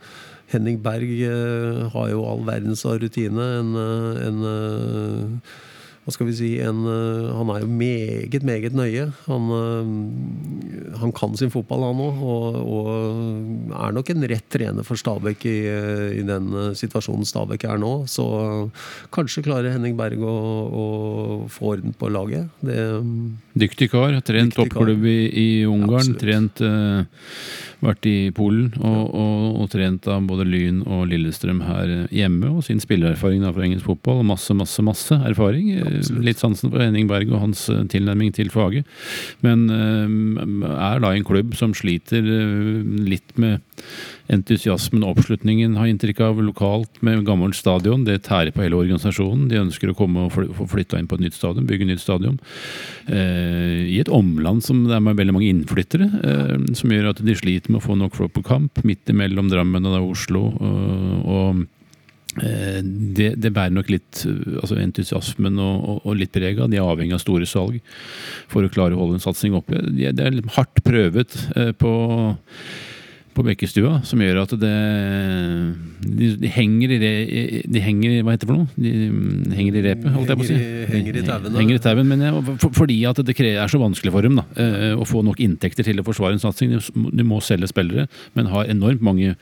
[0.53, 1.23] Henning Berg
[1.95, 3.45] har jo all verdens rutine.
[3.57, 3.71] En,
[4.21, 5.39] en
[6.03, 9.05] hva skal vi si, en, eh, Han er jo meget, meget nøye.
[9.27, 12.19] Han, eh, han kan sin fotball, han òg.
[12.19, 17.23] Og, og er nok en rett trener for Stabæk i, eh, i den eh, situasjonen
[17.23, 17.93] Stabæk er nå.
[18.11, 18.83] Så eh,
[19.15, 20.35] kanskje klarer Henning Berg å,
[20.83, 20.85] å
[21.47, 22.51] få orden på laget.
[22.59, 22.77] Det,
[23.53, 24.15] Dyktig kar.
[24.25, 26.01] Trent Dyktig toppklubb i, i Ungarn.
[26.01, 26.21] Absolutt.
[26.23, 27.03] Trent uh,
[27.83, 28.71] Vært i Polen.
[28.79, 32.49] Og, og, og trent av både Lyn og Lillestrøm her hjemme.
[32.53, 34.21] Og sin spillererfaring fra engelsk fotball.
[34.23, 35.73] Og masse, masse, masse erfaring.
[35.75, 36.23] Eh, Absolutt.
[36.29, 38.89] Litt sansen for Henning Berg og hans eh, tilnærming til faget.
[39.45, 43.61] Men uh, er da en klubb som sliter litt med
[44.31, 48.05] entusiasmen og oppslutningen, har inntrykk av lokalt med gammelt stadion.
[48.07, 49.49] Det tærer på hele organisasjonen.
[49.51, 52.39] De ønsker å komme og få flytta inn på et nytt stadion, bygge nytt stadion.
[53.07, 57.23] Eh, I et omland som det er med veldig mange innflyttere, eh, som gjør at
[57.23, 60.49] de sliter med å få nok folk på kamp, midt imellom Drammen og Oslo.
[60.57, 61.63] og, og
[62.41, 66.71] Eh, det, det bærer nok litt eh, altså entusiasmen og, og, og litt preg av.
[66.71, 67.77] De er avhengig av store salg
[68.49, 69.77] for å klare å holde en satsing oppe.
[69.93, 71.93] Det er hardt prøvet eh, på,
[73.33, 74.71] på Bekkestua som gjør at det
[76.03, 77.11] De, de henger i re,
[77.71, 78.67] De henger i Hva heter det for noe?
[78.77, 80.57] De henger i repet, holdt jeg på å si.
[80.57, 81.53] Henger i- henger i tauene.
[81.57, 84.43] Henger i tauen, men jeg, for, fordi at det er så vanskelig for dem da,
[84.59, 86.75] eh, å få nok inntekter til å forsvare en satsing.
[86.77, 88.05] De, må- selge spillere,
[88.35, 89.35] men har enormt mange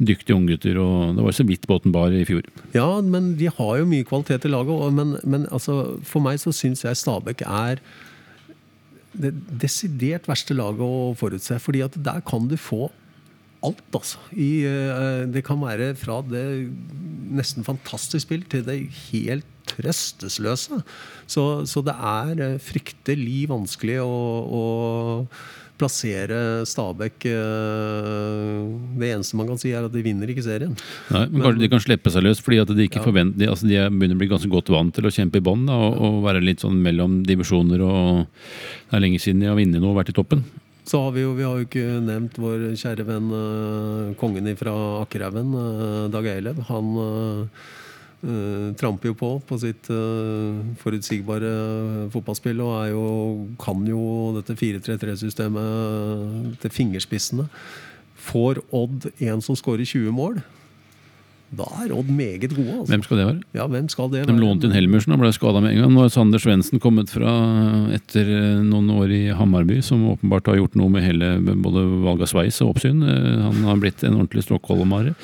[0.00, 0.74] dyktige unggutter.
[1.16, 2.42] Det var så vidt båten bar i fjor.
[2.74, 4.72] Ja, men de har jo mye kvalitet i laget.
[4.74, 7.78] og- Men, men altså, for meg så syns jeg Stabæk er
[9.18, 11.58] det desidert verste laget å forutse.
[11.60, 12.90] fordi at der kan du få
[13.66, 14.20] alt, altså.
[14.36, 16.44] I, eh, det kan være fra det
[17.38, 18.78] nesten fantastisk spill til det
[19.10, 20.78] helt trøstesløse.
[21.28, 24.12] Så, så det er eh, fryktelig vanskelig å,
[24.48, 24.62] å
[25.78, 28.62] plassere Stabæk eh,
[28.98, 30.72] Det eneste man kan si, er at de vinner ikke serien.
[31.12, 33.68] Nei, men kanskje de kan slippe seg løs, fordi at de ikke forventer, de, altså
[33.68, 36.22] de er- begynner å bli ganske godt vant til å kjempe i bånn og, og
[36.26, 37.84] være litt sånn mellom divisjoner.
[37.84, 38.24] og
[38.88, 40.42] Det er lenge siden de har vunnet noe og vært i toppen.
[40.88, 44.72] Så har vi jo, vi har jo ikke nevnt vår kjære venn eh, kongen fra
[45.02, 46.62] Akkerhaugen, eh, Dag Eilev.
[46.70, 47.66] Han eh,
[48.80, 51.52] tramper jo på på sitt uh, forutsigbare
[52.10, 53.04] fotballspill og er jo,
[53.62, 54.00] kan jo
[54.34, 57.46] dette 4-3-3-systemet til fingerspissene.
[58.18, 60.40] Får Odd en som skårer 20 mål,
[61.50, 62.74] da er Odd meget gode.
[62.74, 62.90] Altså.
[62.92, 63.42] Hvem skal det være?
[63.56, 64.28] Ja, hvem skal det være?
[64.34, 65.94] De lånte inn Helmersen og ble skada med en gang.
[65.94, 67.32] Nå har Sander Svendsen kommet fra
[67.96, 72.26] etter eh, noen år i Hammarby, som åpenbart har gjort noe med hele både valg
[72.26, 73.00] av sveis og oppsyn.
[73.00, 75.14] Eh, Han har blitt en ordentlig stockholmare.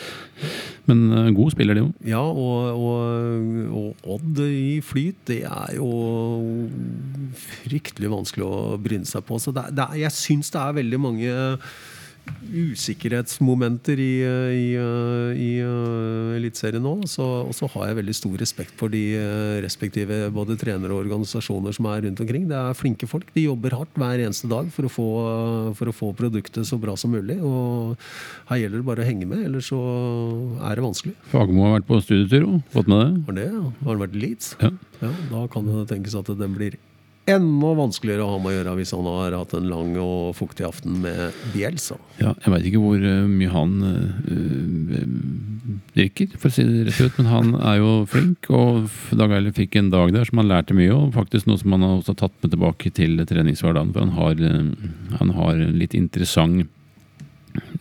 [0.88, 1.92] Men eh, god spiller, de òg.
[2.08, 5.90] Ja, og, og, og Odd i flyt, det er jo
[7.36, 9.40] fryktelig vanskelig å bryne seg på.
[9.40, 11.34] Så det, det, jeg syns det er veldig mange
[12.54, 14.12] usikkerhetsmomenter i,
[14.54, 14.66] i,
[15.40, 16.94] i uh, Eliteserien nå.
[17.10, 19.02] Så, og så har jeg veldig stor respekt for de
[19.64, 22.46] respektive både trenere og organisasjoner som er rundt omkring.
[22.50, 23.28] Det er flinke folk.
[23.34, 25.08] De jobber hardt hver eneste dag for å få,
[25.78, 27.40] for å få produktet så bra som mulig.
[27.44, 27.94] Og
[28.50, 29.80] her gjelder det bare å henge med, ellers så
[30.64, 31.14] er det vanskelig.
[31.32, 33.12] Fagermo har vært på studietur og fått med det.
[33.28, 33.62] Var det, ja.
[33.84, 34.56] Har han vært i Leeds?
[34.62, 34.74] Ja.
[35.02, 36.78] Ja, da kan det tenkes at den blir
[37.30, 40.66] enda vanskeligere å ha med å gjøre hvis han har hatt en lang og fuktig
[40.68, 41.96] aften med Bielsa.
[42.20, 45.08] Ja, jeg veit ikke hvor eh, mye han øh,
[45.94, 47.18] drikker, for å si det rett ut.
[47.20, 50.76] Men han er jo flink, og Dag Eiler fikk en dag der som han lærte
[50.76, 53.92] mye og Faktisk noe som han har også tatt med tilbake til treningshverdagen.
[53.94, 56.66] For han har, eh, han har en litt interessant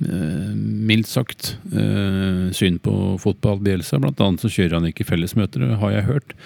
[0.06, 3.60] eh, mildt sagt eh, syn på fotball.
[3.66, 6.38] Bielsa, blant annet så kjører han ikke fellesmøter, har jeg hørt.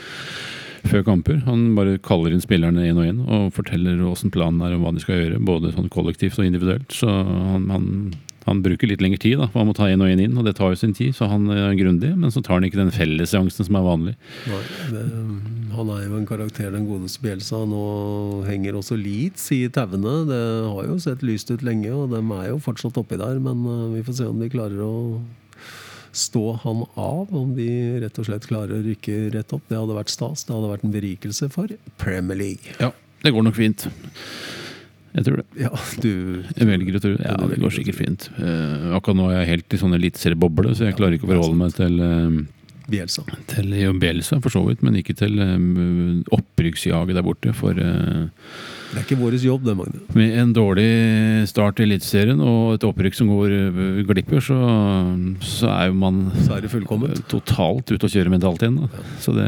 [0.86, 1.42] Før kamper.
[1.48, 4.94] Han bare kaller inn spillerne én og én og forteller åssen planen er og hva
[4.96, 5.42] de skal gjøre.
[5.48, 6.94] Både sånn kollektivt og individuelt.
[6.94, 7.88] Så han, han,
[8.48, 10.38] han bruker litt lengre tid, da, for han må ta én og én inn.
[10.38, 12.14] Og det tar jo sin tid, så han er grundig.
[12.20, 14.14] Men så tar han ikke den fellesseansen som er vanlig.
[14.48, 14.62] Nei,
[14.94, 15.06] det,
[15.78, 17.64] han er jo en karakter, den godeste Bielsa.
[17.68, 17.82] Nå
[18.48, 20.22] henger også Leeds i tauene.
[20.30, 23.42] Det har jo sett lyst ut lenge, og de er jo fortsatt oppi der.
[23.44, 24.96] Men eh, vi får se om de klarer å
[26.16, 27.34] stå han av.
[27.36, 27.70] Om de
[28.04, 29.66] rett og slett klarer å rykke rett opp.
[29.70, 30.46] Det hadde vært stas.
[30.48, 32.78] Det hadde vært en berikelse for Premier League.
[32.82, 32.94] Ja,
[33.24, 33.88] det går nok fint.
[35.18, 35.48] Jeg tror det.
[35.58, 35.72] Ja,
[36.04, 36.12] du
[36.54, 37.26] Jeg velger å tro det.
[37.26, 38.28] Ja, det går sikkert fint.
[38.38, 41.58] Uh, akkurat nå er jeg helt i sånn eliteserieboble, så jeg klarer ikke å forholde
[41.58, 42.38] meg til uh,
[42.88, 43.24] Bielsa.
[43.50, 47.56] til Bielsa, for så vidt, men ikke til um, opprykksjaget der borte.
[47.58, 48.30] For uh,
[48.88, 50.00] Det er ikke vår jobb, det, Magne.
[50.16, 50.88] med en dårlig
[51.52, 54.56] start i Eliteserien og et opprykk som går uh, glipper, så,
[55.44, 57.20] så er jo man Så er det fullkomment.
[57.28, 58.78] totalt ute å kjøre mentalt igjen.
[58.86, 59.04] Da.
[59.24, 59.48] Så det,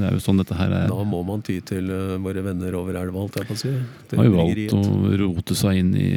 [0.00, 0.88] det er jo sånn dette her er.
[0.90, 3.72] Da må man ty til eh, våre venner over elva, holdt jeg på å si.
[4.10, 6.10] Til har jo valgt å rote seg inn i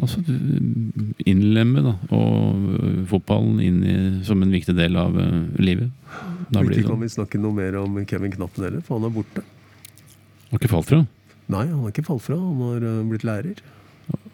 [0.00, 0.22] Altså
[1.28, 5.14] innlemme da, og fotballen inn i, som en viktig del av
[5.60, 5.90] livet.
[6.50, 7.04] Da blir det Ikke kan sånn.
[7.04, 9.44] vi snakke noe mer om Kevin Knappen heller, for han er borte.
[10.50, 11.02] Har ikke falt fra?
[11.50, 12.36] Nei, han har ikke falt fra.
[12.38, 13.60] Han har eh, blitt lærer.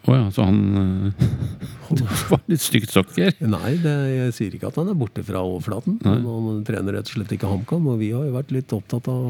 [0.07, 1.25] Å ja, så han eh,
[1.97, 3.33] Det var litt stygt sagt, Geir.
[3.43, 5.99] Nei, det, jeg sier ikke at han er borte fra overflaten.
[6.05, 6.15] Nei.
[6.23, 9.09] Men han trener rett og slett ikke HamKam, og vi har jo vært litt opptatt
[9.11, 9.27] av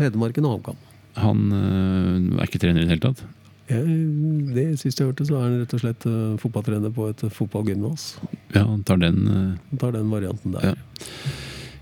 [0.00, 0.80] Hedmarken og HamKam.
[1.20, 3.24] Han eh, er ikke trener i det hele tatt.
[3.70, 6.06] Jeg- Det siste jeg hørte, så er han rett og slett
[6.42, 8.06] fotballtrener på et fotballgymnas.
[8.56, 10.72] Ja, han tar den Han tar den varianten der.
[10.72, 10.74] Ja.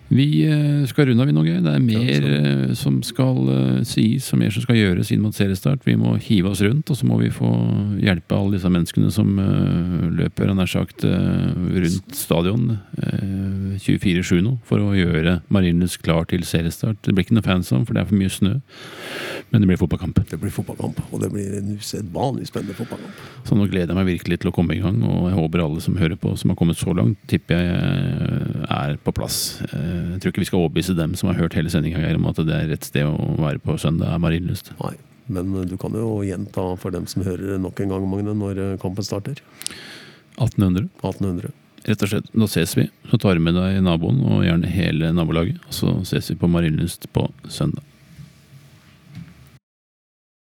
[0.09, 4.31] Vi eh, skal runde av, vi Norge Det er mer eh, som skal eh, sies,
[4.33, 5.85] og mer som skal gjøres inn mot seriestart.
[5.85, 7.51] Vi må hive oss rundt, og så må vi få
[8.01, 9.37] hjelpe alle disse menneskene som
[10.17, 17.03] løper nær sagt rundt stadion eh, 24-7 nå, for å gjøre Marienlyst klar til seriestart.
[17.05, 18.55] Det blir ikke noe fans om, for det er for mye snø.
[19.51, 20.19] Men det blir fotballkamp.
[20.29, 23.21] Det blir fotballkamp, og det blir en usedvanlig spennende fotballkamp.
[23.49, 25.81] Så nå gleder jeg meg virkelig til å komme i gang, og jeg håper alle
[25.81, 29.39] som hører på, som har kommet så langt, tipper jeg eh, er på plass.
[29.71, 32.43] Eh, Jeg tror ikke vi skal overbevise dem som har hørt hele sendinga om at
[32.45, 34.75] det er rett sted å være på søndag, er Marienlyst.
[34.83, 34.93] Nei,
[35.33, 38.77] men du kan jo gjenta for dem som hører nok en gang, Magne, når eh,
[38.85, 39.41] kampen starter.
[40.37, 40.91] 1800.
[41.01, 41.55] 1800.
[41.89, 42.27] Rett og slett.
[42.37, 42.85] Da ses vi.
[43.09, 45.57] Så tar du med deg naboen og gjerne hele nabolaget.
[45.71, 47.81] Og så ses vi på Marienlyst på søndag.